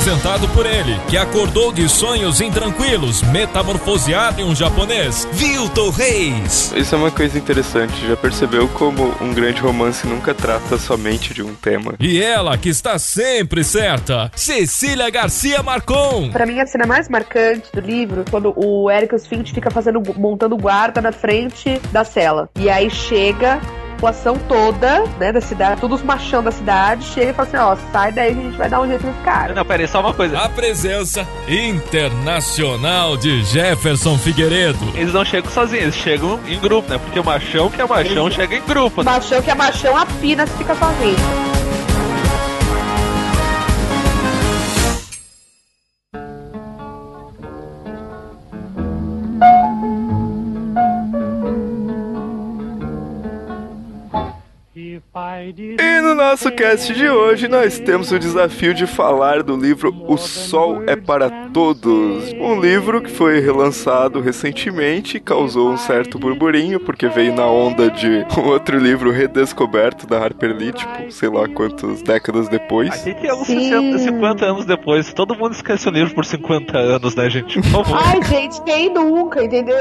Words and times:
Apresentado 0.00 0.48
por 0.54 0.64
ele, 0.64 0.98
que 1.10 1.18
acordou 1.18 1.70
de 1.70 1.86
sonhos 1.86 2.40
intranquilos, 2.40 3.22
metamorfoseado 3.24 4.40
em 4.40 4.44
um 4.44 4.54
japonês, 4.54 5.28
Vilton 5.30 5.90
Reis. 5.90 6.72
Isso 6.74 6.94
é 6.94 6.98
uma 6.98 7.10
coisa 7.10 7.36
interessante. 7.36 8.06
Já 8.06 8.16
percebeu 8.16 8.66
como 8.68 9.14
um 9.20 9.34
grande 9.34 9.60
romance 9.60 10.06
nunca 10.06 10.32
trata 10.32 10.78
somente 10.78 11.34
de 11.34 11.42
um 11.42 11.54
tema? 11.54 11.96
E 12.00 12.18
ela, 12.18 12.56
que 12.56 12.70
está 12.70 12.98
sempre 12.98 13.62
certa, 13.62 14.32
Cecília 14.34 15.10
Garcia 15.10 15.62
Marcon. 15.62 16.30
Pra 16.30 16.46
mim, 16.46 16.58
a 16.60 16.66
cena 16.66 16.86
mais 16.86 17.06
marcante 17.06 17.70
do 17.70 17.82
livro, 17.82 18.24
quando 18.30 18.54
o 18.56 18.90
Ericus 18.90 19.26
Finch 19.26 19.52
fica 19.52 19.70
fazendo, 19.70 20.00
montando 20.16 20.56
guarda 20.56 21.02
na 21.02 21.12
frente 21.12 21.78
da 21.92 22.04
cela. 22.04 22.48
E 22.58 22.70
aí 22.70 22.88
chega 22.88 23.60
população 24.00 24.38
toda, 24.48 25.04
né, 25.18 25.30
da 25.30 25.42
cidade, 25.42 25.80
todos 25.80 26.00
os 26.00 26.06
machão 26.06 26.42
da 26.42 26.50
cidade, 26.50 27.04
chega 27.04 27.30
e 27.30 27.34
fala 27.34 27.48
assim, 27.48 27.56
ó, 27.58 27.76
sai 27.92 28.10
daí 28.10 28.34
que 28.34 28.40
a 28.40 28.44
gente 28.44 28.56
vai 28.56 28.68
dar 28.70 28.80
um 28.80 28.88
jeito 28.88 29.06
nesse 29.06 29.20
cara. 29.20 29.52
Não, 29.52 29.64
peraí, 29.64 29.86
só 29.86 30.00
uma 30.00 30.14
coisa. 30.14 30.38
A 30.38 30.48
presença 30.48 31.28
internacional 31.46 33.18
de 33.18 33.44
Jefferson 33.44 34.16
Figueiredo. 34.16 34.78
Eles 34.94 35.12
não 35.12 35.24
chegam 35.24 35.50
sozinhos, 35.50 35.82
eles 35.82 35.94
chegam 35.96 36.40
em 36.48 36.58
grupo, 36.58 36.90
né? 36.90 36.98
Porque 36.98 37.20
o 37.20 37.24
machão 37.24 37.68
que 37.68 37.80
é 37.80 37.86
machão 37.86 38.26
eles... 38.26 38.34
chega 38.34 38.56
em 38.56 38.62
grupo. 38.62 39.02
Né? 39.02 39.12
Machão 39.12 39.42
que 39.42 39.50
é 39.50 39.54
machão, 39.54 39.96
a 39.96 40.06
pina 40.06 40.46
se 40.46 40.56
fica 40.56 40.74
sozinho. 40.74 41.49
Nosso 56.20 56.52
cast 56.52 56.92
de 56.92 57.08
hoje 57.08 57.48
nós 57.48 57.78
temos 57.78 58.12
o 58.12 58.18
desafio 58.18 58.74
de 58.74 58.86
falar 58.86 59.42
do 59.42 59.56
livro 59.56 60.04
O 60.06 60.18
Sol 60.18 60.82
é 60.86 60.94
para 60.94 61.30
Todos, 61.50 62.32
um 62.34 62.60
livro 62.60 63.00
que 63.00 63.10
foi 63.10 63.40
relançado 63.40 64.20
recentemente 64.20 65.16
e 65.16 65.20
causou 65.20 65.72
um 65.72 65.76
certo 65.76 66.18
burburinho 66.18 66.78
porque 66.78 67.08
veio 67.08 67.34
na 67.34 67.46
onda 67.46 67.90
de 67.90 68.24
um 68.38 68.48
outro 68.48 68.78
livro 68.78 69.10
redescoberto 69.10 70.06
da 70.06 70.22
Harper 70.22 70.54
Lee, 70.54 70.72
tipo, 70.72 71.10
sei 71.10 71.28
lá 71.28 71.48
quantas 71.48 72.02
décadas 72.02 72.48
depois. 72.48 72.90
A 72.92 72.96
gente 72.96 73.26
é 73.26 73.34
uns 73.34 73.46
60, 73.46 73.98
50 73.98 74.44
anos 74.44 74.64
depois, 74.66 75.12
todo 75.12 75.34
mundo 75.34 75.54
esquece 75.54 75.88
o 75.88 75.90
livro 75.90 76.14
por 76.14 76.24
50 76.24 76.78
anos, 76.78 77.16
né, 77.16 77.28
gente? 77.30 77.60
Por 77.62 77.84
favor. 77.84 77.98
Ai, 78.00 78.22
gente, 78.22 78.62
quem 78.62 78.92
nunca, 78.92 79.42
entendeu? 79.42 79.76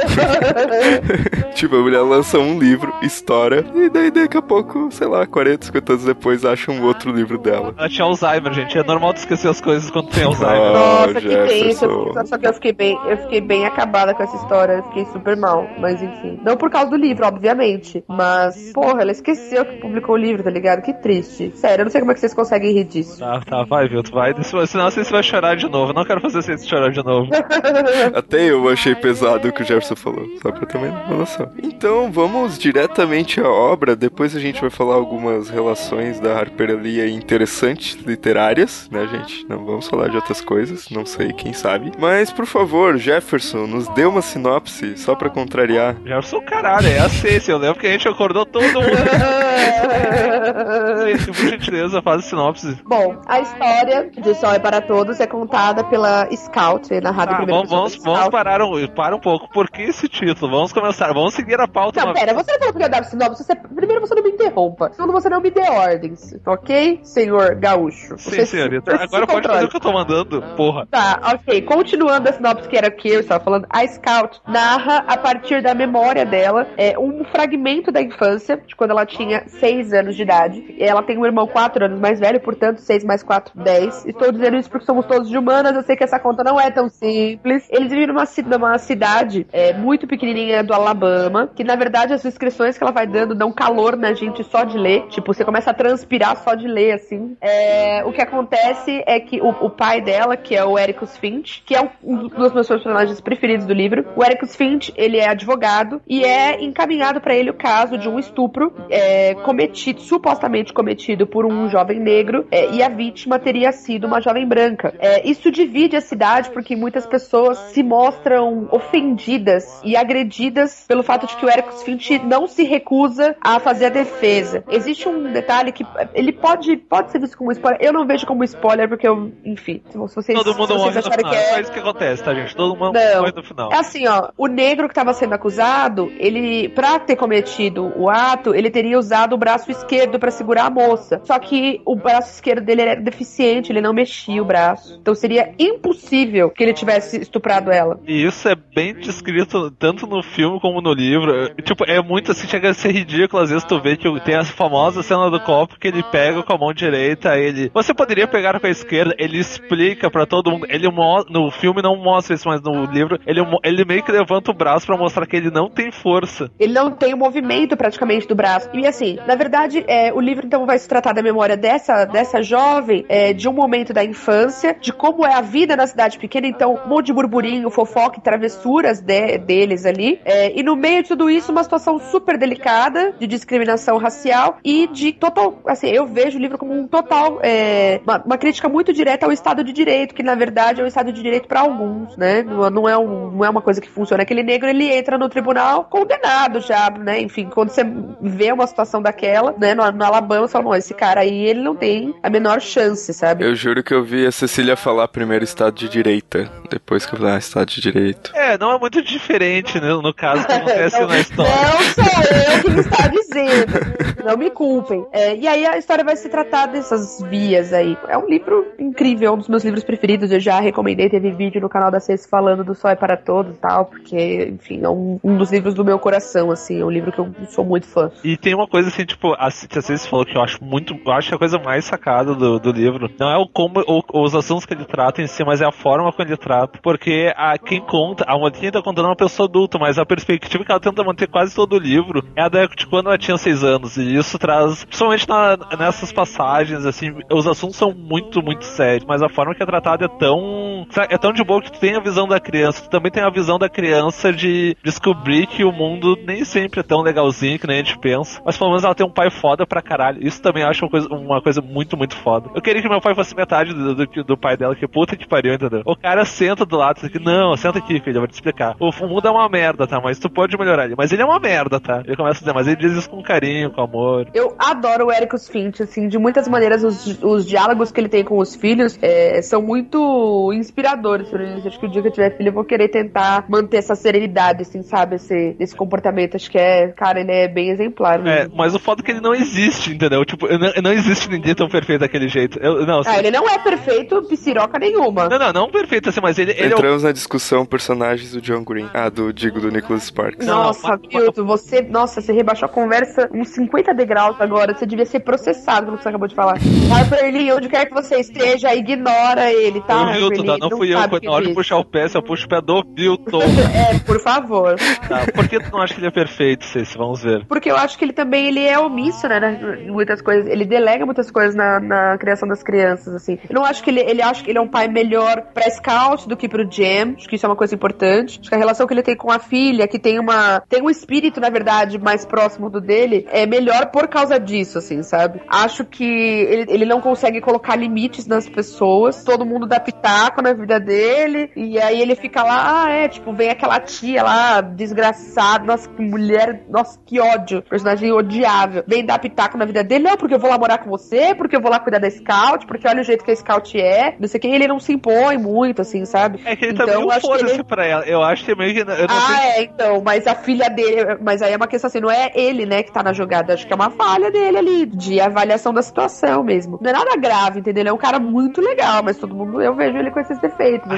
tipo, 1.53 1.75
a 1.75 1.81
mulher 1.81 2.01
lança 2.01 2.39
um 2.39 2.57
livro, 2.57 2.91
história, 3.03 3.63
e 3.75 3.89
daí 3.89 4.09
daqui 4.09 4.37
a 4.37 4.41
pouco, 4.41 4.89
sei 4.91 5.07
lá, 5.07 5.27
40, 5.27 5.67
50 5.67 5.93
anos 5.93 6.05
depois 6.05 6.28
acha 6.45 6.71
um 6.71 6.83
outro 6.83 7.11
livro 7.11 7.37
dela. 7.37 7.73
Ela 7.77 7.89
tinha 7.89 8.05
Alzheimer, 8.05 8.53
gente. 8.53 8.77
É 8.77 8.83
normal 8.83 9.13
de 9.13 9.19
esquecer 9.19 9.47
as 9.47 9.61
coisas 9.61 9.89
quando 9.89 10.09
tem 10.09 10.23
Alzheimer. 10.23 10.73
Nossa, 10.73 11.21
que 11.21 11.27
tenso. 11.27 12.13
Só 12.25 12.37
que 12.37 12.47
eu 12.47 12.53
fiquei 12.53 12.73
bem, 12.73 12.99
eu 13.05 13.17
fiquei 13.17 13.41
bem 13.41 13.65
acabada 13.65 14.13
com 14.13 14.23
essa 14.23 14.35
história. 14.35 14.73
Eu 14.73 14.83
fiquei 14.83 15.05
super 15.05 15.35
mal. 15.35 15.67
Mas 15.79 16.01
enfim. 16.01 16.39
Não 16.43 16.57
por 16.57 16.69
causa 16.69 16.89
do 16.89 16.97
livro, 16.97 17.25
obviamente. 17.25 18.03
Mas, 18.07 18.71
porra, 18.73 19.01
ela 19.01 19.11
esqueceu 19.11 19.65
que 19.65 19.77
publicou 19.77 20.15
o 20.15 20.17
livro, 20.17 20.43
tá 20.43 20.49
ligado? 20.49 20.81
Que 20.81 20.93
triste. 20.93 21.51
Sério, 21.55 21.81
eu 21.81 21.85
não 21.85 21.91
sei 21.91 22.01
como 22.01 22.11
é 22.11 22.13
que 22.13 22.19
vocês 22.19 22.33
conseguem 22.33 22.73
rir 22.73 22.85
disso. 22.85 23.19
Tá, 23.19 23.41
tá, 23.41 23.63
vai, 23.63 23.87
Vilto, 23.87 24.11
vai. 24.11 24.33
Senão 24.43 24.89
você 24.89 25.03
vai 25.03 25.23
chorar 25.23 25.55
de 25.55 25.69
novo. 25.69 25.91
Eu 25.91 25.95
não 25.95 26.05
quero 26.05 26.21
fazer 26.21 26.41
você 26.41 26.57
chorar 26.57 26.91
de 26.91 27.03
novo. 27.03 27.29
Até 28.13 28.49
eu 28.49 28.67
achei 28.69 28.95
pesado 28.95 29.47
o 29.47 29.53
que 29.53 29.61
o 29.61 29.65
Jefferson 29.65 29.95
falou. 29.95 30.25
Só 30.41 30.51
pra 30.51 30.65
ter 30.65 30.77
uma 30.77 31.17
noção. 31.17 31.51
Então, 31.61 32.11
vamos 32.11 32.57
diretamente 32.57 33.39
à 33.39 33.47
obra. 33.47 33.95
Depois 33.95 34.35
a 34.35 34.39
gente 34.39 34.61
vai 34.61 34.69
falar 34.69 34.95
algumas 34.95 35.49
relações 35.49 36.18
da 36.19 36.37
Harper 36.37 36.77
Lee 36.77 37.09
interessantes, 37.11 37.97
literárias, 38.05 38.89
né, 38.91 39.07
gente? 39.07 39.45
Não 39.47 39.65
vamos 39.65 39.87
falar 39.87 40.09
de 40.09 40.15
outras 40.15 40.41
coisas, 40.41 40.89
não 40.89 41.05
sei, 41.05 41.33
quem 41.33 41.53
sabe. 41.53 41.91
Mas, 41.97 42.31
por 42.31 42.45
favor, 42.45 42.97
Jefferson, 42.97 43.67
nos 43.67 43.87
dê 43.89 44.05
uma 44.05 44.21
sinopse, 44.21 44.97
só 44.97 45.15
pra 45.15 45.29
contrariar. 45.29 45.95
Jefferson, 46.03 46.41
caralho, 46.41 46.87
é 46.87 46.99
a 46.99 47.09
Ceci, 47.09 47.51
eu 47.51 47.57
lembro 47.57 47.79
que 47.79 47.87
a 47.87 47.91
gente 47.91 48.07
acordou 48.07 48.45
todo 48.45 48.63
mundo. 48.63 48.79
por 51.27 51.49
gentileza, 51.49 52.01
faz 52.01 52.19
a 52.19 52.21
sinopse. 52.21 52.77
Bom, 52.85 53.17
a 53.25 53.39
história 53.39 54.09
de 54.09 54.35
Sol 54.35 54.53
é 54.53 54.59
para 54.59 54.81
Todos 54.81 55.19
é 55.19 55.27
contada 55.27 55.83
pela 55.83 56.27
Scout, 56.35 56.89
narrada 57.01 57.31
ah, 57.31 57.35
primeiro 57.37 57.67
vamos, 57.67 57.95
vamos, 57.95 58.03
vamos 58.03 58.29
parar 58.29 58.61
um, 58.61 58.87
para 58.87 59.15
um 59.15 59.19
pouco. 59.19 59.49
Por 59.49 59.69
que 59.69 59.83
esse 59.83 60.07
título? 60.07 60.51
Vamos 60.51 60.73
começar, 60.73 61.13
vamos 61.13 61.33
seguir 61.33 61.59
a 61.59 61.67
pauta. 61.67 62.05
Não, 62.05 62.13
pera, 62.13 62.33
você 62.33 62.51
não 62.51 62.59
falou 62.59 62.73
que 62.73 62.81
ia 62.81 62.89
dar 62.89 63.03
sinopse. 63.03 63.43
Você, 63.43 63.55
primeiro 63.55 64.01
você 64.01 64.15
não 64.15 64.23
me 64.23 64.29
interrompa. 64.29 64.91
Segundo, 64.93 65.13
você 65.13 65.29
não 65.29 65.41
me 65.41 65.51
dê 65.51 65.61
ordens, 66.09 66.35
ok, 66.45 66.99
senhor 67.03 67.55
gaúcho? 67.55 68.17
Sim, 68.17 68.31
você, 68.31 68.45
senhorita. 68.45 68.97
Você 68.97 69.03
Agora 69.03 69.27
pode 69.27 69.47
fazer 69.47 69.65
o 69.65 69.69
que 69.69 69.75
eu 69.75 69.81
tô 69.81 69.91
mandando, 69.91 70.41
porra. 70.55 70.87
Tá, 70.87 71.19
ok. 71.33 71.61
Continuando 71.61 72.29
a 72.29 72.33
sinopse 72.33 72.67
que 72.67 72.77
era 72.77 72.87
o 72.87 72.91
que 72.91 73.09
eu 73.09 73.19
estava 73.19 73.43
falando, 73.43 73.67
a 73.69 73.85
Scout 73.87 74.41
narra 74.47 75.03
a 75.07 75.17
partir 75.17 75.61
da 75.61 75.73
memória 75.73 76.25
dela 76.25 76.67
é, 76.77 76.97
um 76.97 77.23
fragmento 77.25 77.91
da 77.91 78.01
infância, 78.01 78.61
de 78.65 78.75
quando 78.75 78.91
ela 78.91 79.05
tinha 79.05 79.43
6 79.47 79.93
anos 79.93 80.15
de 80.15 80.23
idade. 80.23 80.75
Ela 80.79 81.03
tem 81.03 81.17
um 81.17 81.25
irmão 81.25 81.47
4 81.47 81.85
anos 81.85 81.99
mais 81.99 82.19
velho, 82.19 82.39
portanto, 82.39 82.79
6 82.79 83.03
mais 83.03 83.23
4, 83.23 83.53
10. 83.55 84.05
Estou 84.05 84.31
dizendo 84.31 84.57
isso 84.57 84.69
porque 84.69 84.85
somos 84.85 85.05
todos 85.05 85.29
de 85.29 85.37
humanas, 85.37 85.75
eu 85.75 85.83
sei 85.83 85.95
que 85.95 86.03
essa 86.03 86.19
conta 86.19 86.43
não 86.43 86.59
é 86.59 86.71
tão 86.71 86.89
simples. 86.89 87.67
Eles 87.69 87.89
vivem 87.89 88.07
numa, 88.07 88.23
numa 88.47 88.77
cidade 88.77 89.45
é, 89.51 89.73
muito 89.73 90.07
pequenininha 90.07 90.63
do 90.63 90.73
Alabama, 90.73 91.49
que 91.55 91.63
na 91.63 91.75
verdade 91.75 92.13
as 92.13 92.23
descrições 92.23 92.77
que 92.77 92.83
ela 92.83 92.91
vai 92.91 93.07
dando 93.07 93.35
dão 93.35 93.51
calor 93.51 93.95
na 93.95 94.13
gente 94.13 94.43
só 94.43 94.63
de 94.63 94.77
ler. 94.77 95.07
Tipo, 95.09 95.33
você 95.33 95.43
começa 95.43 95.71
a 95.71 95.73
transpirar 95.99 96.37
só 96.37 96.55
de 96.55 96.67
ler, 96.67 96.93
assim. 96.93 97.35
É, 97.41 98.03
o 98.05 98.11
que 98.11 98.21
acontece 98.21 99.03
é 99.05 99.19
que 99.19 99.41
o, 99.41 99.49
o, 99.49 99.69
pai 99.69 100.01
dela, 100.01 100.37
que 100.37 100.55
é 100.55 100.63
o 100.63 100.77
Ericus 100.77 101.17
Finch, 101.17 101.61
que 101.65 101.75
é 101.75 101.89
um 102.03 102.27
dos 102.27 102.53
meus 102.53 102.67
personagens 102.67 103.19
preferidos 103.19 103.65
do 103.65 103.73
livro, 103.73 104.05
o 104.15 104.23
Ericus 104.23 104.55
Finch, 104.55 104.93
ele 104.95 105.17
é 105.17 105.29
advogado 105.29 106.01
e 106.07 106.23
é 106.23 106.63
encaminhado 106.63 107.19
para 107.19 107.35
ele 107.35 107.49
o 107.49 107.53
caso 107.53 107.97
de 107.97 108.07
um 108.07 108.17
estupro 108.17 108.73
é, 108.89 109.35
cometido, 109.35 110.01
supostamente 110.01 110.73
cometido 110.73 111.27
por 111.27 111.45
um 111.45 111.69
jovem 111.69 111.99
negro 111.99 112.47
é, 112.51 112.71
e 112.71 112.81
a 112.81 112.89
vítima 112.89 113.37
teria 113.39 113.71
sido 113.71 114.07
uma 114.07 114.21
jovem 114.21 114.47
branca. 114.47 114.93
É, 114.99 115.27
isso 115.27 115.51
divide 115.51 115.95
a 115.95 116.01
cidade 116.01 116.49
porque 116.51 116.75
muitas 116.75 117.05
pessoas 117.05 117.57
se 117.73 117.83
mostram 117.83 118.67
ofendidas 118.71 119.81
e 119.83 119.95
agredidas 119.95 120.85
pelo 120.87 121.03
fato 121.03 121.27
de 121.27 121.35
que 121.35 121.45
o 121.45 121.49
Ericus 121.49 121.83
Finch 121.83 122.19
não 122.19 122.47
se 122.47 122.63
recusa 122.63 123.35
a 123.41 123.59
fazer 123.59 123.87
a 123.87 123.89
defesa. 123.89 124.63
Existe 124.69 125.07
um 125.09 125.31
detalhe 125.31 125.71
que 125.71 125.78
ele 126.13 126.31
pode, 126.31 126.77
pode 126.77 127.11
ser 127.11 127.19
visto 127.19 127.37
como 127.37 127.51
spoiler. 127.51 127.79
Eu 127.81 127.93
não 127.93 128.05
vejo 128.05 128.25
como 128.25 128.43
spoiler, 128.43 128.87
porque 128.87 129.07
eu, 129.07 129.31
enfim, 129.45 129.81
se 129.89 129.97
vocês, 129.97 130.37
Todo 130.37 130.55
mundo 130.55 130.73
se 130.73 130.79
vocês 130.79 130.97
acharem 130.97 131.25
que 131.25 131.35
é... 131.35 131.55
é 131.55 131.61
isso 131.61 131.71
que 131.71 131.79
acontece, 131.79 132.23
tá, 132.23 132.33
gente? 132.33 132.55
Todo 132.55 132.75
mundo 132.75 132.93
não. 132.93 133.21
morre 133.21 133.33
no 133.35 133.43
final. 133.43 133.71
É 133.71 133.77
assim, 133.77 134.07
ó, 134.07 134.29
o 134.37 134.47
negro 134.47 134.87
que 134.87 134.91
estava 134.91 135.13
sendo 135.13 135.33
acusado, 135.33 136.11
ele, 136.17 136.69
pra 136.69 136.99
ter 136.99 137.15
cometido 137.15 137.91
o 137.95 138.09
ato, 138.09 138.53
ele 138.53 138.69
teria 138.69 138.97
usado 138.97 139.33
o 139.33 139.37
braço 139.37 139.71
esquerdo 139.71 140.19
para 140.19 140.31
segurar 140.31 140.65
a 140.65 140.69
moça. 140.69 141.21
Só 141.23 141.37
que 141.39 141.81
o 141.85 141.95
braço 141.95 142.33
esquerdo 142.33 142.65
dele 142.65 142.81
era 142.81 142.95
deficiente, 142.95 143.71
ele 143.71 143.81
não 143.81 143.93
mexia 143.93 144.41
o 144.41 144.45
braço. 144.45 144.97
Então 145.01 145.13
seria 145.15 145.53
impossível 145.57 146.49
que 146.49 146.63
ele 146.63 146.73
tivesse 146.73 147.21
estuprado 147.21 147.71
ela. 147.71 147.99
E 148.07 148.25
isso 148.25 148.47
é 148.47 148.55
bem 148.55 148.93
descrito 148.93 149.71
tanto 149.71 150.07
no 150.07 150.21
filme 150.23 150.59
como 150.59 150.81
no 150.81 150.93
livro. 150.93 151.53
Tipo, 151.63 151.85
é 151.85 152.01
muito 152.01 152.31
assim, 152.31 152.47
chega 152.47 152.69
a 152.69 152.73
ser 152.73 152.91
ridículo. 152.91 153.41
Às 153.41 153.49
vezes 153.49 153.65
tu 153.65 153.79
vê 153.81 153.95
que 153.95 154.07
tem 154.21 154.35
essa 154.35 154.53
famosa 154.53 155.03
cena 155.03 155.29
do 155.29 155.39
copo 155.39 155.68
que 155.77 155.87
ele 155.87 156.03
pega 156.03 156.43
com 156.43 156.53
a 156.53 156.57
mão 156.57 156.73
direita, 156.73 157.37
ele. 157.37 157.69
Você 157.73 157.93
poderia 157.93 158.27
pegar 158.27 158.59
com 158.59 158.67
a 158.67 158.69
esquerda, 158.69 159.15
ele 159.17 159.37
explica 159.37 160.09
para 160.09 160.25
todo 160.25 160.51
mundo. 160.51 160.67
Ele 160.69 160.87
no 161.29 161.51
filme 161.51 161.81
não 161.81 161.95
mostra 161.95 162.35
isso, 162.35 162.47
mas 162.47 162.61
no 162.61 162.85
livro 162.85 163.19
ele, 163.25 163.41
ele 163.63 163.85
meio 163.85 164.03
que 164.03 164.11
levanta 164.11 164.51
o 164.51 164.53
braço 164.53 164.85
para 164.85 164.97
mostrar 164.97 165.25
que 165.25 165.35
ele 165.35 165.51
não 165.51 165.69
tem 165.69 165.91
força. 165.91 166.49
Ele 166.59 166.73
não 166.73 166.91
tem 166.91 167.13
o 167.13 167.17
movimento 167.17 167.75
praticamente 167.77 168.27
do 168.27 168.35
braço. 168.35 168.69
E 168.73 168.85
assim, 168.85 169.17
na 169.27 169.35
verdade, 169.35 169.83
é, 169.87 170.13
o 170.13 170.19
livro 170.19 170.45
então 170.45 170.65
vai 170.65 170.77
se 170.77 170.87
tratar 170.87 171.13
da 171.13 171.21
memória 171.21 171.57
dessa, 171.57 172.05
dessa 172.05 172.41
jovem, 172.41 173.05
é, 173.09 173.33
de 173.33 173.47
um 173.47 173.53
momento 173.53 173.93
da 173.93 174.03
infância, 174.03 174.75
de 174.79 174.91
como 174.91 175.25
é 175.25 175.33
a 175.33 175.41
vida 175.41 175.75
na 175.75 175.87
cidade 175.87 176.17
pequena, 176.17 176.47
então, 176.47 176.79
um 176.85 176.89
monte 176.89 177.07
de 177.07 177.13
burburinho, 177.13 177.69
fofoca 177.69 178.19
e 178.19 178.21
travessuras 178.21 179.01
de, 179.01 179.37
deles 179.37 179.85
ali. 179.85 180.19
É, 180.25 180.57
e 180.57 180.63
no 180.63 180.75
meio 180.75 181.03
de 181.03 181.09
tudo 181.09 181.29
isso, 181.29 181.51
uma 181.51 181.63
situação 181.63 181.99
super 181.99 182.37
delicada 182.37 183.13
de 183.19 183.27
discriminação 183.27 183.97
racial 183.97 184.57
e 184.63 184.87
de 184.87 185.11
total 185.11 185.58
assim, 185.65 185.87
eu 185.87 186.05
vejo 186.05 186.37
o 186.37 186.41
livro 186.41 186.57
como 186.57 186.73
um 186.73 186.87
total, 186.87 187.39
é, 187.41 188.01
uma, 188.03 188.21
uma 188.23 188.37
crítica 188.37 188.69
muito 188.69 188.93
direta 188.93 189.25
ao 189.25 189.31
Estado 189.31 189.63
de 189.63 189.71
Direito, 189.71 190.13
que 190.13 190.23
na 190.23 190.35
verdade 190.35 190.81
é 190.81 190.83
um 190.83 190.87
Estado 190.87 191.11
de 191.11 191.21
Direito 191.21 191.47
para 191.47 191.61
alguns, 191.61 192.15
né? 192.17 192.43
Não, 192.43 192.69
não, 192.69 192.89
é 192.89 192.97
um, 192.97 193.31
não 193.31 193.45
é 193.45 193.49
uma 193.49 193.61
coisa 193.61 193.81
que 193.81 193.89
funciona. 193.89 194.23
Aquele 194.23 194.43
negro, 194.43 194.69
ele 194.69 194.91
entra 194.91 195.17
no 195.17 195.29
tribunal 195.29 195.85
condenado 195.85 196.61
já, 196.61 196.89
né? 196.89 197.19
Enfim, 197.21 197.49
quando 197.49 197.69
você 197.69 197.83
vê 198.21 198.51
uma 198.51 198.67
situação 198.67 199.01
daquela, 199.01 199.53
né, 199.57 199.73
no, 199.73 199.91
no 199.91 200.03
Alabama, 200.03 200.47
você 200.47 200.53
fala, 200.53 200.63
bom, 200.65 200.75
esse 200.75 200.93
cara 200.93 201.21
aí, 201.21 201.45
ele 201.45 201.61
não 201.61 201.75
tem 201.75 202.13
a 202.21 202.29
menor 202.29 202.61
chance, 202.61 203.13
sabe? 203.13 203.43
Eu 203.43 203.55
juro 203.55 203.83
que 203.83 203.93
eu 203.93 204.03
vi 204.03 204.25
a 204.25 204.31
Cecília 204.31 204.75
falar 204.75 205.07
primeiro 205.07 205.43
Estado 205.43 205.75
de 205.75 205.89
Direita, 205.89 206.49
depois 206.69 207.05
que 207.05 207.13
eu 207.13 207.19
falei, 207.19 207.35
ah, 207.35 207.37
Estado 207.37 207.67
de 207.67 207.81
Direito. 207.81 208.31
É, 208.35 208.57
não 208.57 208.71
é 208.71 208.79
muito 208.79 209.01
diferente, 209.01 209.79
né, 209.79 209.89
no 209.89 210.13
caso 210.13 210.45
que 210.45 210.53
acontece 210.53 210.99
não, 210.99 211.07
na 211.07 211.19
história. 211.19 211.51
Não 211.51 211.81
sou 211.93 212.03
eu 212.03 212.73
que 212.73 212.79
está 212.79 213.07
dizendo. 213.07 214.25
Não 214.25 214.37
me 214.37 214.49
culpem. 214.49 215.05
É, 215.11 215.35
e 215.35 215.47
aí 215.49 215.65
a 215.65 215.77
história 215.77 216.03
vai 216.03 216.15
se 216.15 216.29
tratar 216.29 216.67
dessas 216.67 217.21
vias 217.29 217.73
aí. 217.73 217.97
É 218.07 218.17
um 218.17 218.27
livro 218.27 218.73
incrível, 218.79 219.29
é 219.29 219.31
um 219.31 219.37
dos 219.37 219.47
meus 219.47 219.63
livros 219.63 219.83
preferidos. 219.83 220.31
Eu 220.31 220.39
já 220.39 220.59
recomendei, 220.59 221.09
teve 221.09 221.31
vídeo 221.31 221.61
no 221.61 221.69
canal 221.69 221.91
da 221.91 221.99
Ceci 221.99 222.29
falando 222.29 222.63
do 222.63 222.75
Sol 222.75 222.91
é 222.91 222.95
para 222.95 223.17
Todos 223.17 223.55
e 223.55 223.59
tal, 223.59 223.85
porque, 223.85 224.49
enfim, 224.53 224.81
é 224.83 224.89
um, 224.89 225.19
um, 225.23 225.37
dos 225.37 225.51
livros 225.51 225.73
do 225.73 225.83
meu 225.83 225.99
coração, 225.99 226.51
assim. 226.51 226.81
É 226.81 226.85
um 226.85 226.89
livro 226.89 227.11
que 227.11 227.19
eu 227.19 227.29
sou 227.49 227.65
muito 227.65 227.87
fã. 227.87 228.11
E 228.23 228.37
tem 228.37 228.53
uma 228.53 228.67
coisa 228.67 228.89
assim, 228.89 229.05
tipo, 229.05 229.33
a 229.37 229.49
Ceci 229.49 230.07
falou 230.07 230.25
que 230.25 230.37
eu 230.37 230.41
acho 230.41 230.63
muito. 230.63 230.97
Eu 231.05 231.11
acho 231.11 231.29
que 231.29 231.35
a 231.35 231.39
coisa 231.39 231.57
mais 231.57 231.85
sacada 231.85 232.33
do, 232.33 232.59
do 232.59 232.71
livro 232.71 233.09
não 233.19 233.29
é 233.29 233.37
o 233.37 233.47
como 233.47 233.81
o, 233.87 234.23
os 234.23 234.35
assuntos 234.35 234.65
que 234.65 234.73
ele 234.73 234.85
trata 234.85 235.21
em 235.21 235.27
si, 235.27 235.43
mas 235.43 235.61
é 235.61 235.65
a 235.65 235.71
forma 235.71 236.11
como 236.11 236.27
ele 236.27 236.37
trata. 236.37 236.79
Porque 236.81 237.33
a, 237.35 237.57
quem 237.57 237.81
conta, 237.81 238.23
a 238.27 238.37
Motinha 238.37 238.71
tá 238.71 238.81
contando 238.81 239.07
uma 239.07 239.15
pessoa 239.15 239.47
adulta, 239.47 239.77
mas 239.79 239.97
a 239.97 240.05
perspectiva 240.05 240.63
que 240.63 240.71
ela 240.71 240.79
tenta 240.79 241.03
manter 241.03 241.27
quase 241.27 241.55
todo 241.55 241.73
o 241.73 241.79
livro 241.79 242.23
é 242.35 242.41
a 242.41 242.49
da 242.49 242.65
de 242.65 242.85
quando 242.85 243.07
ela 243.07 243.17
tinha 243.17 243.37
seis 243.37 243.63
anos. 243.63 243.97
E 243.97 244.15
isso 244.15 244.37
traz, 244.37 244.83
principalmente 244.85 245.27
na, 245.27 245.38
nessas 245.77 246.11
passagens, 246.11 246.85
assim, 246.85 247.13
os 247.31 247.47
assuntos 247.47 247.75
são 247.75 247.93
muito, 247.93 248.41
muito 248.41 248.65
sérios, 248.65 249.05
mas 249.07 249.21
a 249.21 249.29
forma 249.29 249.55
que 249.55 249.63
é 249.63 249.65
tratada 249.65 250.05
é 250.05 250.07
tão. 250.07 250.87
É 251.09 251.17
tão 251.17 251.31
de 251.31 251.43
boa 251.43 251.61
que 251.61 251.71
tu 251.71 251.79
tem 251.79 251.95
a 251.95 251.99
visão 251.99 252.27
da 252.27 252.39
criança, 252.39 252.83
tu 252.83 252.89
também 252.89 253.11
tem 253.11 253.23
a 253.23 253.29
visão 253.29 253.57
da 253.57 253.69
criança 253.69 254.31
de 254.31 254.75
descobrir 254.83 255.47
que 255.47 255.63
o 255.63 255.71
mundo 255.71 256.17
nem 256.25 256.43
sempre 256.43 256.79
é 256.79 256.83
tão 256.83 257.01
legalzinho 257.01 257.59
que 257.59 257.67
nem 257.67 257.77
a 257.77 257.83
gente 257.83 257.97
pensa. 257.99 258.41
Mas 258.45 258.57
pelo 258.57 258.69
menos 258.69 258.83
ela 258.83 258.95
tem 258.95 259.05
um 259.05 259.11
pai 259.11 259.29
foda 259.29 259.65
pra 259.65 259.81
caralho. 259.81 260.25
Isso 260.25 260.41
também 260.41 260.63
acho 260.63 260.83
uma 260.85 260.91
coisa, 260.91 261.07
uma 261.09 261.41
coisa 261.41 261.61
muito, 261.61 261.97
muito 261.97 262.15
foda. 262.15 262.49
Eu 262.55 262.61
queria 262.61 262.81
que 262.81 262.89
meu 262.89 263.01
pai 263.01 263.15
fosse 263.15 263.35
metade 263.35 263.73
do, 263.73 263.95
do, 263.95 264.23
do 264.23 264.37
pai 264.37 264.57
dela, 264.57 264.75
que 264.75 264.87
puta 264.87 265.15
que 265.15 265.27
pariu, 265.27 265.53
entendeu? 265.53 265.81
O 265.85 265.95
cara 265.95 266.25
senta 266.25 266.65
do 266.65 266.77
lado 266.77 266.99
diz: 267.07 267.21
Não, 267.21 267.55
senta 267.55 267.79
aqui, 267.79 267.99
filho, 267.99 268.17
eu 268.17 268.21
vou 268.21 268.27
te 268.27 268.33
explicar. 268.33 268.75
O, 268.79 268.91
mundo 269.07 269.27
é 269.27 269.31
uma 269.31 269.47
merda, 269.49 269.87
tá? 269.87 269.99
Mas 270.01 270.19
tu 270.19 270.29
pode 270.29 270.57
melhorar 270.57 270.85
ele. 270.85 270.95
Mas 270.97 271.11
ele 271.11 271.21
é 271.21 271.25
uma 271.25 271.39
merda, 271.39 271.79
tá? 271.79 272.01
Ele 272.05 272.15
começa 272.15 272.37
a 272.37 272.39
dizer, 272.39 272.53
mas 272.53 272.67
ele 272.67 272.75
diz 272.75 272.93
isso 272.93 273.09
com 273.09 273.21
carinho, 273.21 273.71
com 273.71 273.81
amor. 273.81 274.27
Eu 274.33 274.55
adoro 274.57 275.07
o 275.07 275.11
Ericus 275.29 275.47
Finch, 275.47 275.83
assim, 275.83 276.07
de 276.07 276.17
muitas 276.17 276.47
maneiras 276.47 276.83
os, 276.83 277.21
os 277.21 277.45
diálogos 277.45 277.91
que 277.91 277.99
ele 277.99 278.09
tem 278.09 278.23
com 278.23 278.39
os 278.39 278.55
filhos 278.55 278.97
é, 279.01 279.41
são 279.41 279.61
muito 279.61 280.51
inspiradores 280.53 281.29
pra 281.29 281.39
mim. 281.39 281.61
Acho 281.65 281.79
que 281.79 281.85
o 281.85 281.89
dia 281.89 282.01
que 282.01 282.07
eu 282.07 282.11
tiver 282.11 282.35
filho 282.35 282.49
eu 282.49 282.53
vou 282.53 282.63
querer 282.63 282.89
tentar 282.89 283.45
manter 283.47 283.77
essa 283.77 283.95
serenidade, 283.95 284.63
assim, 284.63 284.81
sabe? 284.81 285.15
Esse, 285.15 285.55
esse 285.59 285.75
comportamento. 285.75 286.35
Acho 286.35 286.49
que 286.49 286.57
é, 286.57 286.87
cara, 286.89 287.19
ele 287.19 287.31
é 287.31 287.47
bem 287.47 287.69
exemplar. 287.69 288.21
Mesmo. 288.21 288.53
É, 288.53 288.57
mas 288.57 288.73
o 288.73 288.79
foda 288.79 289.01
é 289.01 289.05
que 289.05 289.11
ele 289.11 289.21
não 289.21 289.33
existe, 289.33 289.93
entendeu? 289.93 290.25
Tipo, 290.25 290.47
não, 290.47 290.71
não 290.83 290.91
existe 290.91 291.29
ninguém 291.29 291.53
tão 291.53 291.69
perfeito 291.69 292.01
daquele 292.01 292.27
jeito. 292.27 292.59
Eu, 292.59 292.85
não, 292.85 292.99
assim, 292.99 293.09
ah, 293.09 293.19
ele 293.19 293.31
não 293.31 293.47
é 293.47 293.59
perfeito, 293.59 294.21
psiroca 294.23 294.79
nenhuma. 294.79 295.29
Não, 295.29 295.37
não, 295.37 295.53
não 295.53 295.69
perfeito 295.69 296.09
assim, 296.09 296.19
mas 296.21 296.39
ele. 296.39 296.51
ele 296.51 296.73
Entramos 296.73 297.03
é 297.03 297.05
o... 297.05 297.07
na 297.07 297.13
discussão 297.13 297.65
personagens 297.65 298.31
do 298.31 298.41
John 298.41 298.63
Green. 298.63 298.89
Ah, 298.93 299.09
do 299.09 299.31
Digo, 299.31 299.59
do 299.59 299.69
Nicholas 299.69 300.03
Sparks. 300.03 300.45
Nossa, 300.45 300.99
Milton, 301.13 301.45
você. 301.45 301.81
Nossa, 301.81 302.21
você 302.21 302.33
rebaixou 302.33 302.65
a 302.65 302.69
conversa 302.69 303.29
uns 303.33 303.49
50 303.49 303.93
degraus 303.93 304.39
agora. 304.39 304.73
Você 304.73 304.85
devia 304.85 305.05
ser 305.05 305.18
processado 305.19 305.85
pelo 305.85 305.97
que 305.97 306.03
você 306.03 306.09
acabou 306.09 306.27
de 306.27 306.35
falar. 306.35 306.57
Harper 306.91 307.33
Lee, 307.33 307.51
onde 307.51 307.69
quer 307.69 307.85
que 307.85 307.93
você 307.93 308.19
esteja, 308.19 308.73
ignora 308.73 309.51
ele, 309.51 309.81
tá? 309.81 310.01
O 310.01 310.11
Milton? 310.11 310.43
Não, 310.43 310.57
não 310.57 310.69
fui 310.71 310.93
eu. 310.93 310.99
Na 310.99 311.31
hora 311.31 311.45
de 311.45 311.53
puxar 311.53 311.77
o 311.77 311.85
pé, 311.85 312.07
se 312.07 312.17
eu 312.17 312.23
puxo 312.23 312.45
o 312.45 312.49
pé 312.49 312.61
do 312.61 312.83
Milton. 312.95 313.41
é, 313.73 313.99
por 313.99 314.19
favor. 314.21 314.75
Tá, 315.07 315.25
por 315.33 315.47
que 315.47 315.59
tu 315.59 315.71
não 315.71 315.81
acha 315.81 315.93
que 315.93 315.99
ele 315.99 316.07
é 316.07 316.11
perfeito, 316.11 316.65
Ceci? 316.65 316.97
Vamos 316.97 317.21
ver. 317.21 317.45
Porque 317.45 317.69
eu 317.69 317.77
acho 317.77 317.97
que 317.97 318.05
ele 318.05 318.13
também 318.13 318.47
ele 318.47 318.65
é 318.65 318.77
omisso, 318.79 319.27
né? 319.27 319.39
Muitas 319.87 320.21
coisas. 320.21 320.49
Ele 320.49 320.65
delega 320.65 321.05
muitas 321.05 321.29
coisas 321.31 321.55
na, 321.55 321.79
na 321.79 322.17
criação 322.17 322.47
das 322.47 322.63
crianças, 322.63 323.13
assim. 323.13 323.37
Eu 323.49 323.55
não 323.55 323.65
acho 323.65 323.83
que 323.83 323.89
ele, 323.89 324.01
ele 324.01 324.21
acha 324.21 324.43
que 324.43 324.51
ele 324.51 324.57
é 324.57 324.61
um 324.61 324.67
pai 324.67 324.87
melhor 324.87 325.41
pra 325.53 325.69
Scout 325.69 326.27
do 326.27 326.37
que 326.37 326.47
pro 326.47 326.69
Jam. 326.69 327.15
Acho 327.17 327.27
que 327.27 327.35
isso 327.35 327.45
é 327.45 327.49
uma 327.49 327.55
coisa 327.55 327.75
importante. 327.75 328.39
Acho 328.39 328.49
que 328.49 328.55
a 328.55 328.59
relação 328.59 328.87
que 328.87 328.93
ele 328.93 329.03
tem 329.03 329.15
com 329.15 329.31
a 329.31 329.39
filha, 329.39 329.87
que 329.87 329.99
tem 329.99 330.19
uma. 330.19 330.61
tem 330.67 330.81
um 330.81 330.89
espírito, 330.89 331.39
na 331.39 331.49
verdade, 331.49 331.97
mais 331.97 332.25
próximo 332.25 332.69
do 332.69 332.79
dele, 332.79 333.27
é 333.31 333.45
melhor 333.45 333.87
por 333.87 334.07
causa 334.07 334.39
disso, 334.39 334.77
assim, 334.77 335.03
sabe? 335.09 335.41
Acho 335.47 335.83
que 335.83 336.03
ele, 336.03 336.65
ele 336.69 336.85
não 336.85 337.01
consegue 337.01 337.41
colocar 337.41 337.75
limites 337.75 338.27
nas 338.27 338.47
pessoas. 338.47 339.23
Todo 339.23 339.45
mundo 339.45 339.65
dá 339.65 339.79
pitaco 339.79 340.41
na 340.41 340.53
vida 340.53 340.79
dele. 340.79 341.51
E 341.55 341.79
aí 341.79 341.99
ele 341.99 342.15
fica 342.15 342.43
lá, 342.43 342.83
ah, 342.85 342.91
é, 342.91 343.07
tipo, 343.07 343.33
vem 343.33 343.49
aquela 343.49 343.79
tia 343.79 344.23
lá, 344.23 344.61
desgraçada, 344.61 345.65
nossa, 345.65 345.89
que 345.89 346.01
mulher, 346.01 346.63
nossa, 346.69 346.99
que 347.05 347.19
ódio. 347.19 347.63
Personagem 347.63 348.11
odiável. 348.11 348.83
Vem 348.87 349.05
dar 349.05 349.19
pitaco 349.19 349.57
na 349.57 349.65
vida 349.65 349.83
dele, 349.83 350.03
não, 350.03 350.17
porque 350.17 350.35
eu 350.35 350.39
vou 350.39 350.49
lá 350.49 350.57
morar 350.57 350.77
com 350.77 350.89
você, 350.89 351.33
porque 351.33 351.55
eu 351.55 351.61
vou 351.61 351.71
lá 351.71 351.79
cuidar 351.79 351.99
da 351.99 352.09
Scout, 352.09 352.67
porque 352.67 352.87
olha 352.87 353.01
o 353.01 353.03
jeito 353.03 353.23
que 353.23 353.31
a 353.31 353.35
Scout 353.35 353.79
é, 353.79 354.15
não 354.19 354.27
sei 354.27 354.37
o 354.37 354.41
que, 354.41 354.47
ele 354.47 354.67
não 354.67 354.79
se 354.79 354.93
impõe 354.93 355.37
muito, 355.37 355.81
assim, 355.81 356.05
sabe? 356.05 356.41
É 356.45 356.55
que 356.55 356.65
ele 356.65 356.73
então, 356.73 356.85
também 356.85 357.19
foda-se 357.19 357.55
ele... 357.55 357.63
pra 357.63 357.85
ela. 357.85 358.03
Eu 358.05 358.21
acho 358.21 358.45
que 358.45 358.55
meio 358.55 358.73
que. 358.73 358.81
ah, 358.81 359.07
sei... 359.27 359.49
é, 359.49 359.63
então, 359.63 360.01
mas 360.03 360.27
a 360.27 360.35
filha 360.35 360.69
dele, 360.69 361.17
mas 361.21 361.41
aí 361.41 361.53
é 361.53 361.57
uma 361.57 361.67
questão 361.67 361.87
assim, 361.87 361.99
não 361.99 362.11
é 362.11 362.31
ele, 362.35 362.65
né, 362.65 362.83
que 362.83 362.91
tá 362.91 363.01
na 363.01 363.13
jogada, 363.13 363.53
acho 363.53 363.65
que 363.65 363.73
é 363.73 363.75
uma 363.75 363.89
falha 363.89 364.31
dele 364.31 364.57
ali, 364.57 364.85
de 364.89 365.19
avaliação 365.19 365.73
da 365.73 365.81
situação 365.81 366.43
mesmo. 366.43 366.79
Não 366.81 366.89
é 366.89 366.93
nada 366.93 367.15
grave, 367.17 367.59
entendeu? 367.59 367.81
Ele 367.81 367.89
é 367.89 367.93
um 367.93 367.97
cara 367.97 368.19
muito 368.19 368.61
legal, 368.61 369.03
mas 369.03 369.17
todo 369.17 369.33
mundo, 369.33 369.61
eu 369.61 369.75
vejo 369.75 369.97
ele 369.97 370.11
com 370.11 370.19
esses 370.19 370.39
defeitos. 370.39 370.89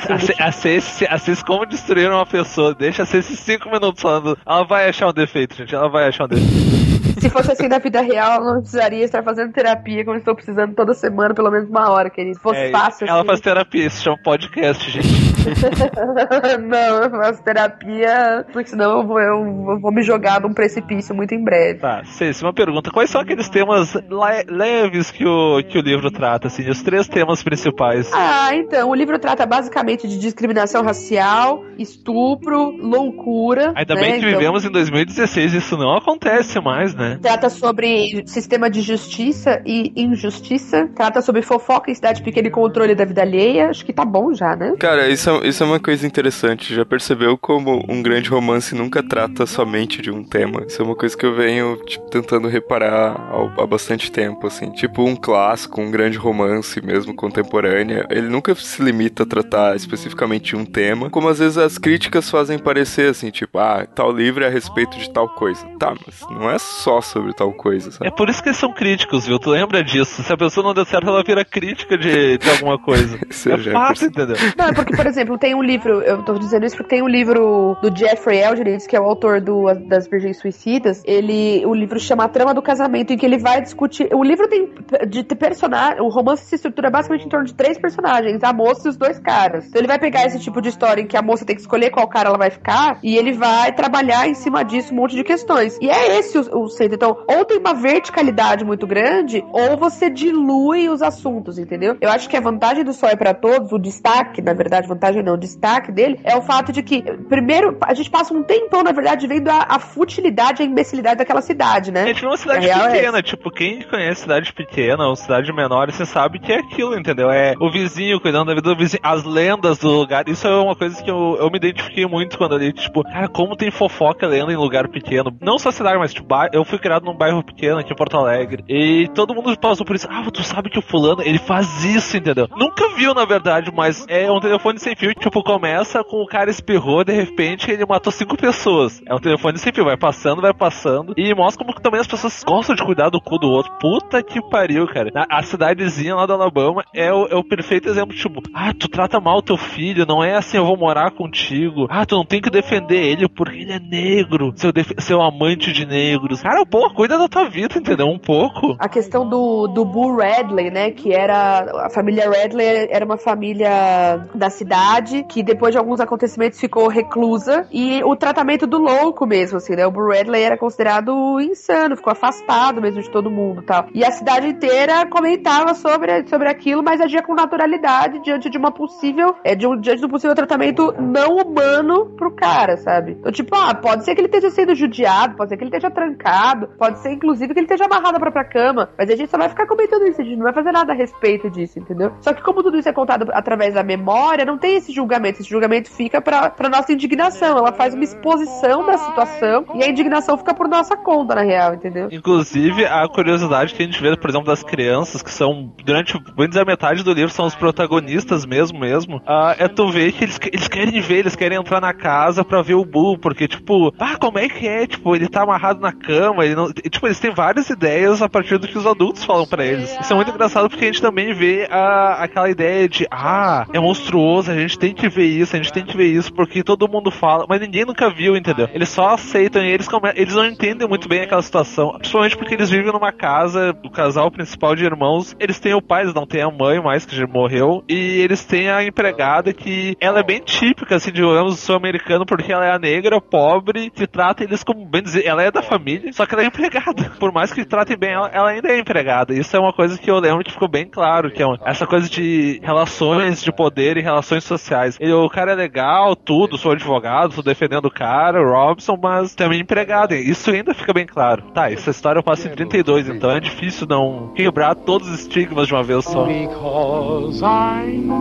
Assim, 1.10 1.36
como 1.46 1.66
destruir 1.66 2.10
uma 2.10 2.26
pessoa, 2.26 2.74
deixa 2.74 3.04
esses 3.04 3.40
cinco 3.40 3.70
minutos 3.70 4.02
falando, 4.02 4.38
ela 4.46 4.64
vai 4.64 4.90
achar 4.90 5.10
um 5.10 5.14
defeito, 5.14 5.56
gente, 5.56 5.74
ela 5.74 5.90
vai 5.90 6.08
achar 6.08 6.26
um 6.26 6.28
defeito. 6.28 7.01
Se 7.20 7.30
fosse 7.30 7.52
assim 7.52 7.68
na 7.68 7.80
vida 7.80 8.02
real, 8.02 8.40
eu 8.42 8.54
não 8.54 8.62
precisaria 8.62 9.04
estar 9.04 9.24
fazendo 9.24 9.52
terapia 9.52 10.06
como 10.06 10.18
estou 10.18 10.36
precisando 10.36 10.74
toda 10.74 10.94
semana, 10.94 11.34
pelo 11.34 11.52
menos 11.52 11.70
uma 11.70 11.90
hora, 11.90 12.10
querido. 12.10 12.36
Se 12.36 12.42
fosse 12.42 12.60
é, 12.60 12.72
fácil 12.72 13.08
Ela 13.08 13.20
assim... 13.20 13.28
faz 13.28 13.40
terapia, 13.42 13.86
isso 13.86 14.04
chama 14.04 14.18
podcast, 14.24 14.90
gente. 14.90 15.32
não, 16.68 17.04
eu 17.04 17.10
faço 17.10 17.44
terapia, 17.44 18.46
porque 18.52 18.70
senão 18.70 19.00
eu 19.02 19.08
vou, 19.08 19.20
eu 19.20 19.80
vou 19.80 19.92
me 19.92 20.04
jogar 20.04 20.42
num 20.42 20.54
precipício 20.54 21.16
muito 21.16 21.34
em 21.34 21.44
breve. 21.44 21.80
Tá, 21.80 22.04
Ceci, 22.04 22.44
uma 22.44 22.54
pergunta. 22.54 22.92
Quais 22.92 23.10
são 23.10 23.22
aqueles 23.22 23.50
temas 23.50 23.94
le 23.96 24.44
leves 24.48 25.12
que 25.12 25.26
o, 25.26 25.62
que 25.64 25.78
o 25.78 25.82
livro 25.82 26.12
trata, 26.12 26.48
assim, 26.48 26.70
os 26.70 26.82
três 26.82 27.08
temas 27.08 27.44
principais? 27.44 28.12
Ah, 28.14 28.56
então, 28.56 28.90
o 28.90 28.96
livro 28.96 29.18
trata 29.20 29.46
basicamente 29.46 30.08
de 30.08 30.18
discriminação 30.20 30.84
racial, 30.84 31.64
estupro, 31.78 32.72
loucura. 32.78 33.74
Ainda 33.76 33.96
né? 33.96 34.02
bem 34.02 34.12
que 34.14 34.28
então... 34.28 34.40
vivemos 34.40 34.66
em 34.66 34.72
2016, 34.72 35.54
isso 35.54 35.78
não 35.78 35.96
acontece 35.96 36.60
mais, 36.60 36.94
né? 36.94 37.01
Trata 37.22 37.50
sobre 37.50 38.24
sistema 38.26 38.70
de 38.70 38.82
justiça 38.82 39.62
e 39.66 39.92
injustiça. 39.96 40.90
Trata 40.96 41.22
sobre 41.22 41.42
fofoca 41.42 41.92
em 41.92 41.96
cidade 41.96 42.22
pequena 42.22 42.48
e 42.48 42.52
controle 42.52 42.96
da 42.96 43.06
vida 43.06 43.22
alheia. 43.22 43.70
Acho 43.70 43.86
que 43.86 43.94
tá 43.94 44.06
bom 44.06 44.34
já, 44.34 44.56
né? 44.56 44.74
Cara, 44.80 45.10
isso 45.10 45.30
é, 45.30 45.48
isso 45.48 45.64
é 45.64 45.66
uma 45.66 45.80
coisa 45.80 46.06
interessante. 46.06 46.74
Já 46.74 46.86
percebeu 46.86 47.38
como 47.38 47.84
um 47.88 48.02
grande 48.02 48.30
romance 48.30 48.76
nunca 48.76 49.02
trata 49.02 49.46
somente 49.46 50.02
de 50.02 50.12
um 50.12 50.24
tema? 50.24 50.64
Isso 50.68 50.82
é 50.82 50.86
uma 50.86 50.96
coisa 50.96 51.16
que 51.18 51.26
eu 51.26 51.36
venho 51.36 51.78
tipo, 51.86 52.10
tentando 52.10 52.48
reparar 52.48 53.16
há, 53.16 53.64
há 53.64 53.68
bastante 53.68 54.12
tempo, 54.12 54.48
assim. 54.48 54.72
Tipo 54.72 55.04
um 55.04 55.16
clássico, 55.16 55.82
um 55.82 55.92
grande 55.92 56.18
romance 56.18 56.82
mesmo 56.82 57.14
contemporâneo. 57.14 58.06
Ele 58.10 58.28
nunca 58.28 58.54
se 58.56 58.82
limita 58.82 59.24
a 59.24 59.26
tratar 59.26 59.76
especificamente 59.76 60.52
de 60.52 60.56
um 60.56 60.66
tema, 60.66 61.10
como 61.10 61.30
às 61.30 61.40
vezes 61.40 61.58
as 61.58 61.78
críticas 61.78 62.30
fazem 62.30 62.58
parecer 62.60 63.10
assim, 63.10 63.30
tipo, 63.30 63.58
ah, 63.60 63.86
tal 63.86 64.12
livro 64.12 64.44
é 64.44 64.48
a 64.48 64.50
respeito 64.50 64.98
de 64.98 65.10
tal 65.10 65.30
coisa. 65.30 65.66
Tá, 65.80 65.94
mas 66.06 66.22
não 66.30 66.50
é 66.50 66.58
só 66.60 66.91
sobre 67.00 67.34
tal 67.34 67.54
coisa, 67.54 67.92
sabe? 67.92 68.08
É 68.08 68.12
por 68.12 68.30
isso 68.30 68.42
que 68.42 68.50
eles 68.50 68.58
são 68.58 68.74
críticos, 68.74 69.26
viu? 69.26 69.40
Tu 69.40 69.50
lembra 69.50 69.84
disso? 69.84 70.24
Se 70.24 70.34
a 70.34 70.38
pessoa 70.38 70.66
não 70.66 70.74
deu 70.74 70.86
certo, 70.86 71.08
ela 71.08 71.24
vira 71.24 71.46
crítica 71.46 71.98
de, 71.98 72.38
de 72.38 72.50
alguma 72.50 72.78
coisa. 72.78 73.18
é, 73.28 73.72
fácil, 73.72 74.08
entendeu? 74.08 74.36
Não, 74.58 74.66
é 74.66 74.74
porque, 74.74 74.96
por 74.96 75.06
exemplo, 75.06 75.38
tem 75.38 75.56
um 75.56 75.64
livro, 75.64 76.02
eu 76.02 76.24
tô 76.24 76.34
dizendo 76.34 76.66
isso 76.66 76.76
porque 76.76 76.96
tem 76.96 77.04
um 77.04 77.08
livro 77.08 77.78
do 77.82 77.96
Jeffrey 77.96 78.40
Eldridge, 78.40 78.88
que 78.88 78.96
é 78.96 79.00
o 79.00 79.04
autor 79.04 79.40
do, 79.40 79.74
das 79.88 80.08
Virgens 80.08 80.40
Suicidas. 80.40 81.02
Ele, 81.06 81.66
o 81.66 81.74
livro 81.74 82.00
chama 82.00 82.26
A 82.26 82.30
Trama 82.30 82.54
do 82.54 82.62
Casamento, 82.62 83.14
em 83.14 83.18
que 83.18 83.26
ele 83.26 83.38
vai 83.38 83.62
discutir. 83.62 84.10
O 84.14 84.24
livro 84.24 84.48
tem 84.48 84.70
de 85.08 85.24
personagem. 85.36 86.02
O 86.02 86.10
romance 86.10 86.46
se 86.46 86.56
estrutura 86.56 86.90
basicamente 86.90 87.26
em 87.26 87.30
torno 87.30 87.46
de 87.46 87.54
três 87.54 87.78
personagens: 87.78 88.44
a 88.44 88.54
moça 88.54 88.88
e 88.88 88.90
os 88.90 88.98
dois 88.98 89.20
caras. 89.20 89.68
Então 89.68 89.80
ele 89.80 89.88
vai 89.88 90.00
pegar 90.00 90.26
esse 90.26 90.40
tipo 90.40 90.62
de 90.62 90.70
história 90.70 91.02
em 91.02 91.08
que 91.08 91.18
a 91.18 91.22
moça 91.22 91.46
tem 91.46 91.56
que 91.56 91.62
escolher 91.62 91.90
qual 91.90 92.08
cara 92.08 92.30
ela 92.30 92.38
vai 92.38 92.50
ficar, 92.50 93.00
e 93.04 93.18
ele 93.18 93.34
vai 93.34 93.74
trabalhar 93.74 94.28
em 94.28 94.34
cima 94.34 94.64
disso 94.64 94.94
um 94.94 94.98
monte 94.98 95.16
de 95.16 95.24
questões. 95.24 95.78
E 95.82 95.90
é 95.90 96.20
esse 96.20 96.38
o, 96.38 96.64
o 96.64 96.70
100%. 96.82 96.94
Então, 96.94 97.18
ou 97.28 97.46
tem 97.46 97.58
uma 97.58 97.74
verticalidade 97.74 98.66
muito 98.66 98.88
grande, 98.88 99.44
ou 99.52 99.78
você 99.78 100.10
dilui 100.10 100.90
os 100.90 101.02
assuntos, 101.02 101.58
entendeu? 101.58 101.98
Eu 102.02 102.10
acho 102.10 102.30
que 102.30 102.38
a 102.38 102.42
vantagem 102.42 102.84
do 102.84 102.94
Sol 102.94 103.10
é 103.10 103.16
para 103.16 103.34
Todos, 103.34 103.72
o 103.72 103.78
destaque, 103.78 104.42
na 104.42 104.54
verdade, 104.54 104.88
vantagem 104.88 105.24
não, 105.24 105.34
o 105.34 105.38
destaque 105.38 105.92
dele, 105.92 106.20
é 106.24 106.36
o 106.36 106.42
fato 106.42 106.72
de 106.72 106.84
que, 106.84 107.02
primeiro, 107.30 107.78
a 107.82 107.94
gente 107.94 108.10
passa 108.10 108.34
um 108.34 108.44
tempão, 108.44 108.84
na 108.84 108.92
verdade, 108.92 109.28
vendo 109.28 109.50
a, 109.50 109.66
a 109.70 109.80
futilidade 109.80 110.62
e 110.62 110.66
a 110.66 110.70
imbecilidade 110.70 111.18
daquela 111.18 111.42
cidade, 111.42 111.92
né? 111.92 112.10
É 112.10 112.14
tipo 112.14 112.28
uma 112.28 112.38
cidade 112.38 112.70
é 112.70 112.92
pequena, 112.92 113.22
tipo, 113.22 113.50
quem 113.50 113.82
conhece 113.84 114.22
cidade 114.22 114.54
pequena 114.54 115.08
ou 115.08 115.16
cidade 115.16 115.52
menor, 115.54 115.92
você 115.92 116.06
sabe 116.06 116.40
que 116.40 116.52
é 116.52 116.60
aquilo, 116.60 116.98
entendeu? 116.98 117.30
É 117.32 117.54
o 117.60 117.72
vizinho 117.72 118.20
cuidando 118.20 118.48
da 118.48 118.56
vida 118.56 118.70
do 118.70 118.78
vizinho, 118.78 119.02
as 119.04 119.24
lendas 119.24 119.78
do 119.80 119.90
lugar. 119.90 120.28
Isso 120.28 120.48
é 120.48 120.56
uma 120.56 120.76
coisa 120.76 121.02
que 121.02 121.10
eu, 121.10 121.38
eu 121.40 121.50
me 121.50 121.58
identifiquei 121.58 122.06
muito 122.06 122.38
quando 122.38 122.54
eu 122.54 122.60
li, 122.60 122.74
tipo, 122.74 123.04
cara, 123.04 123.28
como 123.28 123.56
tem 123.56 123.72
fofoca 123.72 124.28
lendo 124.28 124.52
em 124.52 124.56
lugar 124.56 124.88
pequeno. 124.88 125.36
Não 125.42 125.58
só 125.58 125.72
cidade, 125.72 125.98
mas 125.98 126.14
tipo, 126.14 126.28
eu 126.54 126.64
fui 126.72 126.80
criado 126.80 127.06
num 127.06 127.16
bairro 127.16 127.44
pequeno 127.44 127.78
aqui 127.80 127.94
em 127.94 127.96
Porto 127.96 128.18
Alegre. 128.18 128.64
E 128.68 129.08
todo 129.14 129.36
mundo 129.36 129.56
passou 129.60 129.86
por 129.86 129.96
isso. 129.96 130.08
Ah, 130.10 130.24
tu 130.32 130.44
sabe 130.44 130.70
que 130.70 130.80
o 130.80 130.82
fulano, 130.82 131.22
ele 131.22 131.38
faz 131.38 131.84
isso, 131.84 132.18
entendeu? 132.18 132.48
Nunca 132.58 132.90
viu, 132.96 133.14
na 133.14 133.26
verdade, 133.26 133.72
mas 133.76 134.06
é 134.08 134.32
um 134.32 134.40
telefone 134.40 134.80
sem 134.80 134.96
fio. 134.96 135.14
Tipo, 135.14 135.44
começa 135.44 136.04
com 136.04 136.22
o 136.24 136.28
cara 136.28 136.50
espirrou, 136.50 137.04
de 137.04 137.14
repente 137.14 137.70
ele 137.70 137.86
matou 137.86 138.12
cinco 138.12 138.36
pessoas. 138.38 139.02
É 139.06 139.14
um 139.14 139.20
telefone 139.20 139.58
sem 139.58 139.72
fio, 139.74 139.86
vai 139.86 139.98
passando, 139.98 140.42
vai 140.42 140.54
passando. 140.54 141.14
E 141.18 141.34
mostra 141.36 141.64
como 141.64 141.76
que 141.76 141.82
também 141.82 142.00
as 142.00 142.08
pessoas 142.08 142.44
gostam 142.44 142.76
de 142.76 142.84
cuidar 142.84 143.10
do 143.10 143.22
cu 143.22 143.38
do 143.38 143.50
outro. 143.50 143.72
Puta 143.80 144.24
que 144.24 144.42
pariu, 144.50 144.88
cara. 144.88 145.12
A, 145.30 145.44
cidadezinha 145.44 146.16
lá 146.16 146.26
do 146.26 146.34
Alabama 146.34 146.84
é 146.94 147.12
o, 147.14 147.28
é 147.28 147.36
o 147.36 147.44
perfeito 147.44 147.90
exemplo, 147.90 148.16
tipo, 148.16 148.42
ah, 148.54 148.74
tu 148.74 148.88
trata 148.88 149.20
mal 149.20 149.42
teu 149.42 149.58
filho, 149.58 150.06
não 150.08 150.24
é 150.24 150.36
assim, 150.36 150.58
eu 150.58 150.66
vou 150.66 150.78
morar 150.78 151.12
contigo. 151.12 151.88
Ah, 151.90 152.06
tu 152.06 152.16
não 152.16 152.26
tem 152.26 152.40
que 152.42 152.50
defender 152.50 153.04
ele 153.04 153.28
porque 153.28 153.58
ele 153.60 153.74
é 153.74 153.80
negro, 153.80 154.54
seu, 154.56 154.72
def- 154.72 154.94
seu 155.00 155.22
amante 155.22 155.72
de 155.74 155.86
negros. 155.86 156.42
Cara, 156.42 156.61
pô, 156.66 156.90
cuida 156.94 157.18
da 157.18 157.28
tua 157.28 157.50
vida, 157.50 157.78
entendeu? 157.78 158.08
Um 158.08 158.20
pouco. 158.20 158.76
A 158.80 158.90
questão 158.90 159.28
do, 159.28 159.68
do 159.68 159.86
Bull 159.86 160.18
Radley, 160.18 160.70
né? 160.72 160.92
Que 160.92 161.14
era. 161.14 161.86
A 161.86 161.90
família 161.90 162.30
Radley 162.30 162.88
era 162.90 163.06
uma 163.06 163.18
família 163.18 164.28
da 164.34 164.50
cidade 164.50 165.24
que 165.24 165.44
depois 165.44 165.72
de 165.74 165.78
alguns 165.78 166.00
acontecimentos 166.00 166.60
ficou 166.60 166.88
reclusa. 166.88 167.68
E 167.72 168.04
o 168.04 168.16
tratamento 168.16 168.68
do 168.68 168.78
louco 168.78 169.26
mesmo, 169.26 169.58
assim, 169.58 169.76
né? 169.76 169.86
O 169.86 169.92
Bull 169.92 170.10
Radley 170.10 170.44
era 170.44 170.58
considerado 170.58 171.40
insano, 171.40 171.96
ficou 171.96 172.12
afastado 172.12 172.82
mesmo 172.82 173.02
de 173.02 173.10
todo 173.10 173.30
mundo 173.30 173.62
tal. 173.62 173.88
E 173.94 174.04
a 174.04 174.12
cidade 174.12 174.48
inteira 174.48 175.06
comentava 175.06 175.74
sobre, 175.74 176.28
sobre 176.28 176.50
aquilo, 176.50 176.84
mas 176.84 177.02
agia 177.02 177.22
com 177.22 177.34
naturalidade 177.34 178.20
diante 178.20 178.50
de 178.50 178.58
uma 178.58 178.72
possível. 178.72 179.36
É, 179.44 179.56
de 179.56 179.68
um, 179.68 179.80
diante 179.80 180.02
do 180.02 180.10
possível 180.10 180.36
tratamento 180.36 180.94
não 181.00 181.38
humano 181.38 182.08
pro 182.18 182.32
cara, 182.32 182.78
sabe? 182.78 183.14
Então, 183.20 183.32
tipo, 183.32 183.56
ah, 183.56 183.74
pode 183.74 184.04
ser 184.04 184.16
que 184.16 184.22
ele 184.22 184.28
esteja 184.28 184.50
sendo 184.50 184.76
judiado, 184.76 185.36
pode 185.36 185.50
ser 185.50 185.58
que 185.58 185.64
ele 185.64 185.70
esteja 185.70 185.90
trancado, 185.90 186.51
pode 186.56 187.00
ser, 187.00 187.12
inclusive, 187.12 187.54
que 187.54 187.60
ele 187.60 187.66
esteja 187.66 187.86
amarrado 187.86 188.18
à 188.18 188.20
própria 188.20 188.44
cama. 188.44 188.90
Mas 188.98 189.10
a 189.10 189.16
gente 189.16 189.30
só 189.30 189.38
vai 189.38 189.50
ficar 189.50 189.68
comentando 189.68 190.08
isso, 190.08 190.22
a 190.22 190.24
gente 190.24 190.38
não 190.38 190.44
vai 190.44 190.54
fazer 190.54 190.72
nada 190.72 190.94
a 190.94 190.96
respeito 190.96 191.50
disso, 191.50 191.80
entendeu? 191.80 192.12
Só 192.22 192.34
que 192.34 192.42
como 192.42 192.64
tudo 192.64 192.78
isso 192.78 192.90
é 192.90 192.94
contado 192.94 193.28
através 193.32 193.74
da 193.74 193.84
memória, 193.84 194.46
não 194.46 194.58
tem 194.58 194.76
esse 194.76 194.92
julgamento. 194.92 195.42
Esse 195.42 195.50
julgamento 195.50 195.90
fica 195.90 196.22
pra, 196.22 196.50
pra 196.50 196.70
nossa 196.70 196.92
indignação. 196.92 197.58
Ela 197.58 197.72
faz 197.72 197.94
uma 197.94 198.04
exposição 198.04 198.86
da 198.86 198.98
situação 198.98 199.66
e 199.76 199.84
a 199.84 199.90
indignação 199.90 200.38
fica 200.38 200.54
por 200.54 200.68
nossa 200.68 200.96
conta, 200.96 201.36
na 201.36 201.42
real, 201.42 201.74
entendeu? 201.74 202.08
Inclusive, 202.12 202.86
a 202.86 203.08
curiosidade 203.08 203.74
que 203.74 203.82
a 203.82 203.86
gente 203.86 204.02
vê, 204.02 204.16
por 204.16 204.30
exemplo, 204.30 204.48
das 204.48 204.64
crianças, 204.64 205.22
que 205.22 205.32
são, 205.32 205.74
durante 205.84 206.18
bem 206.36 206.48
dizer, 206.48 206.62
a 206.62 206.66
metade 206.66 207.04
do 207.04 207.14
livro, 207.14 207.32
são 207.32 207.46
os 207.46 207.56
protagonistas 207.56 208.46
mesmo, 208.46 208.80
mesmo, 208.80 209.22
ah, 209.28 209.56
é 209.58 209.68
tu 209.68 209.90
ver 209.90 210.12
que 210.12 210.24
eles, 210.24 210.40
eles 210.52 210.68
querem 210.68 211.00
ver, 211.02 211.20
eles 211.20 211.36
querem 211.36 211.58
entrar 211.58 211.82
na 211.82 211.94
casa 211.94 212.44
pra 212.44 212.62
ver 212.62 212.76
o 212.76 212.86
Bull, 212.86 213.18
porque, 213.18 213.48
tipo, 213.48 213.94
ah, 214.00 214.18
como 214.18 214.40
é 214.40 214.48
que 214.48 214.68
é? 214.68 214.88
Tipo, 214.88 215.16
ele 215.16 215.28
tá 215.28 215.44
amarrado 215.44 215.80
na 215.80 215.92
cama, 215.92 216.41
ele 216.44 216.56
não... 216.56 216.72
Tipo, 216.72 217.08
eles 217.08 217.20
têm 217.20 217.32
várias 217.32 217.70
ideias 217.70 218.22
a 218.22 218.30
partir 218.30 218.58
do 218.58 218.68
que 218.68 218.78
os 218.78 218.86
adultos 218.86 219.24
falam 219.24 219.48
pra 219.48 219.66
eles. 219.66 219.98
Isso 220.00 220.12
é 220.12 220.16
muito 220.16 220.32
engraçado 220.32 220.70
porque 220.70 220.86
a 220.86 220.88
gente 220.88 221.02
também 221.02 221.34
vê 221.34 221.68
a, 221.70 222.24
aquela 222.24 222.50
ideia 222.50 222.88
de, 222.88 223.08
ah, 223.10 223.66
é 223.74 223.80
monstruoso, 223.80 224.52
a 224.52 224.56
gente 224.56 224.78
tem 224.78 224.94
que 224.94 225.08
ver 225.10 225.26
isso, 225.26 225.56
a 225.56 225.60
gente 225.60 225.74
tem 225.74 225.86
que 225.86 225.96
ver 225.96 226.08
isso, 226.08 226.34
porque 226.34 226.64
todo 226.64 226.88
mundo 226.88 227.12
fala, 227.12 227.46
mas 227.48 227.60
ninguém 227.60 227.86
nunca 227.86 228.10
viu, 228.10 228.36
entendeu? 228.36 228.70
Eles 228.74 228.90
só 228.90 229.10
aceitam 229.10 229.64
e 229.64 229.72
eles, 229.72 229.88
eles 230.16 230.36
não 230.36 230.46
entendem 230.46 230.88
muito 230.88 231.08
bem 231.08 231.22
aquela 231.22 231.42
situação, 231.42 231.94
principalmente 231.98 232.38
porque 232.38 232.54
eles 232.54 232.70
vivem 232.70 232.92
numa 232.92 233.12
casa, 233.12 233.76
o 233.84 233.90
casal 233.90 234.32
principal 234.32 234.76
de 234.76 234.86
irmãos, 234.86 235.36
eles 235.40 235.60
têm 235.60 235.74
o 235.74 235.82
pai, 235.82 236.04
eles 236.04 236.14
não 236.14 236.26
têm 236.26 236.42
a 236.42 236.50
mãe 236.50 236.82
mais, 236.82 237.06
que 237.06 237.16
já 237.16 237.28
morreu, 237.28 237.84
e 237.88 238.22
eles 238.22 238.44
têm 238.46 238.70
a 238.70 238.84
empregada 238.84 239.54
que 239.54 239.96
ela 240.00 240.20
é 240.20 240.24
bem 240.24 240.40
típica, 240.40 240.96
assim, 240.96 241.12
digamos, 241.12 241.60
sul-americano, 241.60 242.26
porque 242.26 242.52
ela 242.52 242.66
é 242.66 242.72
a 242.72 242.80
negra, 242.80 243.20
pobre, 243.22 243.90
que 243.90 244.08
trata 244.08 244.44
eles 244.44 244.64
como, 244.64 244.86
bem 244.86 245.02
dizer, 245.02 245.26
ela 245.26 245.44
é 245.44 245.52
da 245.52 245.62
família, 245.62 246.12
só 246.14 246.26
que 246.26 246.31
ela 246.36 246.44
é 246.44 246.48
empregada. 246.48 247.12
Por 247.20 247.32
mais 247.32 247.52
que 247.54 247.66
tratem 247.66 247.98
bem 247.98 248.12
ela, 248.12 248.30
ela 248.34 248.50
ainda 248.50 248.70
é 248.70 248.80
empregada. 248.80 249.34
Isso 249.34 249.56
é 249.56 249.60
uma 249.60 249.74
coisa 249.74 249.98
que 249.98 250.10
eu 250.10 250.20
lembro 250.20 250.44
que 250.44 250.52
ficou 250.52 250.68
bem 250.68 250.86
claro, 250.86 251.32
que 251.32 251.42
é 251.42 251.46
uma- 251.46 251.60
essa 251.66 251.86
coisa 251.88 252.10
de 252.10 252.60
relações 252.64 253.42
de 253.44 253.52
poder 253.52 253.98
e 253.98 254.02
relações 254.02 254.44
sociais. 254.44 254.98
Ele, 255.00 255.14
o 255.14 255.30
cara 255.30 255.52
é 255.52 255.56
legal, 255.56 256.16
tudo, 256.16 256.58
sou 256.58 256.72
advogado, 256.72 257.36
tô 257.36 257.42
defendendo 257.42 257.86
o 257.86 257.92
cara, 257.92 258.42
o 258.42 258.52
Robson, 258.52 258.98
mas 259.02 259.36
também 259.36 259.60
empregado. 259.62 260.14
Isso 260.14 260.52
ainda 260.52 260.74
fica 260.74 260.94
bem 260.94 261.06
claro. 261.06 261.44
Tá, 261.54 261.72
essa 261.72 261.90
história 261.92 262.22
passa 262.24 262.48
em 262.48 262.52
32, 262.52 263.08
então 263.10 263.32
é 263.32 263.40
difícil 263.40 263.88
não 263.88 264.34
quebrar 264.36 264.76
todos 264.76 265.10
os 265.10 265.22
estigmas 265.22 265.68
de 265.68 265.74
uma 265.74 265.84
vez 265.84 266.06
só. 266.06 266.26
Because 266.26 267.42
I'm 267.42 268.12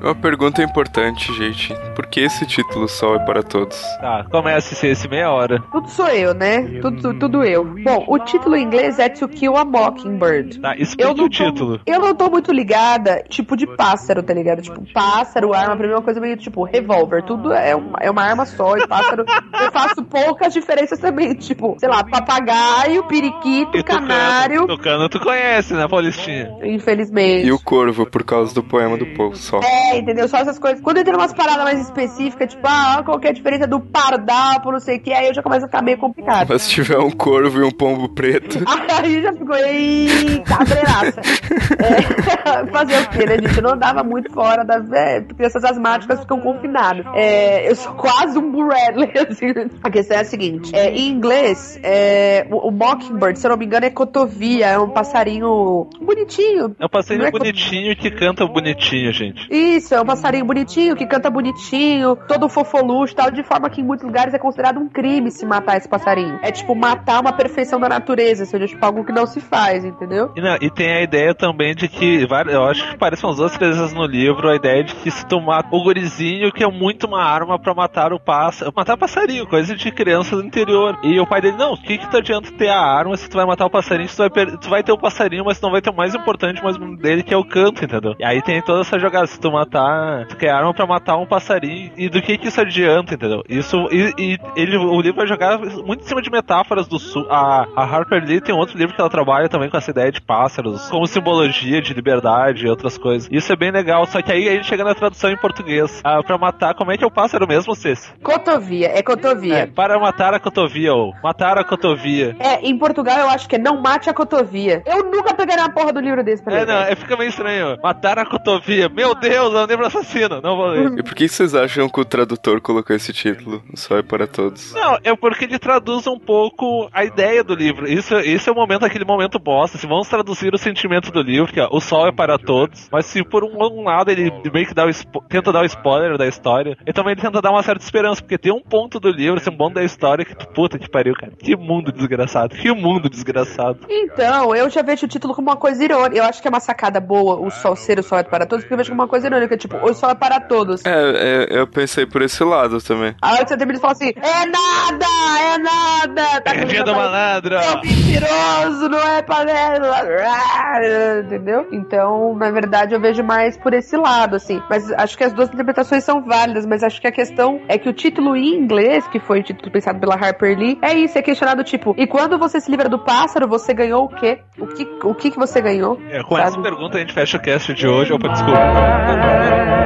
Uma 0.00 0.14
pergunta 0.14 0.62
importante, 0.62 1.32
gente. 1.34 1.74
Por 1.98 2.06
que 2.06 2.20
esse 2.20 2.46
título 2.46 2.86
Sol 2.86 3.16
é 3.16 3.18
para 3.18 3.42
todos? 3.42 3.76
Tá, 4.00 4.24
começa 4.30 4.72
esse, 4.72 4.86
esse 4.86 5.08
meia 5.08 5.32
hora. 5.32 5.60
Tudo 5.72 5.88
sou 5.90 6.06
eu, 6.06 6.32
né? 6.32 6.78
Tudo, 6.80 7.12
tudo 7.18 7.42
eu. 7.42 7.64
Bom, 7.64 8.04
o 8.06 8.20
título 8.20 8.54
em 8.54 8.62
inglês 8.62 9.00
é 9.00 9.08
To 9.08 9.26
Kill 9.26 9.56
a 9.56 9.64
Mockingbird. 9.64 10.60
Tá, 10.60 10.76
Eu 10.96 11.08
não, 11.08 11.12
o 11.12 11.16
tô, 11.16 11.28
título. 11.28 11.80
eu 11.84 11.98
não 12.00 12.14
tô 12.14 12.30
muito 12.30 12.52
ligada, 12.52 13.24
tipo 13.28 13.56
de 13.56 13.66
pássaro, 13.66 14.22
tá 14.22 14.32
ligado? 14.32 14.62
Tipo, 14.62 14.80
pássaro, 14.94 15.52
arma, 15.52 15.76
pra 15.76 15.88
mim 15.88 15.92
é 15.92 15.96
uma 15.96 16.02
coisa 16.02 16.20
meio 16.20 16.36
tipo 16.36 16.62
revólver. 16.62 17.24
Tudo 17.24 17.52
é 17.52 17.74
uma, 17.74 17.98
é 18.00 18.08
uma 18.08 18.22
arma 18.22 18.46
só 18.46 18.76
e 18.76 18.86
pássaro. 18.86 19.24
eu 19.60 19.72
faço 19.72 20.04
poucas 20.04 20.52
diferenças 20.54 21.00
também. 21.00 21.34
Tipo, 21.34 21.74
sei 21.80 21.88
lá, 21.88 22.04
papagaio, 22.04 23.08
periquito, 23.08 23.76
E 23.76 23.82
canário. 23.82 24.68
tucano 24.68 25.08
tu 25.08 25.18
conhece, 25.18 25.74
né, 25.74 25.88
Paulistinha? 25.88 26.48
Infelizmente. 26.62 27.44
E 27.44 27.50
o 27.50 27.58
Corvo, 27.58 28.06
por 28.06 28.22
causa 28.22 28.54
do 28.54 28.62
poema 28.62 28.96
do 28.96 29.06
povo, 29.16 29.34
só. 29.34 29.58
É, 29.64 29.98
entendeu? 29.98 30.28
Só 30.28 30.36
essas 30.36 30.60
coisas. 30.60 30.80
Quando 30.80 30.98
entra 30.98 31.16
umas 31.16 31.34
paradas 31.34 31.64
mais 31.64 31.87
específicas, 31.88 32.50
tipo, 32.50 32.66
ah, 32.66 33.02
qual 33.04 33.18
que 33.18 33.26
é 33.26 33.30
a 33.30 33.34
diferença 33.34 33.66
do 33.66 33.80
pardal 33.80 34.60
por 34.62 34.72
não 34.72 34.80
sei 34.80 34.96
o 34.96 35.00
que, 35.00 35.12
aí 35.12 35.28
eu 35.28 35.34
já 35.34 35.42
começo 35.42 35.64
a 35.64 35.68
ficar 35.68 35.82
meio 35.82 35.98
complicado. 35.98 36.48
Mas 36.48 36.62
se 36.62 36.70
tiver 36.70 36.98
um 36.98 37.10
corvo 37.10 37.60
e 37.60 37.64
um 37.64 37.70
pombo 37.70 38.08
preto, 38.08 38.58
Aí 38.98 39.22
já 39.22 39.32
ficou, 39.32 39.56
eita, 39.56 40.42
cabreiraça. 40.44 41.20
É, 41.78 42.66
fazer 42.72 43.02
o 43.02 43.08
quê, 43.10 43.26
né, 43.26 43.38
gente? 43.38 43.56
Eu 43.56 43.62
não 43.62 43.70
andava 43.72 44.02
muito 44.02 44.32
fora 44.32 44.64
das. 44.64 44.90
É, 44.90 45.20
crianças 45.20 45.64
asmáticas 45.64 46.20
ficam 46.20 46.40
confinadas. 46.40 47.06
É, 47.14 47.70
eu 47.70 47.76
sou 47.76 47.92
quase 47.92 48.38
um 48.38 48.50
Boo 48.50 48.68
Radley, 48.68 49.12
assim. 49.28 49.46
A 49.82 49.90
questão 49.90 50.16
é 50.16 50.20
a 50.20 50.24
seguinte: 50.24 50.74
é, 50.74 50.90
em 50.90 51.08
inglês, 51.08 51.78
é, 51.82 52.46
o, 52.50 52.68
o 52.68 52.70
Mockingbird, 52.70 53.38
se 53.38 53.46
eu 53.46 53.50
não 53.50 53.56
me 53.56 53.64
engano, 53.64 53.86
é 53.86 53.90
cotovia, 53.90 54.66
é 54.66 54.78
um 54.78 54.90
passarinho 54.90 55.88
bonitinho. 56.00 56.74
É 56.78 56.86
um 56.86 56.88
passarinho 56.88 57.26
é 57.26 57.30
bonitinho 57.30 57.96
que 57.96 58.10
canta 58.10 58.46
bonitinho, 58.46 59.12
gente. 59.12 59.46
Isso, 59.50 59.94
é 59.94 60.00
um 60.00 60.06
passarinho 60.06 60.44
bonitinho, 60.44 60.96
que 60.96 61.06
canta 61.06 61.30
bonitinho, 61.30 61.77
todo 62.26 62.48
fofolucho 62.48 63.12
e 63.12 63.16
tal, 63.16 63.30
de 63.30 63.42
forma 63.42 63.68
que 63.70 63.80
em 63.80 63.84
muitos 63.84 64.04
lugares 64.04 64.34
é 64.34 64.38
considerado 64.38 64.78
um 64.78 64.88
crime 64.88 65.30
se 65.30 65.46
matar 65.46 65.76
esse 65.76 65.88
passarinho. 65.88 66.38
É 66.42 66.50
tipo 66.50 66.74
matar 66.74 67.20
uma 67.20 67.32
perfeição 67.32 67.78
da 67.78 67.88
natureza, 67.88 68.42
ou 68.42 68.46
seja, 68.48 68.66
tipo 68.66 68.84
algo 68.84 69.04
que 69.04 69.12
não 69.12 69.26
se 69.26 69.40
faz, 69.40 69.84
entendeu? 69.84 70.30
E, 70.36 70.40
não, 70.40 70.56
e 70.60 70.70
tem 70.70 70.90
a 70.92 71.02
ideia 71.02 71.34
também 71.34 71.74
de 71.74 71.88
que, 71.88 72.26
eu 72.50 72.64
acho 72.64 72.90
que 72.90 72.98
parece 72.98 73.24
umas 73.24 73.36
duas, 73.36 73.56
três 73.56 73.76
vezes 73.76 73.94
no 73.94 74.04
livro, 74.04 74.48
a 74.48 74.56
ideia 74.56 74.82
de 74.82 74.94
que 74.96 75.10
se 75.10 75.24
tu 75.26 75.40
mata 75.40 75.68
o 75.72 75.82
gurizinho, 75.82 76.52
que 76.52 76.64
é 76.64 76.68
muito 76.70 77.06
uma 77.06 77.22
arma 77.22 77.58
pra 77.58 77.74
matar 77.74 78.12
o 78.12 78.18
pássaro, 78.20 78.72
matar 78.74 78.96
passarinho, 78.96 79.46
coisa 79.46 79.74
de 79.76 79.90
criança 79.92 80.36
do 80.36 80.44
interior. 80.44 80.98
E 81.02 81.20
o 81.20 81.26
pai 81.26 81.40
dele, 81.40 81.56
não, 81.56 81.72
o 81.74 81.80
que 81.80 81.98
que 81.98 82.10
tu 82.10 82.16
adianta 82.16 82.50
ter 82.52 82.68
a 82.68 82.80
arma 82.80 83.16
se 83.16 83.28
tu 83.28 83.36
vai 83.36 83.46
matar 83.46 83.66
o 83.66 83.70
passarinho, 83.70 84.08
se 84.08 84.16
tu 84.16 84.28
vai, 84.28 84.46
tu 84.46 84.68
vai 84.68 84.82
ter 84.82 84.92
o 84.92 84.98
passarinho, 84.98 85.44
mas 85.44 85.60
não 85.60 85.70
vai 85.70 85.80
ter 85.80 85.90
o 85.90 85.96
mais 85.96 86.14
importante, 86.14 86.60
mas 86.62 86.76
dele, 86.98 87.22
que 87.22 87.34
é 87.34 87.36
o 87.36 87.44
canto, 87.44 87.84
entendeu? 87.84 88.14
E 88.18 88.24
aí 88.24 88.42
tem 88.42 88.60
toda 88.62 88.80
essa 88.80 88.98
jogada, 88.98 89.26
se 89.26 89.38
tu, 89.38 89.50
ma- 89.52 89.58
matar. 89.58 90.26
Tu 90.28 90.36
quer 90.36 90.50
arma 90.50 90.72
pra 90.72 90.86
matar 90.86 91.16
um 91.16 91.26
passarinho. 91.26 91.67
E 91.96 92.08
do 92.08 92.20
que 92.22 92.38
que 92.38 92.48
isso 92.48 92.60
adianta, 92.60 93.14
entendeu? 93.14 93.42
Isso. 93.48 93.76
E, 93.90 94.12
e 94.18 94.38
ele, 94.56 94.76
o 94.76 95.00
livro 95.00 95.16
vai 95.18 95.26
jogar 95.26 95.58
muito 95.58 96.02
em 96.04 96.06
cima 96.06 96.22
de 96.22 96.30
metáforas 96.30 96.86
do 96.86 96.98
sul. 96.98 97.26
A, 97.30 97.66
a 97.76 97.84
Harper 97.84 98.22
Lee 98.24 98.40
tem 98.40 98.54
outro 98.54 98.76
livro 98.78 98.94
que 98.94 99.00
ela 99.00 99.10
trabalha 99.10 99.48
também 99.48 99.68
com 99.70 99.76
essa 99.76 99.90
ideia 99.90 100.10
de 100.12 100.20
pássaros, 100.20 100.88
como 100.90 101.06
simbologia 101.06 101.80
de 101.80 101.92
liberdade 101.94 102.66
e 102.66 102.68
outras 102.68 102.96
coisas. 102.96 103.28
Isso 103.30 103.52
é 103.52 103.56
bem 103.56 103.70
legal, 103.70 104.06
só 104.06 104.20
que 104.22 104.32
aí 104.32 104.48
a 104.48 104.52
gente 104.52 104.66
chega 104.66 104.84
na 104.84 104.94
tradução 104.94 105.30
em 105.30 105.36
português. 105.36 106.00
Ah, 106.04 106.22
pra 106.22 106.38
matar, 106.38 106.74
como 106.74 106.90
é 106.92 106.96
que 106.96 107.04
é 107.04 107.06
o 107.06 107.10
pássaro 107.10 107.46
mesmo, 107.46 107.74
Ceci? 107.74 108.10
Cotovia, 108.22 108.88
é 108.88 109.02
cotovia. 109.02 109.54
É, 109.58 109.66
para 109.66 109.98
matar 109.98 110.34
a 110.34 110.40
cotovia, 110.40 110.92
ou 110.94 111.12
matar 111.22 111.58
a 111.58 111.64
cotovia. 111.64 112.36
É, 112.38 112.60
em 112.66 112.76
Portugal 112.78 113.18
eu 113.18 113.28
acho 113.30 113.48
que 113.48 113.56
é 113.56 113.58
não 113.58 113.80
mate 113.80 114.08
a 114.08 114.14
cotovia. 114.14 114.82
Eu 114.86 115.04
nunca 115.10 115.34
pegaria 115.34 115.64
uma 115.64 115.72
porra 115.72 115.92
do 115.92 116.00
livro 116.00 116.22
desse 116.24 116.42
pra 116.42 116.54
É, 116.56 116.58
ler. 116.60 116.66
não, 116.66 116.80
é, 116.82 116.94
fica 116.94 117.16
meio 117.16 117.28
estranho. 117.30 117.76
Matar 117.82 118.18
a 118.18 118.26
cotovia. 118.26 118.88
Meu 118.88 119.14
Deus, 119.14 119.54
é 119.54 119.62
um 119.62 119.66
livro 119.66 119.86
assassino. 119.86 120.40
Não 120.42 120.56
vou 120.56 120.66
ler. 120.66 120.98
E 120.98 121.02
por 121.02 121.14
que 121.14 121.28
vocês 121.28 121.54
acham 121.58 121.88
que 121.88 122.00
o 122.00 122.04
tradutor 122.04 122.60
colocou 122.60 122.94
esse 122.94 123.12
título? 123.12 123.62
Só 123.74 123.98
é 123.98 124.02
para 124.02 124.26
todos. 124.26 124.72
Não, 124.72 124.98
é 125.02 125.14
porque 125.16 125.44
ele 125.44 125.58
traduz 125.58 126.06
um 126.06 126.18
pouco 126.18 126.88
a 126.92 127.04
ideia 127.04 127.42
do 127.42 127.54
livro. 127.54 127.86
Isso, 127.88 128.14
esse 128.16 128.48
é 128.48 128.52
o 128.52 128.54
momento, 128.54 128.84
aquele 128.84 129.04
momento 129.04 129.38
bosta. 129.38 129.78
Se 129.78 129.86
vamos 129.86 130.08
traduzir 130.08 130.54
o 130.54 130.58
sentimento 130.58 131.10
do 131.10 131.22
livro, 131.22 131.52
que 131.52 131.60
ó, 131.60 131.68
o 131.70 131.80
sol 131.80 132.08
é 132.08 132.12
para 132.12 132.38
todos. 132.38 132.88
Mas 132.90 133.06
se 133.06 133.22
por 133.24 133.44
um, 133.44 133.56
um 133.58 133.84
lado 133.84 134.10
ele 134.10 134.30
meio 134.52 134.66
que 134.66 134.74
dá 134.74 134.84
tenta 135.28 135.52
dar 135.52 135.62
o 135.62 135.66
spoiler 135.66 136.16
da 136.16 136.26
história, 136.26 136.76
e 136.86 136.92
também 136.92 137.12
ele 137.12 137.20
tenta 137.20 137.40
dar 137.40 137.50
uma 137.50 137.62
certa 137.62 137.84
esperança, 137.84 138.22
porque 138.22 138.38
tem 138.38 138.52
um 138.52 138.62
ponto 138.62 138.98
do 138.98 139.10
livro, 139.10 139.38
esse 139.38 139.48
é 139.48 139.52
um 139.52 139.56
ponto 139.56 139.74
da 139.74 139.84
história 139.84 140.24
que 140.24 140.34
tu, 140.34 140.46
puta 140.48 140.78
que 140.78 140.88
pariu, 140.88 141.14
cara. 141.14 141.32
Que 141.38 141.56
mundo 141.56 141.92
desgraçado, 141.92 142.54
que 142.54 142.72
mundo 142.72 143.08
desgraçado. 143.08 143.80
Então, 143.88 144.54
eu 144.54 144.70
já 144.70 144.82
vejo 144.82 145.06
o 145.06 145.08
título 145.08 145.34
como 145.34 145.50
uma 145.50 145.56
coisa 145.56 145.82
irônica. 145.82 146.16
Eu 146.16 146.24
acho 146.24 146.40
que 146.40 146.48
é 146.48 146.50
uma 146.50 146.60
sacada 146.60 147.00
boa 147.00 147.38
o 147.40 147.50
sol 147.50 147.76
ser 147.76 147.98
o 147.98 148.02
sol 148.02 148.18
é 148.18 148.22
para 148.22 148.46
todos, 148.46 148.64
porque 148.64 148.74
eu 148.74 148.78
vejo 148.78 148.90
como 148.90 149.02
uma 149.02 149.08
coisa 149.08 149.26
irônica, 149.26 149.56
tipo, 149.56 149.76
o 149.76 149.94
sol 149.94 150.10
é 150.10 150.14
para 150.14 150.40
todos. 150.40 150.84
É, 150.84 150.90
é, 150.90 151.37
eu 151.48 151.66
pensei 151.66 152.06
por 152.06 152.22
esse 152.22 152.42
lado 152.42 152.80
também. 152.80 153.14
A 153.20 153.32
hora 153.32 153.42
que 153.44 153.48
você 153.50 153.56
termina 153.56 153.78
e 153.78 153.80
fala 153.80 153.92
assim, 153.92 154.12
é 154.16 154.46
nada, 154.46 155.06
é 155.40 155.58
nada. 155.58 156.40
Tá 156.40 156.54
É 156.54 156.64
dia 156.64 156.84
do 156.84 156.94
malandro. 156.94 157.54
É 157.56 157.76
mentiroso, 157.76 158.88
não 158.88 158.98
é 158.98 159.22
panela. 159.22 159.98
Entendeu? 161.24 161.66
Então, 161.72 162.34
na 162.34 162.50
verdade, 162.50 162.94
eu 162.94 163.00
vejo 163.00 163.22
mais 163.22 163.56
por 163.56 163.74
esse 163.74 163.96
lado, 163.96 164.36
assim. 164.36 164.62
Mas 164.68 164.90
acho 164.92 165.16
que 165.16 165.24
as 165.24 165.32
duas 165.32 165.48
interpretações 165.48 166.04
são 166.04 166.22
válidas, 166.22 166.66
mas 166.66 166.82
acho 166.82 167.00
que 167.00 167.06
a 167.06 167.12
questão 167.12 167.60
é 167.68 167.78
que 167.78 167.88
o 167.88 167.92
título 167.92 168.36
em 168.36 168.54
inglês, 168.54 169.06
que 169.08 169.20
foi 169.20 169.40
o 169.40 169.42
título 169.42 169.70
pensado 169.70 169.98
pela 169.98 170.14
Harper 170.14 170.58
Lee, 170.58 170.78
é 170.82 170.94
isso, 170.94 171.18
é 171.18 171.22
questionado 171.22 171.62
tipo, 171.64 171.94
e 171.96 172.06
quando 172.06 172.38
você 172.38 172.60
se 172.60 172.70
livra 172.70 172.88
do 172.88 172.98
pássaro, 172.98 173.48
você 173.48 173.72
ganhou 173.74 174.04
o 174.04 174.08
quê? 174.08 174.38
O 174.58 174.66
que, 174.66 174.88
o 175.04 175.14
que, 175.14 175.30
que 175.30 175.38
você 175.38 175.60
ganhou? 175.60 176.00
É, 176.10 176.22
com 176.22 176.38
essa 176.38 176.52
Sabe? 176.52 176.62
pergunta 176.62 176.96
a 176.96 177.00
gente 177.00 177.12
fecha 177.12 177.36
o 177.36 177.40
cast 177.40 177.72
de 177.74 177.86
hoje. 177.86 178.12
Opa, 178.12 178.28
desculpa. 178.28 178.58
Não, 178.58 179.16
não, 179.16 179.66
não, 179.66 179.77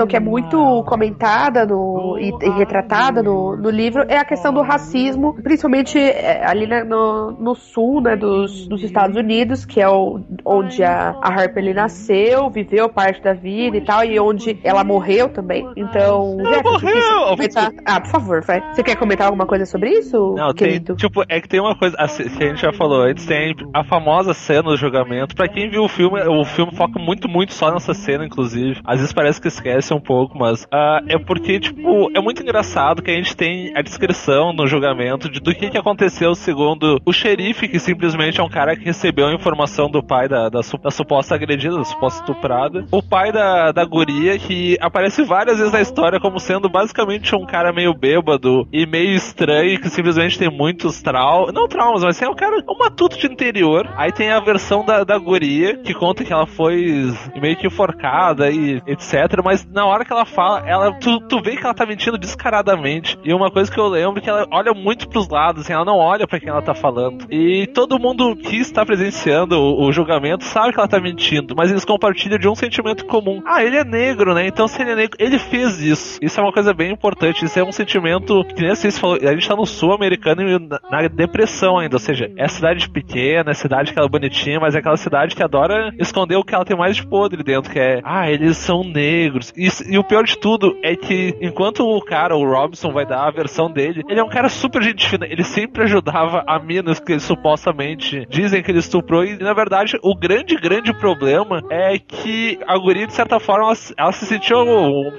questão 0.00 0.06
que 0.06 0.16
é 0.16 0.20
muito 0.20 0.84
comentada 0.84 1.66
no, 1.66 2.18
e, 2.18 2.30
e 2.42 2.50
retratada 2.50 3.22
no, 3.22 3.56
no 3.56 3.70
livro 3.70 4.04
é 4.08 4.18
a 4.18 4.24
questão 4.24 4.52
do 4.52 4.62
racismo, 4.62 5.34
principalmente 5.34 5.98
é, 5.98 6.46
ali 6.46 6.66
né, 6.66 6.84
no, 6.84 7.32
no 7.32 7.54
sul 7.54 8.00
né, 8.00 8.16
dos, 8.16 8.66
dos 8.66 8.82
Estados 8.82 9.16
Unidos, 9.16 9.64
que 9.64 9.80
é 9.80 9.88
o, 9.88 10.20
onde 10.50 10.82
a, 10.82 11.14
a 11.22 11.28
Harper 11.28 11.62
Lee 11.62 11.72
nasceu, 11.72 12.50
viveu 12.50 12.88
parte 12.88 13.22
da 13.22 13.32
vida 13.32 13.76
e 13.76 13.80
tal, 13.80 14.04
e 14.04 14.18
onde 14.18 14.58
ela 14.64 14.82
morreu 14.82 15.28
também. 15.28 15.64
Então, 15.76 16.36
Jeff, 16.38 16.62
você 16.64 16.86
quer 16.86 16.94
morreu! 16.94 17.26
comentar? 17.30 17.70
Ah, 17.86 18.00
por 18.00 18.10
favor, 18.10 18.44
vai. 18.44 18.60
Você 18.74 18.82
quer 18.82 18.96
comentar 18.96 19.26
alguma 19.28 19.46
coisa 19.46 19.64
sobre 19.64 19.90
isso, 19.90 20.34
Não, 20.36 20.52
tem, 20.52 20.68
querido? 20.68 20.96
tipo, 20.96 21.22
é 21.28 21.40
que 21.40 21.48
tem 21.48 21.60
uma 21.60 21.76
coisa, 21.76 21.96
assim, 21.98 22.28
que 22.28 22.42
a 22.42 22.48
gente 22.48 22.60
já 22.60 22.72
falou 22.72 23.02
antes, 23.02 23.24
tem 23.26 23.54
a 23.72 23.84
famosa 23.84 24.34
cena 24.34 24.70
do 24.70 24.76
julgamento. 24.76 25.36
Pra 25.36 25.46
quem 25.46 25.70
viu 25.70 25.84
o 25.84 25.88
filme, 25.88 26.20
o 26.22 26.44
filme 26.44 26.74
foca 26.74 26.98
muito, 26.98 27.28
muito 27.28 27.54
só 27.54 27.72
nessa 27.72 27.94
cena, 27.94 28.24
inclusive. 28.24 28.80
Às 28.84 28.98
vezes 28.98 29.12
parece 29.12 29.40
que 29.40 29.46
esquece 29.46 29.94
um 29.94 30.00
pouco, 30.00 30.36
mas 30.36 30.66
ah, 30.72 31.00
é 31.08 31.16
porque, 31.18 31.60
tipo, 31.60 32.10
é 32.12 32.20
muito 32.20 32.42
engraçado 32.42 33.02
que 33.02 33.10
a 33.10 33.14
gente 33.14 33.36
tem 33.36 33.72
a 33.76 33.82
descrição 33.82 34.52
no 34.52 34.66
julgamento 34.66 35.30
de, 35.30 35.38
do 35.38 35.54
que, 35.54 35.70
que 35.70 35.78
aconteceu 35.78 36.34
segundo 36.34 36.98
o 37.06 37.12
xerife, 37.12 37.68
que 37.68 37.78
simplesmente 37.78 38.40
é 38.40 38.42
um 38.42 38.48
cara 38.48 38.74
que 38.74 38.84
recebeu 38.84 39.26
a 39.28 39.34
informação 39.34 39.88
do 39.88 40.02
pai 40.02 40.28
da, 40.28 40.39
da, 40.48 40.62
su- 40.62 40.78
da 40.78 40.90
suposta 40.90 41.34
agredida, 41.34 41.76
da 41.76 41.84
suposta 41.84 42.20
estuprada. 42.20 42.84
O 42.90 43.02
pai 43.02 43.32
da, 43.32 43.72
da 43.72 43.84
guria, 43.84 44.38
que 44.38 44.76
aparece 44.80 45.22
várias 45.24 45.58
vezes 45.58 45.72
na 45.72 45.80
história 45.80 46.20
como 46.20 46.38
sendo 46.40 46.68
basicamente 46.68 47.34
um 47.34 47.44
cara 47.44 47.72
meio 47.72 47.92
bêbado 47.94 48.66
e 48.72 48.86
meio 48.86 49.14
estranho, 49.14 49.80
que 49.80 49.88
simplesmente 49.90 50.38
tem 50.38 50.50
muitos 50.50 51.02
traumas. 51.02 51.52
Não 51.52 51.68
traumas, 51.68 52.02
mas 52.02 52.20
é 52.22 52.28
um 52.28 52.34
cara, 52.34 52.62
um 52.68 52.78
matuto 52.78 53.18
de 53.18 53.26
interior. 53.26 53.88
Aí 53.96 54.12
tem 54.12 54.30
a 54.30 54.40
versão 54.40 54.84
da, 54.84 55.04
da 55.04 55.18
guria, 55.18 55.76
que 55.78 55.92
conta 55.94 56.24
que 56.24 56.32
ela 56.32 56.46
foi 56.46 57.12
meio 57.40 57.56
que 57.56 57.66
enforcada 57.66 58.50
e 58.50 58.80
etc. 58.86 59.40
Mas 59.44 59.66
na 59.66 59.84
hora 59.86 60.04
que 60.04 60.12
ela 60.12 60.24
fala, 60.24 60.62
ela, 60.66 60.92
tu, 60.94 61.20
tu 61.28 61.40
vê 61.42 61.56
que 61.56 61.64
ela 61.64 61.74
tá 61.74 61.84
mentindo 61.86 62.16
descaradamente. 62.18 63.18
E 63.24 63.32
uma 63.32 63.50
coisa 63.50 63.70
que 63.70 63.78
eu 63.78 63.88
lembro 63.88 64.18
é 64.18 64.20
que 64.22 64.30
ela 64.30 64.46
olha 64.52 64.72
muito 64.72 65.08
pros 65.08 65.28
lados, 65.28 65.62
assim, 65.62 65.72
ela 65.72 65.84
não 65.84 65.96
olha 65.96 66.26
pra 66.26 66.38
quem 66.38 66.48
ela 66.48 66.62
tá 66.62 66.74
falando. 66.74 67.26
E 67.30 67.66
todo 67.68 67.98
mundo 67.98 68.36
que 68.36 68.56
está 68.56 68.84
presenciando 68.84 69.56
o, 69.58 69.86
o 69.86 69.92
julgamento 69.92 70.19
sabe 70.44 70.72
que 70.72 70.78
ela 70.78 70.88
tá 70.88 71.00
mentindo, 71.00 71.54
mas 71.56 71.70
eles 71.70 71.84
compartilham 71.84 72.38
de 72.38 72.48
um 72.48 72.54
sentimento 72.54 73.04
comum. 73.06 73.42
Ah, 73.44 73.64
ele 73.64 73.76
é 73.76 73.84
negro, 73.84 74.34
né? 74.34 74.46
Então 74.46 74.66
se 74.68 74.80
ele 74.80 74.92
é 74.92 74.96
negro, 74.96 75.16
ele 75.18 75.38
fez 75.38 75.80
isso. 75.80 76.18
Isso 76.22 76.38
é 76.38 76.42
uma 76.42 76.52
coisa 76.52 76.72
bem 76.72 76.92
importante. 76.92 77.44
Isso 77.44 77.58
é 77.58 77.64
um 77.64 77.72
sentimento 77.72 78.44
que 78.44 78.62
nem 78.62 78.70
assim, 78.70 78.90
você 78.90 79.00
falou, 79.00 79.16
a 79.16 79.32
gente 79.32 79.48
tá 79.48 79.56
no 79.56 79.66
sul 79.66 79.92
americano 79.92 80.42
e 80.42 80.58
na, 80.58 80.80
na 80.90 81.08
depressão 81.08 81.78
ainda. 81.78 81.96
Ou 81.96 82.00
seja, 82.00 82.30
é 82.36 82.48
cidade 82.48 82.88
pequena, 82.88 83.50
é 83.50 83.54
cidade 83.54 83.92
que 83.92 83.98
ela 83.98 84.06
é 84.06 84.10
bonitinha, 84.10 84.60
mas 84.60 84.74
é 84.74 84.78
aquela 84.78 84.96
cidade 84.96 85.34
que 85.34 85.42
adora 85.42 85.92
esconder 85.98 86.36
o 86.36 86.44
que 86.44 86.54
ela 86.54 86.64
tem 86.64 86.76
mais 86.76 86.96
de 86.96 87.06
podre 87.06 87.42
dentro, 87.42 87.70
que 87.70 87.78
é, 87.78 88.00
ah, 88.04 88.30
eles 88.30 88.56
são 88.56 88.82
negros. 88.82 89.52
E, 89.56 89.68
e 89.88 89.98
o 89.98 90.04
pior 90.04 90.24
de 90.24 90.38
tudo 90.38 90.76
é 90.82 90.96
que 90.96 91.36
enquanto 91.40 91.80
o 91.80 92.00
cara, 92.02 92.36
o 92.36 92.44
Robson, 92.44 92.92
vai 92.92 93.06
dar 93.06 93.26
a 93.26 93.30
versão 93.30 93.70
dele, 93.70 94.02
ele 94.08 94.20
é 94.20 94.24
um 94.24 94.28
cara 94.28 94.48
super 94.48 94.82
gente 94.82 95.08
fina. 95.08 95.26
Ele 95.26 95.44
sempre 95.44 95.82
ajudava 95.84 96.44
a 96.46 96.58
minas 96.58 97.00
que 97.00 97.12
ele 97.12 97.20
supostamente 97.20 98.26
dizem 98.28 98.62
que 98.62 98.70
ele 98.70 98.78
estuprou. 98.78 99.24
E 99.24 99.38
na 99.38 99.52
verdade, 99.52 99.98
o 100.02 100.09
grande, 100.14 100.56
grande 100.56 100.92
problema 100.92 101.62
é 101.70 101.98
que 101.98 102.58
a 102.66 102.76
guria, 102.78 103.06
de 103.06 103.14
certa 103.14 103.38
forma, 103.38 103.66
ela, 103.66 103.74
ela 103.96 104.12
se 104.12 104.26
sentiu, 104.26 104.56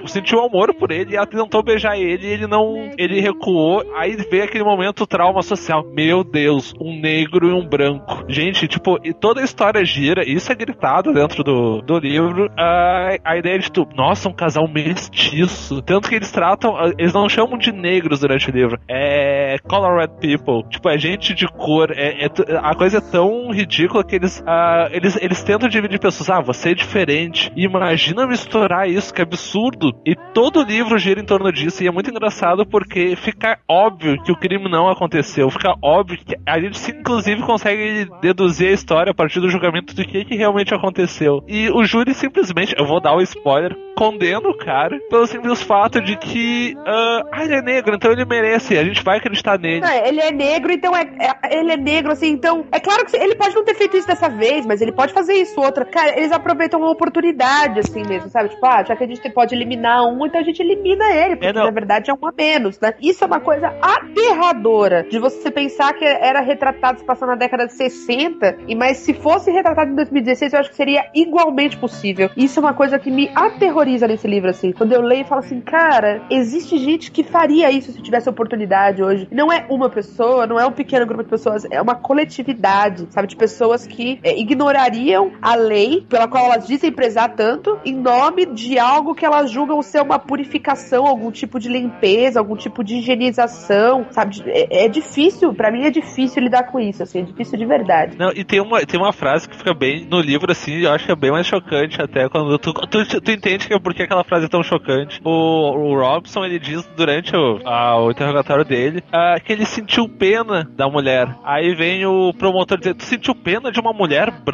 sentiu 0.06 0.44
amor 0.44 0.74
por 0.74 0.92
ele 0.92 1.14
e 1.14 1.16
ela 1.16 1.28
tentou 1.28 1.64
beijar 1.64 1.98
ele 1.98 2.28
e 2.28 2.30
ele 2.30 2.48
não. 2.48 2.92
Ele 2.98 3.20
recuou. 3.20 3.84
Aí 3.96 4.16
veio 4.30 4.44
aquele 4.44 4.64
momento 4.64 5.08
trauma 5.08 5.42
social. 5.42 5.84
Meu 5.94 6.24
Deus, 6.24 6.74
um 6.80 7.00
negro 7.00 7.50
e 7.50 7.54
um 7.54 7.68
branco. 7.68 8.24
Gente, 8.28 8.68
tipo, 8.68 8.98
e 9.04 9.14
toda 9.14 9.42
a 9.42 9.44
história 9.44 9.84
gira, 9.84 10.24
isso 10.28 10.52
é 10.52 10.56
gritado 10.56 11.14
dentro 11.14 11.44
do, 11.44 11.82
do 11.82 12.00
livro. 12.00 12.50
A, 12.58 13.18
a 13.24 13.38
ideia 13.38 13.60
de 13.60 13.72
tu, 13.72 13.88
nossa, 13.96 14.30
um 14.30 14.34
casal 14.34 14.68
mestiço. 14.68 15.82
Tanto 15.82 16.10
que 16.10 16.16
eles 16.16 16.32
tratam, 16.32 16.76
eles 16.98 17.14
não 17.14 17.28
chamam 17.28 17.58
de 17.58 17.72
negros 17.72 18.20
durante 18.20 18.50
o 18.50 18.54
livro. 18.54 18.80
É 18.90 19.56
colored 19.68 20.14
people. 20.20 20.68
Tipo, 20.70 20.90
é 20.90 20.98
gente 20.98 21.34
de 21.34 21.48
cor. 21.48 21.92
É, 21.92 22.26
é 22.26 22.30
a 22.62 22.76
coisa 22.76 22.98
é 22.98 23.02
tão 23.02 23.52
ridícula 23.52 24.04
que 24.04 24.16
eles, 24.16 24.44
ah, 24.82 24.90
eles, 24.92 25.18
eles 25.22 25.44
tentam 25.44 25.70
dividir 25.70 26.00
pessoas. 26.00 26.30
Ah, 26.30 26.42
você 26.42 26.72
é 26.72 26.74
diferente. 26.74 27.52
Imagina 27.56 28.28
misturar 28.28 28.90
isso, 28.90 29.14
que 29.14 29.22
absurdo. 29.22 29.92
E 30.06 30.16
todo 30.34 30.64
livro 30.64 30.98
gira 30.98 31.20
em 31.20 31.26
torno 31.26 31.52
disso. 31.52 31.84
E 31.84 31.88
é 31.88 31.92
muito 31.92 32.10
engraçado 32.10 32.66
porque 32.66 33.16
fica 33.16 33.60
óbvio 33.68 34.22
que 34.24 34.32
o 34.32 34.36
crime 34.36 34.70
não 34.70 34.90
aconteceu. 34.90 35.50
Fica 35.50 35.74
óbvio 35.82 36.18
que 36.18 36.36
a 36.46 36.60
gente 36.60 36.80
inclusive 36.92 37.42
consegue 37.42 38.08
deduzir 38.22 38.70
a 38.70 38.74
história 38.74 39.12
a 39.12 39.16
partir 39.16 39.40
do 39.40 39.50
julgamento 39.50 39.94
do 39.94 40.06
que, 40.06 40.26
que 40.26 40.36
realmente 40.36 40.74
aconteceu. 40.74 41.44
E 41.48 41.70
o 41.70 41.84
júri 41.84 42.14
simplesmente, 42.14 42.76
eu 42.78 42.86
vou 42.86 43.02
dar 43.02 43.16
o 43.16 43.22
spoiler, 43.22 43.76
condena 43.96 44.48
o 44.48 44.58
cara 44.58 45.00
pelo 45.10 45.28
simples 45.28 45.62
fato 45.62 46.02
de 46.02 46.16
que 46.18 46.76
ah, 46.86 47.22
ah, 47.32 47.44
ele 47.44 47.56
é 47.56 47.62
negro, 47.62 47.96
então 47.96 48.12
ele 48.12 48.26
merece. 48.26 48.78
A 48.78 48.84
gente 48.84 49.04
vai 49.04 49.18
acreditar 49.18 49.60
nele. 49.60 49.82
Não, 49.82 49.92
ele 50.06 50.20
é 50.20 50.32
negro, 50.32 50.72
então 50.72 50.96
é, 50.96 51.02
é- 51.02 51.60
Ele 51.60 51.72
é 51.72 51.78
negro, 51.78 52.12
assim, 52.12 52.30
então. 52.30 52.66
É 52.72 52.80
claro 52.80 53.06
que 53.06 53.16
ele 53.16 53.36
pode 53.36 53.56
não 53.56 53.64
ter 53.64 53.76
feito 53.76 53.98
isso 53.98 54.08
dessa 54.08 54.30
vez, 54.30 54.66
mas 54.72 54.82
ele 54.82 54.94
pode 54.94 55.12
fazer 55.12 55.34
isso 55.34 55.60
outra. 55.60 55.84
Cara, 55.84 56.18
eles 56.18 56.32
aproveitam 56.32 56.80
uma 56.80 56.90
oportunidade, 56.90 57.82
assim 57.82 58.04
mesmo, 58.08 58.30
sabe? 58.30 58.48
Tipo, 58.48 58.66
ah, 58.66 58.82
já 58.84 58.96
que 58.96 59.04
a 59.04 59.08
gente 59.08 59.30
pode 59.30 59.54
eliminar 59.54 60.02
um, 60.06 60.26
então 60.26 60.40
a 60.40 60.44
gente 60.46 60.62
elimina 60.62 61.12
ele, 61.12 61.36
porque 61.36 61.48
É, 61.48 61.52
na 61.52 61.70
verdade 61.70 62.10
é 62.10 62.14
um 62.14 62.26
a 62.26 62.32
menos, 62.32 62.80
né? 62.80 62.94
Isso 63.02 63.22
é 63.22 63.28
uma 63.28 63.42
coisa 63.42 63.68
aterradora 63.82 65.04
de 65.04 65.20
você 65.20 65.52
pensar 65.52 65.92
que 65.94 66.06
era 66.06 66.40
retratado 66.40 67.00
se 67.00 67.06
passando 67.06 67.32
na 67.32 67.36
década 67.36 67.68
de 67.68 67.74
60, 67.74 68.60
e 68.66 68.74
mas 68.74 68.98
se 68.98 69.14
fosse 69.14 69.52
retratado 69.52 69.92
em 69.92 69.96
2016, 69.96 70.54
eu 70.54 70.60
acho 70.62 70.70
que 70.70 70.76
seria 70.78 71.04
igualmente 71.14 71.78
possível. 71.78 72.30
Isso 72.38 72.58
é 72.58 72.62
uma 72.62 72.74
coisa 72.74 72.98
que 72.98 73.12
me 73.12 73.30
aterroriza 73.36 74.08
nesse 74.08 74.26
livro, 74.26 74.50
assim. 74.50 74.72
Quando 74.72 74.94
eu 74.94 75.02
leio 75.02 75.24
e 75.24 75.26
falo 75.26 75.40
assim, 75.40 75.60
cara, 75.60 76.22
existe 76.30 76.78
gente 76.78 77.12
que 77.12 77.26
faria 77.26 77.70
isso 77.70 77.92
se 77.92 78.02
tivesse 78.02 78.30
oportunidade 78.30 79.04
hoje. 79.04 79.28
Não 79.30 79.52
é 79.52 79.66
uma 79.70 79.90
pessoa, 79.90 80.48
não 80.48 80.58
é 80.58 80.66
um 80.66 80.72
pequeno 80.72 81.06
grupo 81.06 81.24
de 81.24 81.30
pessoas, 81.30 81.66
é 81.70 81.82
uma 81.82 81.96
coletividade, 81.96 83.06
sabe? 83.10 83.28
De 83.28 83.36
pessoas 83.36 83.86
que 83.86 84.18
é, 84.24 84.40
ignoram 84.40 84.61
ignorariam 84.62 85.32
a 85.42 85.56
lei 85.56 86.06
pela 86.08 86.28
qual 86.28 86.46
elas 86.46 86.68
dizem 86.68 86.92
prezar 86.92 87.36
tanto 87.36 87.80
em 87.84 87.94
nome 87.94 88.46
de 88.46 88.78
algo 88.78 89.16
que 89.16 89.26
elas 89.26 89.50
julgam 89.50 89.82
ser 89.82 90.02
uma 90.02 90.20
purificação, 90.20 91.08
algum 91.08 91.32
tipo 91.32 91.60
de 91.60 91.68
limpeza, 91.68 92.40
algum 92.40 92.56
tipo 92.56 92.84
de 92.84 92.98
higienização, 92.98 94.06
sabe? 94.12 94.44
É, 94.46 94.86
é 94.86 94.88
difícil, 94.88 95.54
para 95.54 95.72
mim 95.72 95.84
é 95.84 95.90
difícil 95.90 96.44
lidar 96.44 96.64
com 96.64 96.80
isso, 96.80 97.02
assim, 97.02 97.20
é 97.20 97.24
difícil 97.24 97.58
de 97.58 97.66
verdade. 97.66 98.16
Não, 98.18 98.32
e 98.32 98.44
tem 98.44 98.62
uma, 98.62 98.86
tem 98.86 99.00
uma 99.00 99.12
frase 99.12 99.50
que 99.50 99.58
fica 99.58 99.74
bem 99.74 100.06
no 100.10 100.20
livro, 100.20 100.52
assim, 100.52 100.82
eu 100.82 100.92
acho 100.92 101.06
que 101.06 101.12
é 101.12 101.16
bem 101.16 101.32
mais 101.32 101.48
chocante 101.48 102.02
até 102.02 102.30
quando 102.30 102.58
tu, 102.60 102.74
tu, 102.74 103.22
tu 103.22 103.32
entende 103.32 103.68
que 103.68 103.74
é 103.74 103.80
porque 103.80 104.04
aquela 104.04 104.24
frase 104.24 104.46
é 104.46 104.50
tão 104.50 104.62
chocante. 104.62 105.20
O, 105.24 105.32
o 105.32 106.00
Robson, 106.00 106.46
ele 106.46 106.60
diz 106.60 106.88
durante 106.96 107.36
o, 107.36 107.60
a, 107.66 108.00
o 108.00 108.12
interrogatório 108.12 108.64
dele 108.64 109.04
ah, 109.12 109.36
que 109.44 109.52
ele 109.52 109.66
sentiu 109.66 110.08
pena 110.08 110.70
da 110.76 110.88
mulher. 110.88 111.36
Aí 111.44 111.74
vem 111.74 112.06
o 112.06 112.34
promotor 112.34 112.78
dizer, 112.78 112.94
tu 112.94 113.04
sentiu 113.04 113.34
pena 113.34 113.72
de 113.72 113.80
uma 113.80 113.94
mulher 113.94 114.32
branca? 114.32 114.51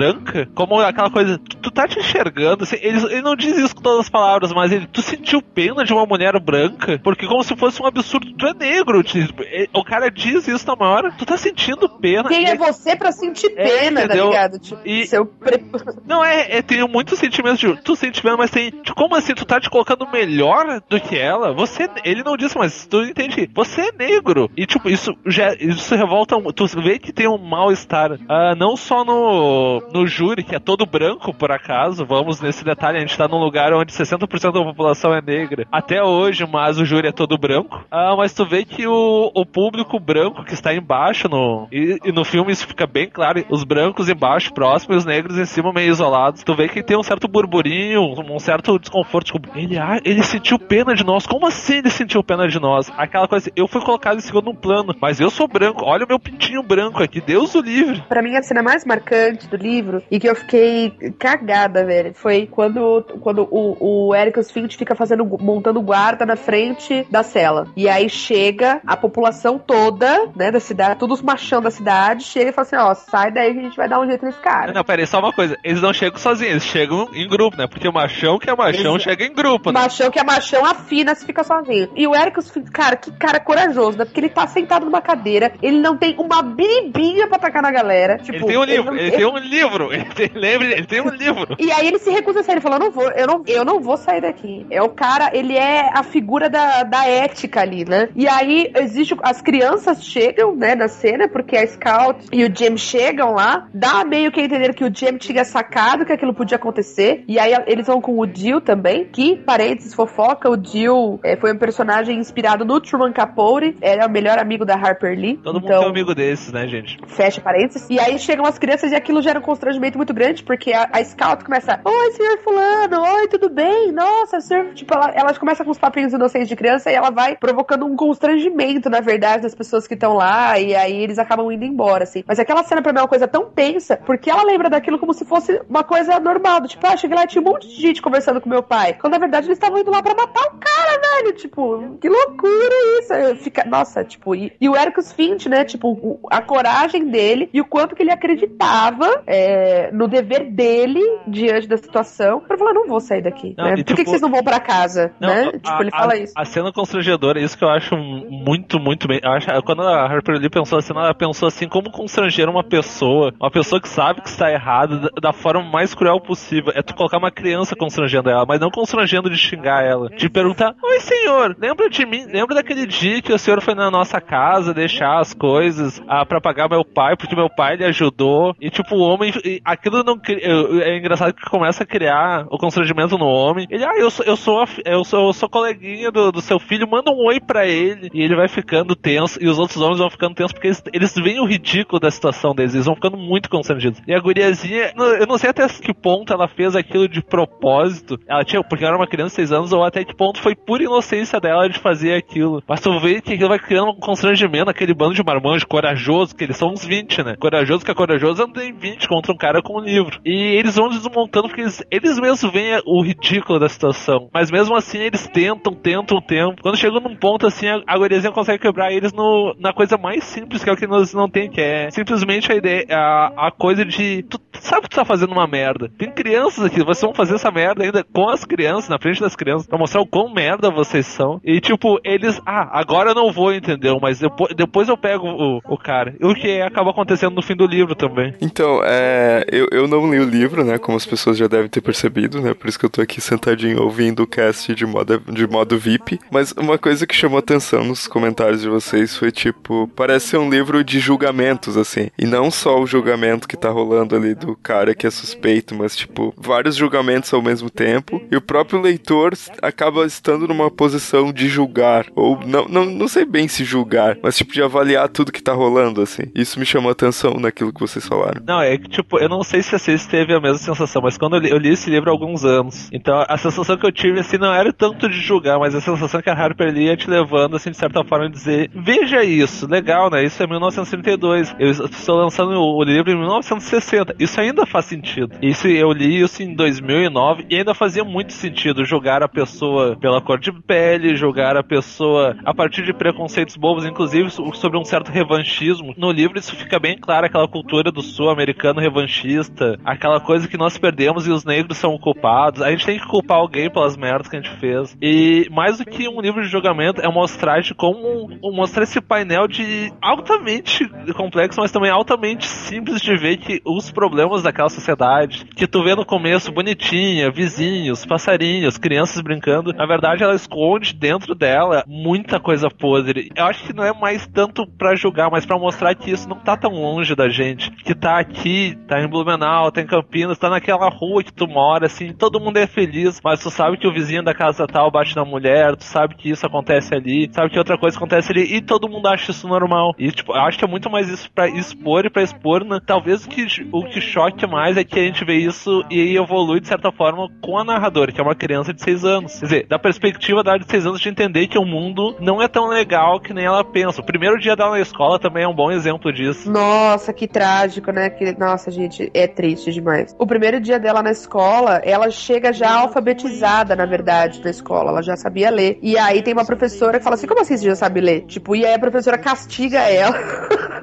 Como 0.54 0.80
aquela 0.80 1.10
coisa, 1.10 1.40
tá 1.78 1.88
te 1.88 2.00
enxergando, 2.00 2.63
assim, 2.63 2.78
ele, 2.82 2.98
ele 3.06 3.22
não 3.22 3.36
diz 3.36 3.58
isso 3.58 3.76
com 3.76 3.82
todas 3.82 4.02
as 4.02 4.10
palavras, 4.10 4.52
mas 4.52 4.72
ele, 4.72 4.88
tu 4.88 5.02
sentiu 5.02 5.42
pena 5.42 5.84
de 5.84 5.94
uma 5.94 6.06
mulher 6.06 6.40
branca? 6.40 7.00
Porque 7.04 7.26
como 7.28 7.44
se 7.44 7.56
fosse 7.56 7.82
um 7.82 7.86
absurdo, 7.86 8.34
tu 8.34 8.46
é 8.48 8.54
negro, 8.54 9.02
tipo, 9.04 9.44
ele- 9.44 9.70
o 9.74 9.84
cara 9.84 10.10
diz 10.10 10.48
isso 10.48 10.68
na 10.68 10.86
hora, 10.88 11.12
tu 11.12 11.26
tá 11.26 11.38
sentindo 11.38 11.88
pena. 11.88 12.28
Quem 12.30 12.46
é 12.48 12.56
você 12.56 12.96
pra 12.96 13.12
sentir 13.12 13.52
É, 13.56 13.63
pena, 13.63 14.00
tá 14.02 14.06
entendeu? 14.08 14.28
ligado? 14.30 14.60
Tipo, 14.60 14.82
E- 14.86 15.08
seu 15.08 15.26
pre... 15.26 15.63
Não, 16.06 16.24
é, 16.24 16.58
é 16.58 16.62
tem 16.62 16.86
muitos 16.88 17.20
sentimentos 17.20 17.60
de. 17.60 17.76
Tu 17.84 17.96
sente 17.96 18.22
pena, 18.22 18.38
mas 18.38 18.50
tem. 18.52 18.72
Como 18.96 19.16
assim? 19.16 19.34
Tu 19.34 19.46
tá 19.46 19.60
te 19.60 19.70
colocando 19.70 20.08
melhor 20.12 20.82
do 20.90 21.00
que 21.00 21.18
ela? 21.18 21.54
Você. 21.54 21.90
Ele 22.04 22.24
não 22.24 22.36
disse, 22.38 22.58
mas 22.58 22.86
tu 22.88 23.02
entende. 23.04 23.50
Você 23.54 23.82
é 23.82 23.92
negro. 23.92 24.50
E 24.56 24.66
tipo, 24.66 24.90
isso 24.90 25.13
já. 25.26 25.54
Isso 25.56 25.94
revolta. 25.96 26.36
Tu 26.54 26.66
vê 26.82 26.98
que 26.98 27.12
tem 27.13 27.28
um 27.28 27.38
mal-estar. 27.38 28.18
ah, 28.30 28.56
não 28.56 28.76
só 28.76 29.04
no. 29.04 29.82
No 29.94 30.08
júri, 30.08 30.44
que 30.44 30.56
é 30.56 30.60
todo 30.60 30.86
branco, 30.86 31.34
por 31.34 31.52
acaso. 31.52 31.66
Vamos 32.08 32.41
nesse 32.41 32.63
detalhe. 32.63 32.97
A 32.97 33.01
gente 33.01 33.17
tá 33.17 33.27
num 33.27 33.38
lugar 33.38 33.73
onde 33.73 33.91
60% 33.91 34.53
da 34.53 34.63
população 34.63 35.13
é 35.13 35.21
negra. 35.21 35.65
Até 35.71 36.01
hoje, 36.01 36.45
mas 36.45 36.77
o 36.77 36.86
júri 36.86 37.08
é 37.08 37.12
todo 37.12 37.38
branco. 37.38 37.86
Ah, 37.91 38.15
mas 38.15 38.34
tu 38.34 38.45
vê 38.45 38.63
que 38.63 38.88
o, 38.88 39.32
o 39.34 39.45
público 39.45 39.99
branco 39.99 40.43
que 40.43 40.53
está 40.53 40.73
embaixo 40.73 41.27
no. 41.27 41.67
E, 41.71 41.97
e 42.06 42.12
no 42.12 42.23
filme 42.23 42.51
isso 42.51 42.67
fica 42.67 42.88
bem 42.88 43.10
claro. 43.10 43.43
Os 43.49 43.63
brancos 43.63 44.10
embaixo, 44.10 44.53
próximo, 44.53 44.93
e 44.93 44.97
os 44.97 45.06
negros 45.06 45.38
em 45.38 45.45
cima, 45.45 45.73
meio 45.73 45.91
isolados. 45.91 46.43
Tu 46.43 46.56
vê 46.56 46.67
que 46.67 46.84
tem 46.84 46.97
um 46.97 47.03
certo 47.03 47.27
burburinho, 47.27 48.01
um 48.01 48.39
certo 48.39 48.80
desconforto. 48.80 49.34
Tipo, 49.34 49.58
ele, 49.58 49.77
ah, 49.77 49.99
ele 50.06 50.23
sentiu 50.23 50.58
pena 50.58 50.93
de 50.93 51.03
nós. 51.03 51.25
Como 51.25 51.47
assim 51.47 51.77
ele 51.77 51.89
sentiu 51.89 52.23
pena 52.23 52.47
de 52.47 52.60
nós? 52.60 52.91
Aquela 52.97 53.27
coisa 53.27 53.45
assim, 53.45 53.51
eu 53.56 53.67
fui 53.67 53.82
colocado 53.82 54.17
em 54.17 54.21
segundo 54.21 54.53
plano, 54.53 54.95
mas 55.01 55.19
eu 55.19 55.30
sou 55.30 55.47
branco. 55.47 55.84
Olha 55.86 56.06
o 56.06 56.08
meu 56.08 56.19
pintinho 56.19 56.63
branco 56.63 57.03
aqui. 57.03 57.19
Deus 57.19 57.53
o 57.56 57.62
livre. 57.62 58.03
Pra 58.08 58.21
mim, 58.21 58.36
a 58.36 58.41
cena 58.41 58.63
mais 58.63 58.86
marcante 58.86 59.47
do 59.47 59.58
livro 59.58 60.01
e 60.10 60.19
que 60.19 60.30
eu 60.30 60.36
fiquei 60.36 60.91
cagada, 61.19 61.57
velho, 61.65 62.13
foi 62.13 62.46
quando, 62.46 63.04
quando 63.22 63.48
o, 63.50 64.08
o 64.10 64.15
Ericus 64.15 64.52
Finch 64.52 64.78
fica 64.78 64.93
fazendo, 64.96 65.26
montando 65.39 65.82
guarda 65.82 66.26
na 66.26 66.36
frente 66.36 67.08
da 67.10 67.24
cela. 67.24 67.67
E 67.76 67.88
aí 67.89 68.10
chega 68.10 68.82
a 68.86 68.96
população 68.98 69.58
toda, 69.58 70.30
né, 70.36 70.52
da 70.52 70.60
cidade, 70.60 71.00
todos 71.00 71.20
os 71.20 71.26
machão 71.26 71.62
da 71.62 71.72
cidade, 71.72 72.24
chega 72.24 72.50
e 72.50 72.54
fala 72.54 72.67
assim: 72.67 72.76
ó, 72.76 72.93
sai 72.93 73.32
daí 73.32 73.54
que 73.54 73.60
a 73.60 73.63
gente 73.63 73.78
vai 73.78 73.88
dar 73.89 74.00
um 74.00 74.06
jeito 74.06 74.26
nesse 74.26 74.39
cara. 74.39 74.74
Não, 74.74 74.84
pera 74.84 75.02
aí, 75.02 75.08
só 75.08 75.20
uma 75.20 75.34
coisa. 75.34 75.58
Eles 75.63 75.82
não 75.82 75.93
chegam 75.93 76.17
sozinhos, 76.20 76.52
eles 76.52 76.65
chegam 76.65 77.10
em 77.13 77.28
grupo, 77.28 77.58
né? 77.58 77.65
Porque 77.67 77.88
o 77.88 77.93
machão 77.93 78.38
que 78.38 78.50
é 78.50 78.56
machão 78.56 78.96
Exa- 78.96 79.04
chega 79.10 79.26
em 79.26 79.34
grupo, 79.34 79.72
né? 79.72 79.80
Machão 79.82 80.12
que 80.12 80.20
é 80.20 80.24
machão, 80.24 80.65
afina 80.65 81.15
se 81.15 81.26
fica 81.26 81.43
sozinho. 81.43 81.89
E 81.96 82.06
o 82.08 82.15
Ericus, 82.15 82.50
Finch, 82.52 82.70
cara, 82.72 82.96
que 82.96 83.12
cara 83.12 83.39
corajoso, 83.39 83.98
né? 83.98 84.06
Porque 84.06 84.20
ele 84.20 84.30
tá 84.30 84.46
sentado 84.48 84.86
numa 84.86 85.02
cadeira, 85.02 85.54
ele 85.62 85.80
não 85.80 85.96
tem 85.98 86.15
uma 86.17 86.41
biribinha 86.41 87.28
pra 87.28 87.38
atacar 87.38 87.62
na 87.62 87.72
galera. 87.72 88.17
Tipo, 88.17 88.38
Ele 88.38 88.46
tem 88.46 88.58
um 88.58 88.63
livro, 88.63 88.91
não- 88.93 89.00
ele 89.00 89.12
tem 89.12 89.26
um 89.26 89.38
livro. 89.38 89.88
Ele 89.98 90.06
tem, 90.06 90.30
lembre, 90.34 90.72
ele 90.74 90.86
tem 90.86 91.02
um 91.02 91.10
livro. 91.10 91.37
E 91.60 91.71
aí 91.71 91.88
ele 91.88 92.00
se 92.00 92.10
recusa 92.10 92.39
a 92.39 92.43
sair, 92.43 92.56
ele 92.56 92.62
falou, 92.62 92.80
não 92.80 92.91
vou, 92.91 93.10
eu 93.12 93.28
não, 93.28 93.43
eu 93.47 93.65
não 93.65 93.80
vou 93.80 93.97
sair 93.97 94.21
daqui. 94.21 94.65
É 94.69 94.82
o 94.82 94.89
cara, 94.89 95.32
ele 95.34 95.56
é 95.56 95.89
a 95.93 96.04
figura 96.04 96.50
da, 96.50 96.84
da 96.84 97.08
ética 97.08 97.62
ali, 97.62 97.86
né? 97.86 98.10
E 98.15 98.28
aí 98.28 98.71
existe, 98.76 99.15
as 99.21 99.41
crianças 99.41 100.04
chegam, 100.04 100.56
né, 100.56 100.76
na 100.76 100.88
cena, 100.88 101.28
porque 101.28 101.58
a 101.58 101.67
Scout 101.67 102.26
e 102.32 102.43
o 102.43 102.56
Jim 102.56 102.78
chegam 102.78 103.34
lá, 103.34 103.67
dá 103.73 104.04
meio 104.06 104.32
que 104.32 104.39
a 104.39 104.43
entender 104.43 104.73
que 104.73 104.84
o 104.84 104.93
Jim 104.93 105.17
tinha 105.17 105.43
sacado 105.43 106.06
que 106.06 106.13
aquilo 106.13 106.34
podia 106.34 106.58
acontecer, 106.58 107.23
e 107.28 107.39
aí 107.39 107.54
eles 107.67 107.88
vão 107.88 108.02
com 108.02 108.19
o 108.19 108.28
Jill 108.28 108.62
também, 108.62 109.06
que, 109.06 109.36
parênteses, 109.36 109.93
fofoca, 109.93 110.50
o 110.50 110.58
Jill 110.62 111.19
é, 111.23 111.36
foi 111.36 111.54
um 111.54 111.58
personagem 111.58 112.17
inspirado 112.17 112.65
no 112.65 112.80
Truman 112.80 113.12
Capote, 113.12 113.76
era 113.82 114.06
o 114.06 114.10
melhor 114.10 114.38
amigo 114.39 114.65
da 114.65 114.76
Harper 114.76 115.17
Lee. 115.17 115.38
Todo 115.38 115.56
mundo 115.56 115.65
então, 115.65 115.80
tem 115.80 115.88
um 115.88 115.91
amigo 115.91 116.13
desses, 116.15 116.52
né, 116.52 116.67
gente? 116.67 116.97
fecha 117.08 117.41
parênteses. 117.41 117.88
E 117.89 118.00
aí 118.00 118.19
chegam 118.19 118.45
as 118.45 118.58
crianças 118.58 118.91
e 118.91 118.95
aquilo 118.95 119.21
gera 119.21 119.39
um 119.39 119.41
constrangimento 119.41 119.97
muito 119.97 120.13
grande, 120.13 120.43
porque 120.43 120.71
a, 120.71 120.88
a 120.91 121.04
Scout 121.04 121.27
começa, 121.36 121.80
oi, 121.84 122.12
senhor 122.12 122.38
fulano, 122.40 123.02
oi, 123.02 123.28
tudo 123.28 123.50
bem? 123.50 123.92
Nossa, 123.92 124.40
senhor... 124.40 124.74
Tipo, 124.74 124.94
ela, 124.94 125.12
ela 125.13 125.34
começa 125.34 125.63
com 125.66 125.72
os 125.72 125.78
papinhos 125.78 126.13
inocentes 126.13 126.48
de 126.48 126.56
criança 126.56 126.92
e 126.92 126.96
ela 126.96 127.10
vai 127.10 127.36
provocando 127.36 127.86
um 127.86 127.96
constrangimento, 127.96 128.90
na 128.90 129.00
verdade, 129.00 129.44
das 129.44 129.56
pessoas 129.56 129.88
que 129.88 129.94
estão 129.94 130.13
lá, 130.13 130.60
e 130.60 130.76
aí 130.76 131.04
eles 131.04 131.20
acabam 131.20 131.52
indo 131.52 131.66
embora, 131.66 132.04
assim. 132.04 132.24
Mas 132.26 132.40
aquela 132.40 132.63
cena 132.63 132.82
pra 132.82 132.94
mim 132.94 133.00
é 133.00 133.02
uma 133.02 133.08
coisa 133.08 133.28
tão 133.28 133.46
tensa, 133.46 133.98
porque 133.98 134.30
ela 134.30 134.44
lembra 134.44 134.70
daquilo 134.70 135.00
como 135.00 135.13
se 135.13 135.26
fosse 135.26 135.62
uma 135.70 135.84
coisa 135.84 136.20
normal, 136.20 136.62
do 136.62 136.68
tipo, 136.68 136.86
ah, 136.86 136.96
cheguei 136.96 137.18
lá 137.18 137.24
e 137.24 137.28
tinha 137.28 137.42
um 137.42 137.46
monte 137.46 137.68
de 137.68 137.82
gente 137.82 138.02
conversando 138.02 138.40
com 138.40 138.50
meu 138.50 138.63
pai. 138.63 138.94
Quando 138.94 139.13
na 139.13 139.20
verdade 139.20 139.48
eles 139.48 139.58
estavam 139.58 139.80
indo 139.80 139.92
lá 139.92 140.02
pra 140.02 140.16
matar 140.16 140.44
o 140.48 140.58
cara, 140.58 141.02
velho. 141.02 141.34
Tipo, 141.34 141.98
que 142.00 142.10
loucura 142.10 142.76
isso. 143.00 143.44
Fica, 143.44 143.63
nossa, 143.66 144.04
tipo, 144.04 144.36
e, 144.36 144.54
e 144.60 144.70
o 144.70 144.76
Ericus 144.76 145.12
Finch, 145.12 145.50
né? 145.50 145.66
Tipo, 145.66 146.20
a 146.30 146.42
coragem 146.42 147.08
dele 147.08 147.50
e 147.54 147.62
o 147.62 147.66
quanto 147.66 147.96
que 147.96 148.04
ele 148.04 148.12
acreditava 148.12 149.24
é, 149.26 149.92
no 149.92 150.08
dever 150.08 150.52
dele 150.52 151.02
diante 151.27 151.67
da 151.67 151.77
situação 151.77 152.39
pra 152.41 152.58
falar, 152.58 152.73
não 152.73 152.88
vou 152.88 152.99
sair 152.99 153.21
daqui. 153.21 153.53
Não, 153.58 153.65
né? 153.65 153.71
Por 153.71 153.77
que, 153.77 153.84
tipo- 153.86 153.97
que 154.03 154.10
vocês 154.10 154.21
não 154.21 154.30
vão 154.32 154.43
pra 154.43 154.60
casa? 154.60 155.12
Não, 155.19 155.30
né? 155.30 155.47
a- 155.47 155.51
Tipo, 155.60 155.82
ele 155.84 155.89
a- 155.93 155.97
fala 155.97 156.17
isso. 156.17 156.34
A 156.36 156.45
cena 156.45 156.71
constrangedora, 156.71 157.39
isso 157.39 157.58
que 157.58 157.63
eu 157.63 157.69
acho 157.69 157.95
muito, 157.97 158.80
muito 158.80 159.08
bem. 159.08 159.19
Acho, 159.23 159.47
quando 159.63 159.82
a 159.84 160.03
Harper 160.06 160.38
Lee 160.38 160.49
pensou 160.49 160.77
assim, 160.80 160.93
ela 160.93 161.13
pensou 161.13 161.47
assim, 161.47 161.67
como 161.67 161.91
constranger 161.91 162.49
uma 162.49 162.63
pessoa, 162.63 163.34
uma 163.39 163.51
pessoa 163.51 163.82
que 163.82 163.89
sabe 163.89 164.21
que 164.21 164.30
está 164.30 164.51
errada, 164.51 164.97
da, 164.99 165.10
da 165.21 165.34
forma 165.34 165.63
mais 165.63 165.93
cruel 165.93 166.19
possível. 166.19 166.71
É 166.75 166.82
tu 166.82 166.95
colocar 166.95 167.17
uma 167.17 167.32
criança 167.32 167.75
constrangendo 167.75 168.30
ela, 168.30 168.45
mas 168.47 168.60
não 168.60 168.69
constrangendo 168.69 169.30
de 169.30 169.38
xingar 169.38 169.84
ela. 169.84 170.10
De 170.10 170.30
perguntar, 170.30 170.73
oi 170.84 170.99
senhor, 170.99 171.56
lembra 171.60 171.89
de 171.89 172.06
mim? 172.06 172.25
Lembra 172.25 172.56
daquele 172.56 172.86
dia 172.86 173.21
que 173.21 173.34
o 173.34 173.38
senhor 173.39 173.62
foi 173.62 173.73
na 173.75 173.89
nossa 173.91 174.19
casa 174.21 174.73
deixar 174.73 175.19
as 175.19 175.34
coisas 175.34 176.01
ah, 176.08 176.25
para 176.25 176.41
pagar 176.41 176.69
meu 176.69 176.84
pai, 176.84 177.15
porque 177.15 177.36
meu 177.36 177.49
pai 177.49 177.75
lhe 177.75 177.86
ajudou. 177.86 178.56
E 178.60 178.69
tipo, 178.69 178.95
o 178.95 178.99
homem, 178.99 179.32
aquilo 179.63 180.03
não 180.03 180.17
cri- 180.17 180.41
é 180.43 180.95
engraçado 181.08 181.34
que 181.34 181.50
começa 181.50 181.84
a 181.84 181.86
criar 181.86 182.46
o 182.52 182.58
constrangimento 182.58 183.17
no 183.17 183.26
homem. 183.26 183.67
Ele, 183.70 183.84
ah, 183.84 183.98
eu 183.98 184.10
sou, 184.10 184.26
eu 184.26 184.36
sou, 184.36 184.62
a 184.62 184.67
eu 184.86 185.04
sou, 185.04 185.28
eu 185.28 185.34
sou 185.34 185.50
coleguinha 185.50 186.12
do, 186.12 186.32
do 186.32 186.41
seu 186.41 186.60
filho, 186.60 186.88
manda 186.88 187.12
um 187.12 187.26
oi 187.26 187.39
pra 187.39 187.65
ele. 187.65 188.10
E 188.13 188.22
ele 188.22 188.36
vai 188.36 188.48
ficando 188.48 188.96
tenso, 188.96 189.41
e 189.41 189.48
os 189.48 189.58
outros 189.58 189.82
homens 189.82 190.00
vão 190.00 190.10
ficando 190.10 190.36
tensos, 190.36 190.52
porque 190.52 190.67
eles, 190.67 190.84
eles 190.93 191.15
veem 191.15 191.39
o 191.39 191.46
ridículo 191.46 192.00
da 192.00 192.12
situação 192.12 192.54
deles, 192.54 192.74
eles 192.74 192.86
vão 192.86 192.96
ficando 192.96 193.17
muito 193.17 193.50
constrangidos. 193.50 194.02
E 194.08 194.13
a 194.13 194.20
guriazinha, 194.20 194.93
eu 195.20 195.26
não 195.26 195.38
sei 195.38 195.50
até 195.50 195.67
que 195.67 195.93
ponto 195.93 196.34
ela 196.34 196.48
fez 196.48 196.76
aquilo 196.76 197.08
de 197.08 197.22
propósito. 197.22 198.20
Ela 198.28 198.43
tinha, 198.43 198.63
porque 198.63 198.84
ela 198.84 198.93
era 198.93 199.02
uma 199.02 199.08
criança 199.08 199.41
de 199.41 199.48
6 199.48 199.52
anos, 199.52 199.74
ou 199.74 199.84
até 199.84 200.04
que 200.04 200.15
ponto 200.15 200.41
foi 200.41 200.56
pura 200.56 200.84
inocência 200.84 201.39
dela 201.39 201.70
de 201.70 201.80
fazer 201.80 202.13
aquilo. 202.13 202.62
Mas 202.67 202.82
tu 202.82 203.00
vê 203.00 203.22
que 203.22 203.34
aquilo 203.34 203.50
vai 203.50 203.60
criando 203.60 203.91
um 203.91 204.00
constrangimento, 204.00 204.70
aquele 204.70 204.93
bando 204.93 205.13
de 205.13 205.24
marmanjo 205.24 205.67
corajoso, 205.67 206.36
que 206.36 206.43
eles 206.43 206.58
são 206.58 206.70
uns 206.70 206.86
20, 206.86 207.24
né? 207.24 207.36
Corajoso 207.39 207.86
que 207.86 207.91
é 207.91 207.93
corajoso, 207.93 208.41
não 208.41 208.54
tem 208.54 208.74
20 208.74 209.08
contra 209.08 209.32
um 209.32 209.38
cara 209.38 209.62
com 209.62 209.80
um 209.80 209.84
livro. 209.84 210.20
E 210.26 210.32
eles 210.32 210.76
vão 210.76 210.89
desmontando 210.98 211.48
porque 211.48 211.62
eles, 211.62 211.84
eles 211.90 212.20
mesmos 212.20 212.52
veem 212.52 212.82
o 212.86 213.02
ridículo 213.02 213.60
da 213.60 213.70
situação. 213.70 214.30
Mas 214.34 214.52
mesmo 214.52 214.76
assim, 214.76 215.00
eles 215.00 215.28
tentam, 215.28 215.74
tentam, 215.74 216.22
tentam. 216.22 216.56
Quando 216.62 216.78
chegam 216.78 217.00
num 217.00 217.16
ponto 217.16 217.48
assim, 217.48 217.68
a, 217.68 217.82
a 217.86 217.98
guriazinha 217.98 218.32
consegue 218.32 218.62
quebrar 218.62 218.92
eles 218.92 219.14
no, 219.14 219.56
na 219.60 219.74
coisa 219.74 219.98
mais 219.98 220.24
simples, 220.24 220.64
que 220.64 220.70
é 220.70 220.74
o 220.74 220.78
que 220.78 220.88
nós 220.88 221.14
não 221.14 221.30
tem, 221.30 221.50
que 221.50 221.62
é 221.62 221.90
simplesmente 221.92 222.52
a 222.52 222.56
ideia, 222.56 222.86
a, 222.90 223.48
a 223.48 223.52
coisa 223.52 223.86
de. 223.86 224.24
Tu 224.24 224.40
sabe 224.60 224.84
que 224.84 224.90
tu 224.90 224.96
tá 224.96 225.06
fazendo 225.06 225.32
uma 225.32 225.48
merda. 225.48 225.90
Tem 225.98 226.12
crianças 226.12 226.66
aqui, 226.66 226.84
vocês 226.84 227.02
vão 227.02 227.14
fazer 227.14 227.36
essa 227.36 227.52
merda 227.52 227.84
ainda 227.84 228.04
com 228.04 228.30
as 228.30 228.44
crianças, 228.44 228.90
na 228.90 229.00
frente 229.00 229.22
das 229.22 229.36
crianças, 229.36 229.68
pra 229.68 229.78
mostrar 229.78 230.02
o 230.02 230.08
quão 230.08 230.34
merda 230.34 230.70
vocês 230.70 231.06
são. 231.06 231.40
E 231.44 231.60
tipo, 231.60 232.00
eles, 232.04 232.40
ah, 232.46 232.80
agora 232.80 233.12
eu 233.12 233.16
não 233.16 233.32
vou, 233.32 233.54
entendeu? 233.54 233.98
Mas 234.02 234.20
depois, 234.20 234.54
depois 234.56 234.90
eu 234.90 234.98
pego 234.98 235.28
o, 235.28 235.60
o 235.66 235.78
cara. 235.78 236.16
O 236.22 236.34
que 236.34 236.62
acaba 236.62 236.92
acontecendo 236.92 237.36
no 237.36 237.42
fim 237.42 237.56
do 237.56 237.66
livro 237.66 237.96
também. 237.96 238.34
Então, 238.42 238.82
é, 238.84 239.46
eu, 239.52 239.68
eu 239.72 239.88
não 239.88 240.10
li 240.10 240.20
o 240.20 240.30
livro, 240.30 240.64
né? 240.64 240.78
Como 240.88 240.95
as 240.95 241.06
pessoas 241.06 241.38
já 241.38 241.47
devem 241.47 241.67
ter 241.67 241.82
percebido, 241.82 242.39
né? 242.39 242.54
Por 242.54 242.69
isso 242.69 242.80
que 242.80 242.86
eu 242.86 242.89
tô 242.89 243.02
aqui 243.02 243.19
sentadinho 243.19 243.84
ouvindo 243.84 244.23
o 244.23 244.26
cast 244.26 244.73
de 244.73 244.86
modo, 244.86 245.21
de 245.30 245.45
modo 245.45 245.78
VIP. 245.78 246.17
Mas 246.32 246.54
uma 246.54 246.78
coisa 246.78 247.06
que 247.06 247.13
chamou 247.13 247.38
atenção 247.38 247.84
nos 247.84 248.08
comentários 248.08 248.62
de 248.62 248.69
vocês 248.69 249.17
foi 249.17 249.30
tipo, 249.30 249.91
parece 249.97 250.38
um 250.38 250.50
livro 250.50 250.86
de 250.86 251.02
julgamentos, 251.02 251.76
assim. 251.76 252.10
E 252.17 252.26
não 252.26 252.50
só 252.50 252.80
o 252.80 252.88
julgamento 252.88 253.50
que 253.50 253.58
tá 253.58 253.69
rolando 253.69 254.15
ali 254.15 254.34
do 254.34 254.56
cara 254.56 254.95
que 254.95 255.06
é 255.06 255.12
suspeito, 255.12 255.76
mas 255.76 255.93
tipo, 255.93 256.34
vários 256.38 256.78
julgamentos 256.78 257.34
ao 257.34 257.41
mesmo 257.41 257.69
tempo. 257.69 258.21
E 258.32 258.38
o 258.38 258.41
próprio 258.41 258.80
leitor 258.80 259.34
acaba 259.62 260.06
estando 260.06 260.47
numa 260.47 260.71
posição 260.71 261.34
de 261.34 261.50
julgar. 261.50 262.06
Ou 262.15 262.39
não, 262.45 262.65
não, 262.69 262.86
não 262.86 263.10
sei 263.10 263.26
bem 263.26 263.50
se 263.50 263.65
julgar, 263.65 264.17
mas 264.23 264.38
tipo, 264.38 264.54
de 264.54 264.63
avaliar 264.63 265.10
tudo 265.10 265.34
que 265.34 265.43
tá 265.43 265.52
rolando, 265.52 266.02
assim. 266.02 266.32
Isso 266.34 266.58
me 266.58 266.65
chamou 266.65 266.89
atenção 266.89 267.34
naquilo 267.34 267.73
que 267.73 267.82
vocês 267.82 268.08
falaram. 268.08 268.41
Não, 268.47 268.62
é 268.62 268.78
que, 268.78 268.88
tipo, 268.88 269.19
eu 269.19 269.28
não 269.28 269.43
sei 269.43 269.62
se 269.62 269.78
vocês 269.78 270.06
teve 270.06 270.34
a 270.34 270.39
mesma 270.39 270.58
sensação, 270.58 270.77
mas 271.02 271.18
quando 271.18 271.36
eu 271.36 271.40
li, 271.40 271.50
eu 271.50 271.58
li 271.58 271.70
esse 271.70 271.90
livro 271.90 272.10
há 272.10 272.13
alguns 272.13 272.44
anos. 272.44 272.90
Então, 272.92 273.24
a 273.28 273.38
sensação 273.38 273.78
que 273.78 273.86
eu 273.86 273.92
tive, 273.92 274.20
assim, 274.20 274.38
não 274.38 274.54
era 274.54 274.72
tanto 274.72 275.10
de 275.10 275.20
julgar, 275.20 275.60
mas 275.60 275.76
a 275.76 275.82
sensação 275.82 276.22
que 276.22 276.30
a 276.30 276.34
Harper 276.34 276.72
lia 276.72 276.96
te 276.96 277.10
levando, 277.10 277.56
assim, 277.56 277.72
de 277.72 277.78
certa 277.78 278.04
forma, 278.04 278.26
a 278.26 278.30
dizer: 278.30 278.70
Veja 278.74 279.24
isso, 279.24 279.68
legal, 279.68 280.10
né? 280.10 280.24
Isso 280.24 280.42
é 280.42 280.48
1932. 280.48 281.56
Eu 281.60 281.72
estou 281.72 282.16
lançando 282.16 282.52
o 282.60 282.84
livro 282.84 283.12
em 283.12 283.18
1960. 283.18 284.16
Isso 284.20 284.40
ainda 284.40 284.66
faz 284.66 284.86
sentido. 284.86 285.36
Isso 285.42 285.68
eu 285.68 285.92
li 285.92 286.22
isso 286.22 286.42
em 286.42 286.56
2009 286.56 287.46
e 287.50 287.56
ainda 287.56 287.74
fazia 287.74 288.04
muito 288.04 288.34
sentido 288.34 288.86
julgar 288.86 289.24
a 289.24 289.28
pessoa 289.28 289.96
pela 290.00 290.22
cor 290.22 290.40
de 290.40 290.52
pele, 290.52 291.16
julgar 291.16 291.58
a 291.58 291.63
pessoa 291.63 292.36
a 292.46 292.54
partir 292.54 292.84
de 292.84 292.94
preconceitos 292.94 293.56
bobos, 293.56 293.86
inclusive 293.86 294.30
sobre 294.30 294.78
um 294.78 294.84
certo 294.84 295.12
revanchismo. 295.12 295.94
No 295.98 296.12
livro 296.12 296.40
isso 296.40 296.56
fica 296.56 296.80
bem 296.80 296.98
claro, 296.98 297.26
aquela 297.26 297.48
cultura 297.48 297.92
do 297.92 298.02
sul-americano 298.02 298.80
revanchista, 298.80 299.80
aquela 299.84 300.20
coisa 300.20 300.48
que 300.48 300.58
nós 300.58 300.66
perdemos 300.75 301.27
e 301.27 301.32
os 301.32 301.45
negros 301.45 301.77
são 301.77 301.95
culpados. 301.99 302.63
A 302.63 302.71
gente 302.71 302.86
tem 302.86 302.99
que 302.99 303.06
culpar 303.06 303.38
alguém 303.38 303.69
pelas 303.69 303.95
merdas 303.95 304.27
que 304.27 304.36
a 304.36 304.41
gente 304.41 304.56
fez. 304.60 304.97
E 304.99 305.47
mais 305.51 305.77
do 305.77 305.86
que 305.86 306.10
um 306.10 306.19
livro 306.19 306.41
de 306.41 306.47
julgamento, 306.47 306.99
é 306.99 307.08
mostrar 307.08 307.62
de 307.62 307.75
como 307.75 308.27
mostrar 308.51 308.84
esse 308.84 308.99
painel 308.99 309.47
de 309.47 309.93
altamente 310.01 310.89
complexo, 311.13 311.60
mas 311.60 311.71
também 311.71 311.91
altamente 311.91 312.47
simples 312.47 313.01
de 313.01 313.15
ver 313.15 313.38
que 313.38 313.62
os 313.63 313.91
problemas 313.91 314.41
daquela 314.41 314.69
sociedade, 314.69 315.45
que 315.45 315.67
tu 315.67 315.84
vê 315.84 315.93
no 315.95 316.06
começo 316.06 316.51
bonitinha, 316.51 317.30
vizinhos, 317.30 318.06
passarinhos, 318.06 318.77
crianças 318.77 319.21
brincando, 319.21 319.73
na 319.73 319.86
verdade 319.86 320.23
ela 320.23 320.36
esconde 320.36 320.93
dentro 320.93 321.36
dela 321.36 321.84
muita 321.86 322.39
coisa 322.39 322.69
podre. 322.69 323.30
Eu 323.36 323.45
acho 323.45 323.65
que 323.65 323.73
não 323.73 323.84
é 323.84 323.93
mais 323.93 324.25
tanto 324.27 324.65
para 324.65 324.95
julgar, 324.95 325.30
mas 325.30 325.45
para 325.45 325.58
mostrar 325.58 325.93
que 325.93 326.12
isso 326.12 326.27
não 326.27 326.38
tá 326.38 326.56
tão 326.56 326.71
longe 326.71 327.15
da 327.15 327.30
gente, 327.30 327.69
que 327.71 327.93
tá 327.93 328.19
aqui, 328.19 328.77
tá 328.88 328.99
em 329.01 329.08
Blumenau, 329.08 329.71
tá 329.71 329.82
em 329.82 329.86
Campinas, 329.86 330.38
tá 330.38 330.47
naquela 330.50 330.90
rua 330.90 331.24
que 331.24 331.34
tu 331.34 331.48
mora, 331.48 331.86
assim, 331.86 332.14
todo 332.14 332.40
mundo 332.40 332.58
é 332.58 332.68
feliz, 332.68 333.20
mas 333.24 333.42
tu 333.42 333.50
sabe 333.50 333.78
que 333.78 333.88
o 333.88 333.94
vizinho 333.94 334.24
da 334.24 334.34
casa 334.34 334.68
tal 334.68 334.92
bate 334.92 335.16
na 335.16 335.26
mulher, 335.26 335.76
tu 335.76 335.84
sabe 335.84 336.16
que 336.16 336.30
isso 336.30 336.46
acontece 336.46 336.94
ali, 336.94 337.30
sabe 337.32 337.50
que 337.50 337.58
outra 337.58 337.78
coisa 337.78 337.98
acontece 337.98 338.32
ali 338.32 338.56
e 338.56 338.62
todo 338.62 338.90
mundo 338.90 339.08
acha 339.08 339.32
isso 339.32 339.48
normal. 339.48 339.94
E 339.98 340.12
tipo, 340.12 340.34
acho 340.34 340.58
que 340.58 340.66
é 340.66 340.68
muito 340.68 340.90
mais 340.90 341.10
isso 341.10 341.30
para 341.32 341.48
expor 341.48 342.06
e 342.06 342.10
para 342.10 342.24
expor, 342.24 342.64
né? 342.64 342.80
talvez 342.86 343.26
o 343.26 343.30
que, 343.30 343.46
o 343.72 343.84
que 343.86 344.02
choque 344.02 344.46
mais 344.46 344.78
é 344.78 344.84
que 344.84 345.00
a 345.00 345.04
gente 345.04 345.24
vê 345.26 345.36
isso 345.36 345.84
e 345.90 346.18
evolui 346.18 346.60
de 346.60 346.68
certa 346.68 346.92
forma 346.92 347.30
com 347.42 347.58
a 347.58 347.64
narradora, 347.64 348.12
que 348.12 348.20
é 348.20 348.24
uma 348.24 348.36
criança 348.36 348.74
de 348.74 348.82
6 348.82 349.06
anos. 349.06 349.40
Quer 349.40 349.46
dizer, 349.46 349.68
da 349.68 349.80
perspectiva 349.80 350.44
da 350.44 350.58
de 350.58 350.70
6 350.70 350.86
anos 350.86 351.02
de 351.02 351.10
entender 351.10 351.48
que 351.48 351.58
o 351.58 351.66
mundo 351.66 352.16
não 352.20 352.42
é 352.42 352.48
tão 352.48 352.68
legal 352.68 353.20
que 353.20 353.34
nem 353.34 353.46
ela 353.46 353.64
pensa. 353.64 354.02
O 354.02 354.06
primeiro 354.06 354.40
dia 354.40 354.56
dela 354.56 354.72
na 354.72 354.80
escola 354.80 355.20
também 355.20 355.44
é 355.44 355.48
um 355.48 355.56
bom 355.56 355.72
exemplo 355.72 356.12
disso. 356.12 356.50
Nossa, 356.50 357.14
que 357.14 357.28
trágico, 357.28 357.92
né? 357.92 358.10
Que, 358.10 358.38
nossa, 358.38 358.72
gente, 358.72 359.12
é 359.14 359.28
triste 359.28 359.72
demais. 359.72 360.16
O 360.18 360.26
primeiro 360.38 360.62
dia 360.62 360.80
dela 360.80 361.02
na 361.02 361.10
escola, 361.10 361.82
ela 361.84 362.12
chega 362.12 362.54
já 362.54 362.71
alfabetizada, 362.71 363.76
na 363.76 363.88
verdade, 363.88 364.39
na 364.43 364.52
escola. 364.52 364.91
Ela 364.91 365.02
já 365.02 365.15
sabia 365.15 365.50
ler. 365.50 365.80
E 365.82 365.97
aí 365.97 366.21
tem 366.21 366.32
uma 366.32 366.45
professora 366.45 367.00
que 367.00 367.04
fala 367.04 367.15
assim: 367.15 367.26
como 367.26 367.41
assim 367.41 367.58
você 367.58 367.65
já 367.65 367.76
sabe 367.76 368.00
ler? 368.00 368.26
Tipo, 368.28 368.56
e 368.56 368.63
aí 368.63 368.76
a 368.76 368.80
professora 368.80 369.17
castiga 369.17 369.80
ela. 369.80 370.15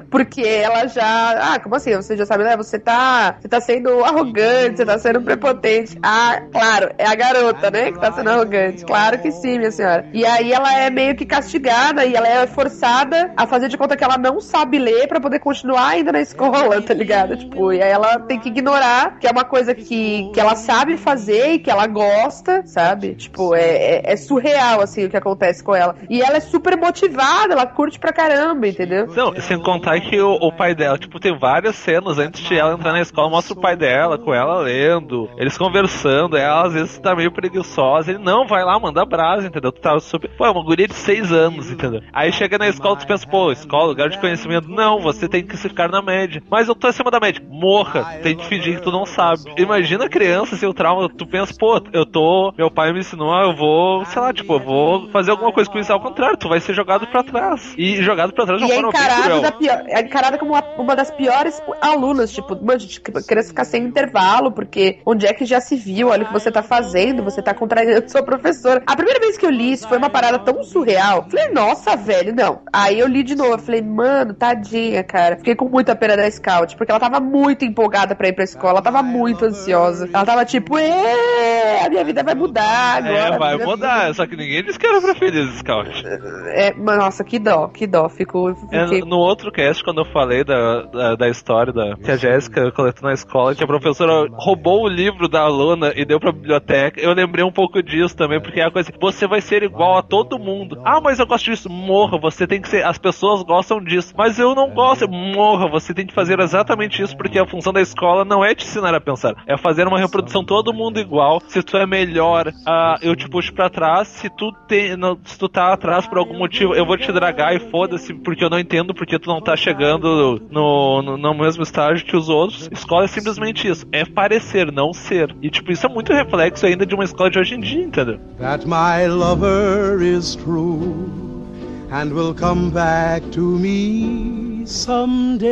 Porque 0.09 0.41
ela 0.41 0.87
já. 0.87 1.53
Ah, 1.53 1.59
como 1.59 1.75
assim? 1.75 1.95
Você 1.95 2.15
já 2.15 2.25
sabe, 2.25 2.43
né? 2.43 2.55
Você 2.57 2.79
tá. 2.79 3.37
Você 3.39 3.47
tá 3.47 3.59
sendo 3.61 4.03
arrogante, 4.03 4.77
você 4.77 4.85
tá 4.85 4.97
sendo 4.97 5.21
prepotente. 5.21 5.97
Ah, 6.01 6.41
claro, 6.51 6.91
é 6.97 7.05
a 7.05 7.15
garota, 7.15 7.71
né? 7.71 7.91
Que 7.91 7.99
tá 7.99 8.11
sendo 8.11 8.29
arrogante. 8.29 8.85
Claro 8.85 9.19
que 9.19 9.31
sim, 9.31 9.57
minha 9.57 9.71
senhora. 9.71 10.05
E 10.13 10.25
aí 10.25 10.51
ela 10.51 10.73
é 10.77 10.89
meio 10.89 11.15
que 11.15 11.25
castigada 11.25 12.05
e 12.05 12.15
ela 12.15 12.27
é 12.27 12.47
forçada 12.47 13.33
a 13.35 13.47
fazer 13.47 13.67
de 13.67 13.77
conta 13.77 13.95
que 13.95 14.03
ela 14.03 14.17
não 14.17 14.39
sabe 14.39 14.79
ler 14.79 15.07
para 15.07 15.19
poder 15.19 15.39
continuar 15.39 15.89
ainda 15.89 16.11
na 16.11 16.21
escola, 16.21 16.81
tá 16.81 16.93
ligado? 16.93 17.37
Tipo, 17.37 17.73
e 17.73 17.81
aí 17.81 17.91
ela 17.91 18.19
tem 18.19 18.39
que 18.39 18.49
ignorar 18.49 19.19
que 19.19 19.27
é 19.27 19.31
uma 19.31 19.43
coisa 19.43 19.73
que, 19.73 20.29
que 20.33 20.39
ela 20.39 20.55
sabe 20.55 20.97
fazer 20.97 21.53
e 21.53 21.59
que 21.59 21.69
ela 21.69 21.87
gosta, 21.87 22.63
sabe? 22.65 23.15
Tipo, 23.15 23.55
é, 23.55 23.61
é, 23.61 24.01
é 24.13 24.15
surreal, 24.15 24.81
assim, 24.81 25.05
o 25.05 25.09
que 25.09 25.17
acontece 25.17 25.63
com 25.63 25.75
ela. 25.75 25.95
E 26.09 26.21
ela 26.21 26.37
é 26.37 26.39
super 26.39 26.77
motivada, 26.77 27.53
ela 27.53 27.65
curte 27.65 27.99
pra 27.99 28.13
caramba, 28.13 28.67
entendeu? 28.67 29.07
Não, 29.07 29.33
sem 29.41 29.61
contar 29.61 29.84
que 30.01 30.19
o, 30.19 30.33
o 30.33 30.51
pai 30.51 30.73
dela, 30.73 30.97
tipo, 30.97 31.19
tem 31.19 31.37
várias 31.37 31.75
cenas 31.75 32.17
antes 32.17 32.41
de 32.47 32.55
ela 32.57 32.73
entrar 32.73 32.91
na 32.91 33.01
escola, 33.01 33.29
mostra 33.29 33.53
o 33.53 33.61
pai 33.61 33.75
dela 33.75 34.17
com 34.17 34.33
ela 34.33 34.59
lendo, 34.59 35.29
eles 35.37 35.57
conversando, 35.57 36.37
ela 36.37 36.65
às 36.65 36.73
vezes 36.73 36.97
tá 36.99 37.15
meio 37.15 37.31
preguiçosa, 37.31 38.11
ele 38.11 38.23
não, 38.23 38.47
vai 38.47 38.63
lá, 38.63 38.79
manda 38.79 39.05
brasa, 39.05 39.47
entendeu? 39.47 39.71
Tu 39.71 39.81
tá 39.81 39.99
super. 39.99 40.29
Pô, 40.37 40.45
é 40.45 40.49
uma 40.49 40.63
guria 40.63 40.87
de 40.87 40.95
6 40.95 41.31
anos, 41.31 41.71
entendeu? 41.71 42.01
Aí 42.13 42.31
chega 42.31 42.57
na 42.57 42.67
escola, 42.67 42.95
tu 42.95 43.07
pensa, 43.07 43.27
pô, 43.27 43.51
escola, 43.51 43.85
lugar 43.85 44.09
de 44.09 44.19
conhecimento. 44.19 44.69
Não, 44.69 44.99
você 44.99 45.27
tem 45.27 45.45
que 45.45 45.57
ficar 45.57 45.89
na 45.89 46.01
média. 46.01 46.41
Mas 46.49 46.67
eu 46.67 46.75
tô 46.75 46.87
acima 46.87 47.11
da 47.11 47.19
média. 47.19 47.43
Morra, 47.49 48.19
tem 48.21 48.35
que 48.35 48.45
fingir 48.45 48.75
que 48.77 48.81
tu 48.81 48.91
não 48.91 49.05
sabe. 49.05 49.41
Imagina 49.57 50.05
a 50.05 50.09
criança, 50.09 50.55
seu 50.55 50.73
trauma, 50.73 51.09
tu 51.09 51.25
pensa, 51.25 51.53
pô, 51.57 51.81
eu 51.93 52.05
tô. 52.05 52.53
Meu 52.57 52.71
pai 52.71 52.91
me 52.91 52.99
ensinou, 52.99 53.33
eu 53.41 53.55
vou, 53.55 54.05
sei 54.05 54.21
lá, 54.21 54.33
tipo, 54.33 54.53
eu 54.53 54.59
vou 54.59 55.09
fazer 55.09 55.31
alguma 55.31 55.51
coisa 55.51 55.69
com 55.69 55.79
isso. 55.79 55.91
Ao 55.91 55.99
contrário, 55.99 56.37
tu 56.37 56.49
vai 56.49 56.59
ser 56.59 56.73
jogado 56.73 57.07
pra 57.07 57.23
trás. 57.23 57.73
E 57.77 58.01
jogado 58.01 58.33
pra 58.33 58.45
trás 58.45 58.59
de 58.59 58.65
uma 58.65 58.73
é 58.73 58.75
forma 58.75 58.91
bem 58.91 59.01
encarada, 59.01 59.23
cruel. 59.23 59.41
da 59.41 59.51
pior, 59.51 59.74
é 59.87 60.01
encarada 60.01 60.37
como 60.37 60.53
uma, 60.53 60.63
uma 60.77 60.95
das 60.95 61.11
piores 61.11 61.61
alunas, 61.81 62.31
tipo, 62.31 62.55
mano, 62.63 62.79
criança 63.27 63.49
ficar 63.49 63.65
sem 63.65 63.83
intervalo, 63.83 64.51
porque 64.51 64.99
onde 65.05 65.25
é 65.25 65.33
que 65.33 65.45
já 65.45 65.59
se 65.61 65.75
viu? 65.75 66.09
Olha 66.09 66.23
o 66.23 66.27
que 66.27 66.33
você 66.33 66.51
tá 66.51 66.61
fazendo, 66.63 67.23
você 67.23 67.41
tá 67.41 67.53
contrariando 67.53 68.09
sua 68.09 68.23
professora. 68.23 68.81
A 68.85 68.95
primeira 68.95 69.19
vez 69.19 69.37
que 69.37 69.45
eu 69.45 69.49
li 69.49 69.71
isso 69.73 69.87
foi 69.87 69.97
uma 69.97 70.09
parada 70.09 70.39
tão 70.39 70.63
surreal. 70.63 71.25
Falei, 71.29 71.49
nossa, 71.49 71.95
velho, 71.95 72.33
não. 72.35 72.61
Aí 72.71 72.99
eu 72.99 73.07
li 73.07 73.23
de 73.23 73.35
novo, 73.35 73.57
falei, 73.57 73.81
mano, 73.81 74.33
tadinha, 74.33 75.03
cara. 75.03 75.37
Fiquei 75.37 75.55
com 75.55 75.67
muita 75.67 75.95
pena 75.95 76.15
da 76.17 76.29
Scout, 76.29 76.75
porque 76.75 76.91
ela 76.91 76.99
tava 76.99 77.19
muito 77.19 77.65
empolgada 77.65 78.15
pra 78.15 78.27
ir 78.27 78.33
pra 78.33 78.43
escola, 78.43 78.73
ela 78.73 78.81
tava 78.81 79.01
muito 79.03 79.45
ansiosa. 79.45 80.09
Ela 80.13 80.25
tava 80.25 80.45
tipo, 80.45 80.77
"Ê, 80.77 81.85
a 81.85 81.89
minha 81.89 82.03
vida 82.03 82.23
vai 82.23 82.35
mudar 82.35 82.97
agora. 82.97 83.35
É, 83.35 83.37
vai 83.37 83.57
mudar, 83.57 84.13
só 84.13 84.25
que 84.25 84.35
ninguém 84.35 84.63
disse 84.63 84.77
que 84.79 84.85
era 84.87 85.01
pra 85.01 85.15
feliz, 85.15 85.57
Scout. 85.59 86.03
É, 86.47 86.73
nossa, 86.73 87.23
que 87.23 87.39
dó, 87.39 87.67
que 87.67 87.87
dó. 87.87 88.09
Fico, 88.09 88.49
É, 88.71 88.83
fiquei 88.83 89.01
no 89.01 89.17
outro 89.17 89.51
cast, 89.65 89.83
quando 89.83 90.01
eu 90.01 90.05
falei 90.05 90.43
da, 90.43 90.81
da, 90.83 91.15
da 91.15 91.29
história 91.29 91.73
da, 91.73 91.95
que 91.95 92.11
a 92.11 92.17
Jéssica 92.17 92.71
coletou 92.71 93.07
na 93.07 93.13
escola, 93.13 93.55
que 93.55 93.63
a 93.63 93.67
professora 93.67 94.27
roubou 94.31 94.83
o 94.83 94.87
livro 94.87 95.27
da 95.27 95.41
aluna 95.41 95.91
e 95.95 96.05
deu 96.05 96.19
pra 96.19 96.31
biblioteca, 96.31 97.01
eu 97.01 97.13
lembrei 97.13 97.43
um 97.43 97.51
pouco 97.51 97.81
disso 97.81 98.15
também, 98.15 98.39
porque 98.39 98.59
é 98.59 98.65
a 98.65 98.71
coisa, 98.71 98.91
você 98.99 99.27
vai 99.27 99.41
ser 99.41 99.63
igual 99.63 99.97
a 99.97 100.03
todo 100.03 100.37
mundo. 100.37 100.81
Ah, 100.85 101.01
mas 101.01 101.19
eu 101.19 101.25
gosto 101.25 101.45
disso. 101.45 101.69
Morra, 101.69 102.17
você 102.19 102.45
tem 102.45 102.61
que 102.61 102.69
ser. 102.69 102.85
As 102.85 102.97
pessoas 102.97 103.41
gostam 103.43 103.81
disso. 103.81 104.13
Mas 104.17 104.37
eu 104.37 104.53
não 104.53 104.69
gosto. 104.69 105.07
Morra, 105.07 105.67
você 105.67 105.93
tem 105.93 106.05
que 106.05 106.13
fazer 106.13 106.39
exatamente 106.39 107.01
isso, 107.01 107.15
porque 107.17 107.39
a 107.39 107.47
função 107.47 107.73
da 107.73 107.81
escola 107.81 108.23
não 108.23 108.43
é 108.43 108.53
te 108.53 108.65
ensinar 108.65 108.93
a 108.93 109.01
pensar, 109.01 109.35
é 109.47 109.57
fazer 109.57 109.87
uma 109.87 109.99
reprodução 109.99 110.43
todo 110.43 110.73
mundo 110.73 110.99
igual. 110.99 111.41
Se 111.47 111.63
tu 111.63 111.77
é 111.77 111.85
melhor, 111.85 112.51
ah, 112.67 112.97
eu 113.01 113.15
te 113.15 113.27
puxo 113.27 113.53
pra 113.53 113.69
trás. 113.69 114.07
Se 114.07 114.29
tu, 114.29 114.51
tem, 114.67 114.91
se 115.23 115.37
tu 115.37 115.49
tá 115.49 115.73
atrás 115.73 116.07
por 116.07 116.17
algum 116.17 116.37
motivo, 116.37 116.75
eu 116.75 116.85
vou 116.85 116.97
te 116.97 117.11
dragar 117.11 117.55
e 117.55 117.59
foda-se, 117.59 118.13
porque 118.13 118.43
eu 118.43 118.49
não 118.49 118.59
entendo 118.59 118.93
porque 118.93 119.19
tu 119.19 119.29
não 119.29 119.41
tá 119.55 119.57
chegando 119.57 120.41
no, 120.51 121.01
no, 121.01 121.17
no 121.17 121.33
mesmo 121.33 121.63
estágio 121.63 122.05
que 122.05 122.15
os 122.15 122.29
outros. 122.29 122.69
Escola 122.71 123.05
é 123.05 123.07
simplesmente 123.07 123.67
isso. 123.67 123.87
É 123.91 124.05
parecer, 124.05 124.71
não 124.71 124.93
ser. 124.93 125.35
E, 125.41 125.49
tipo, 125.49 125.71
isso 125.71 125.85
é 125.85 125.89
muito 125.89 126.13
reflexo 126.13 126.65
ainda 126.65 126.85
de 126.85 126.93
uma 126.93 127.03
escola 127.03 127.29
de 127.29 127.39
hoje 127.39 127.55
em 127.55 127.59
dia, 127.59 127.83
entendeu? 127.83 128.19
that 128.39 128.67
my 128.67 129.07
lover 129.07 130.01
is 130.01 130.35
true 130.35 131.45
and 131.91 132.13
will 132.13 132.33
come 132.33 132.69
back 132.71 133.25
to 133.31 133.41
me 133.41 134.63
someday. 134.65 135.45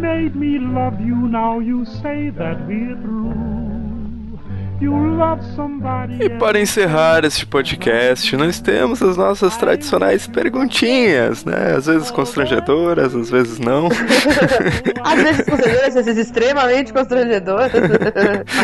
Made 0.00 0.34
me 0.34 0.58
love 0.58 1.00
you, 1.00 1.28
now 1.28 1.58
you 1.58 1.84
say 1.84 2.30
that 2.30 2.66
we're 2.66 2.96
through. 3.02 3.59
E 6.18 6.30
para 6.38 6.58
encerrar 6.58 7.22
este 7.26 7.44
podcast, 7.44 8.34
nós 8.34 8.60
temos 8.60 9.02
as 9.02 9.14
nossas 9.14 9.54
tradicionais 9.58 10.26
perguntinhas, 10.26 11.44
né? 11.44 11.74
Às 11.76 11.84
vezes 11.84 12.10
constrangedoras, 12.10 13.14
às 13.14 13.30
vezes 13.30 13.58
não. 13.58 13.88
Às 15.04 15.22
vezes 15.22 15.46
constrangedoras, 15.46 15.96
às 15.96 16.06
vezes 16.06 16.26
extremamente 16.26 16.92
constrangedoras. 16.94 17.72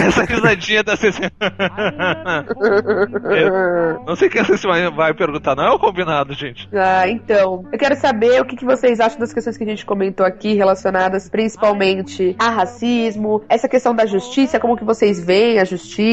Essa 0.07 0.25
risadinha 0.25 0.83
da 0.83 0.97
CC. 0.97 1.31
Eu 3.31 4.05
não 4.07 4.17
sei 4.17 4.31
quem 4.31 4.41
a 4.41 4.45
CC 4.45 4.67
vai, 4.67 4.91
vai 4.91 5.13
perguntar, 5.13 5.55
não 5.55 5.65
é 5.65 5.71
o 5.71 5.79
combinado, 5.79 6.33
gente. 6.33 6.67
Ah, 6.73 7.07
então, 7.09 7.65
eu 7.71 7.79
quero 7.79 7.97
saber 7.97 8.41
o 8.41 8.45
que, 8.47 8.57
que 8.57 8.65
vocês 8.65 9.01
acham 9.01 9.19
das 9.19 9.35
questões 9.35 9.59
que 9.59 9.65
a 9.65 9.67
gente 9.67 9.85
comentou 9.85 10.25
aqui, 10.25 10.55
relacionadas 10.55 11.29
principalmente 11.29 12.35
a 12.39 12.49
racismo, 12.49 13.43
essa 13.49 13.69
questão 13.69 13.95
da 13.95 14.07
justiça, 14.07 14.59
como 14.59 14.77
que 14.77 14.85
vocês 14.85 15.23
veem 15.23 15.59
a 15.59 15.65
justiça, 15.65 16.06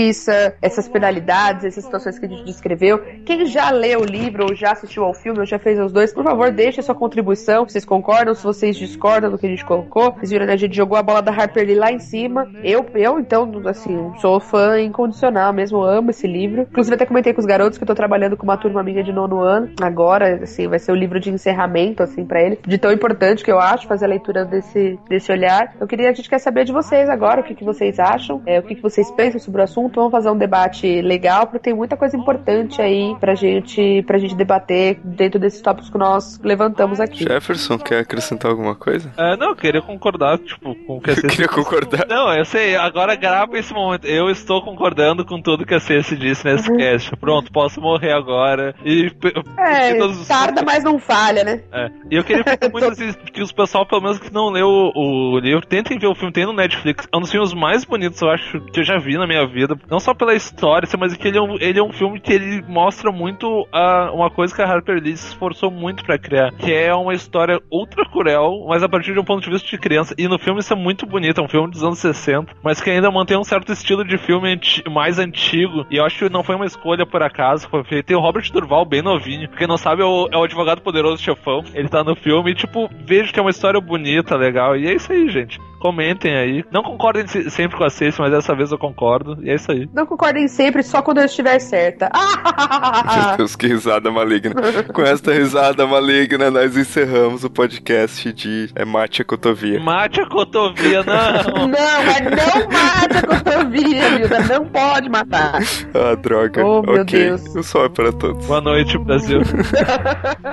essas 0.62 0.88
penalidades, 0.88 1.66
essas 1.66 1.84
situações 1.84 2.18
que 2.20 2.26
a 2.26 2.30
gente 2.30 2.46
descreveu. 2.46 3.00
Quem 3.26 3.46
já 3.46 3.70
leu 3.70 4.02
o 4.02 4.06
livro 4.06 4.46
ou 4.50 4.56
já 4.56 4.72
assistiu 4.72 5.04
ao 5.04 5.14
filme 5.14 5.40
ou 5.40 5.46
já 5.46 5.60
fez 5.60 5.80
os 5.80 5.92
dois, 5.92 6.14
por 6.14 6.24
favor, 6.24 6.52
deixe 6.52 6.80
a 6.80 6.84
sua 6.84 6.96
contribuição, 6.96 7.68
vocês 7.68 7.86
concordam, 7.86 8.34
se 8.34 8.44
vocês 8.44 8.76
discordam 8.76 9.32
do 9.32 9.38
que 9.38 9.46
a 9.46 9.50
gente 9.50 9.66
colocou. 9.66 10.14
Vocês 10.14 10.32
viram, 10.32 10.46
né, 10.46 10.54
a 10.54 10.58
gente 10.58 10.76
jogou 10.76 10.98
a 10.98 11.04
bola 11.04 11.22
da 11.22 11.32
Harper 11.32 11.66
Lee 11.66 11.76
lá 11.76 11.92
em 11.92 12.00
cima. 12.00 12.50
Eu, 12.64 12.86
eu 12.96 13.20
então, 13.20 13.52
assim, 13.66 14.12
sou 14.20 14.40
fã 14.40 14.80
incondicional 14.80 15.54
mesmo, 15.54 15.82
amo 15.82 16.12
esse 16.12 16.28
livro. 16.28 16.64
Inclusive, 16.64 16.96
até 16.96 17.06
comentei 17.06 17.34
com 17.34 17.40
os 17.40 17.46
garotos 17.46 17.78
que 17.78 17.84
eu 17.84 17.88
tô 17.88 17.96
trabalhando 17.96 18.38
com 18.38 18.44
uma 18.44 18.58
turma 18.58 18.84
minha 18.84 19.04
de 19.04 19.12
nono 19.12 19.40
ano. 19.40 19.70
Agora, 19.82 20.44
assim, 20.44 20.68
vai 20.68 20.80
ser 20.80 20.92
o 20.92 20.96
livro 20.96 21.20
de 21.20 21.30
encerramento, 21.30 22.04
assim, 22.04 22.26
para 22.26 22.42
eles. 22.42 22.60
De 22.66 22.78
tão 22.78 22.92
importante 22.92 23.44
que 23.44 23.52
eu 23.52 23.60
acho 23.60 23.88
fazer 23.88 24.06
a 24.06 24.10
leitura 24.10 24.46
desse, 24.46 25.00
desse 25.10 25.32
olhar. 25.32 25.76
Eu 25.80 25.88
queria, 25.88 26.10
a 26.10 26.14
gente 26.14 26.30
quer 26.30 26.40
saber 26.40 26.66
de 26.66 26.72
vocês 26.72 27.10
agora, 27.10 27.42
o 27.42 27.44
que, 27.44 27.56
que 27.56 27.64
vocês 27.64 28.00
acham, 28.00 28.42
é, 28.46 28.60
o 28.60 28.64
que, 28.64 28.76
que 28.76 28.82
vocês 28.82 29.10
pensam 29.12 29.40
sobre 29.40 29.62
o 29.62 29.64
assunto. 29.64 29.83
Vamos 29.90 30.12
fazer 30.12 30.30
um 30.30 30.38
debate 30.38 31.02
legal, 31.02 31.46
porque 31.48 31.60
tem 31.60 31.74
muita 31.74 31.96
coisa 31.98 32.16
importante 32.18 32.82
aí 32.82 33.16
pra 33.20 33.36
gente, 33.36 34.04
pra 34.08 34.18
gente 34.18 34.36
debater 34.36 35.00
dentro 35.04 35.40
desses 35.40 35.62
tópicos 35.62 35.90
que 35.90 35.98
nós 35.98 36.40
levantamos 36.44 37.00
aqui. 37.00 37.24
Jefferson, 37.24 37.78
quer 37.78 38.00
acrescentar 38.00 38.52
alguma 38.52 38.76
coisa? 38.76 39.12
É, 39.18 39.36
não, 39.38 39.50
eu 39.50 39.56
queria 39.56 39.82
concordar, 39.82 40.38
tipo, 40.40 40.76
com 40.86 40.98
o 40.98 41.02
que 41.02 41.10
a 41.12 41.14
Eu 41.14 41.16
Ceci 41.22 41.28
queria 41.28 41.48
concordar. 41.48 42.06
Não, 42.08 42.34
eu 42.34 42.46
sei, 42.46 42.76
agora 42.76 43.16
grava 43.16 43.58
esse 43.58 43.74
momento. 43.74 44.06
Eu 44.06 44.30
estou 44.30 44.62
concordando 44.62 45.26
com 45.26 45.42
tudo 45.42 45.66
que 45.66 45.74
a 45.74 45.80
Ceci 45.80 46.16
disse 46.16 46.46
nesse 46.46 46.72
cast. 46.76 47.16
Pronto, 47.18 47.52
posso 47.52 47.80
morrer 47.80 48.12
agora. 48.14 48.74
E 48.84 49.12
É, 49.58 49.96
todos 49.96 50.20
os- 50.22 50.28
tarda, 50.28 50.62
mas 50.66 50.84
não 50.84 51.00
falha, 51.00 51.44
né? 51.44 51.62
É. 51.72 51.90
E 52.12 52.16
eu 52.16 52.24
queria 52.24 52.44
pedir 52.58 52.72
muito 52.72 52.86
assim, 52.88 53.14
que 53.32 53.42
os 53.42 53.52
pessoal, 53.52 53.86
pelo 53.86 54.02
menos 54.02 54.20
que 54.20 54.34
não 54.34 54.50
leu 54.50 54.68
o, 54.68 55.36
o 55.36 55.40
livro, 55.40 55.66
tentem 55.66 55.98
ver 55.98 56.08
o 56.08 56.16
filme, 56.16 56.32
tem 56.34 56.46
no 56.46 56.54
Netflix. 56.54 57.08
É 57.12 57.18
um 57.18 57.22
dos 57.22 57.32
filmes 57.32 57.54
mais 57.54 57.86
bonitos, 57.86 58.22
eu 58.22 58.30
acho, 58.30 58.60
que 58.72 58.80
eu 58.80 58.84
já 58.84 58.98
vi 58.98 59.18
na 59.18 59.28
minha 59.28 59.46
vida. 59.48 59.73
Não 59.90 60.00
só 60.00 60.14
pela 60.14 60.34
história, 60.34 60.88
mas 61.00 61.16
que 61.16 61.28
ele 61.28 61.38
é 61.38 61.42
um, 61.42 61.56
ele 61.60 61.80
é 61.80 61.84
um 61.84 61.92
filme 61.92 62.20
que 62.20 62.32
ele 62.34 62.62
mostra 62.68 63.12
muito 63.12 63.68
a, 63.72 64.12
uma 64.14 64.30
coisa 64.30 64.54
que 64.56 64.62
a 64.62 64.66
Harper 64.66 65.02
Lee 65.02 65.18
se 65.18 65.28
esforçou 65.28 65.70
muito 65.72 66.04
pra 66.04 66.18
criar, 66.18 66.52
que 66.54 66.72
é 66.74 66.94
uma 66.94 67.14
história 67.14 67.60
ultra 67.72 68.06
cruel, 68.10 68.66
mas 68.68 68.84
a 68.84 68.90
partir 68.90 69.14
de 69.14 69.20
um 69.20 69.24
ponto 69.24 69.44
de 69.44 69.50
vista 69.50 69.68
de 69.70 69.78
criança. 69.78 70.14
E 70.18 70.28
no 70.28 70.38
filme 70.40 70.60
isso 70.60 70.74
é 70.74 70.76
muito 70.76 71.06
bonito, 71.06 71.40
é 71.42 71.44
um 71.44 71.48
filme 71.50 71.70
dos 71.70 71.84
anos 71.84 72.00
60, 72.00 72.54
mas 72.64 72.82
que 72.82 72.90
ainda 72.90 73.10
mantém 73.12 73.38
um 73.38 73.44
certo 73.44 73.72
estilo 73.72 74.04
de 74.04 74.18
filme 74.18 74.54
anti- 74.54 74.84
mais 74.90 75.20
antigo. 75.20 75.86
E 75.90 75.98
eu 75.98 76.06
acho 76.06 76.18
que 76.20 76.30
não 76.30 76.44
foi 76.44 76.56
uma 76.56 76.66
escolha 76.66 77.06
por 77.06 77.22
acaso, 77.24 77.68
foi 77.70 77.84
feito. 77.84 78.06
Tem 78.06 78.18
o 78.18 78.20
Robert 78.22 78.50
Durval 78.52 78.86
bem 78.86 79.02
novinho. 79.02 79.50
Quem 79.58 79.68
não 79.68 79.78
sabe 79.78 80.02
é 80.02 80.06
o, 80.06 80.28
é 80.32 80.38
o 80.38 80.44
advogado 80.44 80.82
poderoso 80.82 81.22
chefão. 81.22 81.64
Ele 81.74 81.88
tá 81.90 82.04
no 82.04 82.16
filme 82.16 82.52
e, 82.52 82.56
tipo, 82.56 82.90
vejo 83.06 83.32
que 83.34 83.40
é 83.40 83.42
uma 83.44 83.50
história 83.52 83.80
bonita, 83.80 84.36
legal. 84.36 84.76
E 84.76 84.88
é 84.88 84.94
isso 84.94 85.12
aí, 85.12 85.28
gente. 85.30 85.60
Comentem 85.84 86.34
aí. 86.34 86.64
Não 86.72 86.82
concordem 86.82 87.28
se- 87.28 87.50
sempre 87.52 87.78
com 87.78 87.84
a 87.84 87.90
Ceci, 87.90 88.18
mas 88.18 88.32
dessa 88.32 88.56
vez 88.56 88.72
eu 88.72 88.78
concordo. 88.78 89.38
E 89.44 89.50
é 89.50 89.56
isso 89.56 89.70
aí. 89.70 89.90
Não 89.94 90.06
concordem 90.06 90.48
sempre, 90.48 90.82
só 90.82 91.02
quando 91.02 91.18
eu 91.18 91.26
estiver 91.26 91.60
certa. 91.60 92.10
Meu 93.28 93.36
Deus, 93.38 93.54
que 93.54 93.68
risada 93.68 94.10
maligna. 94.10 94.56
Com 94.94 95.02
esta 95.02 95.34
risada 95.34 95.86
maligna, 95.86 96.50
nós 96.50 96.78
encerramos 96.78 97.44
o 97.44 97.50
podcast 97.50 98.32
de 98.32 98.70
é, 98.76 98.86
Mate 98.86 99.24
a 99.24 99.26
Cotovia. 99.26 99.78
Mate 99.82 100.22
a 100.22 100.26
cotovia, 100.30 101.04
não! 101.04 101.68
Não, 101.74 102.06
mas 102.06 102.22
não 102.22 102.70
mata 102.72 103.20
a 103.20 103.28
cotovia, 103.44 104.10
Milda. 104.12 104.40
Não 104.40 104.66
pode 104.66 105.10
matar. 105.10 105.60
Ah, 105.94 106.16
droga. 106.16 106.66
Oh, 106.66 106.82
meu 106.82 107.02
ok. 107.02 107.06
Deus. 107.26 107.56
O 107.56 107.62
sol 107.62 107.86
é 107.88 107.90
para 107.90 108.14
todos. 108.14 108.46
Boa 108.46 108.62
noite, 108.62 108.98
Brasil. 109.00 109.42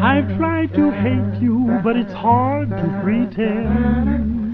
I 0.00 0.22
try 0.36 0.68
to 0.68 0.90
hate 0.90 1.44
you, 1.44 1.80
but 1.82 1.96
it's 1.96 2.12
hard 2.12 2.68
to 2.70 3.00
pretend. 3.02 4.45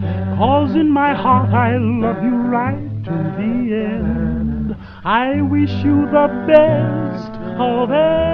Cause 0.00 0.76
in 0.76 0.90
my 0.90 1.12
heart 1.14 1.50
I 1.50 1.76
love 1.76 2.22
you 2.22 2.36
right 2.36 3.04
to 3.04 3.10
the 3.10 3.74
end. 3.74 4.76
I 5.04 5.42
wish 5.42 5.70
you 5.84 6.06
the 6.06 6.28
best 6.46 7.32
of 7.58 7.90
everything. 7.90 8.28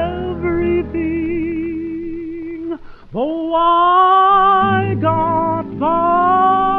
Though 3.13 3.55
I 3.55 4.95
got 5.01 5.63
the 5.79 6.74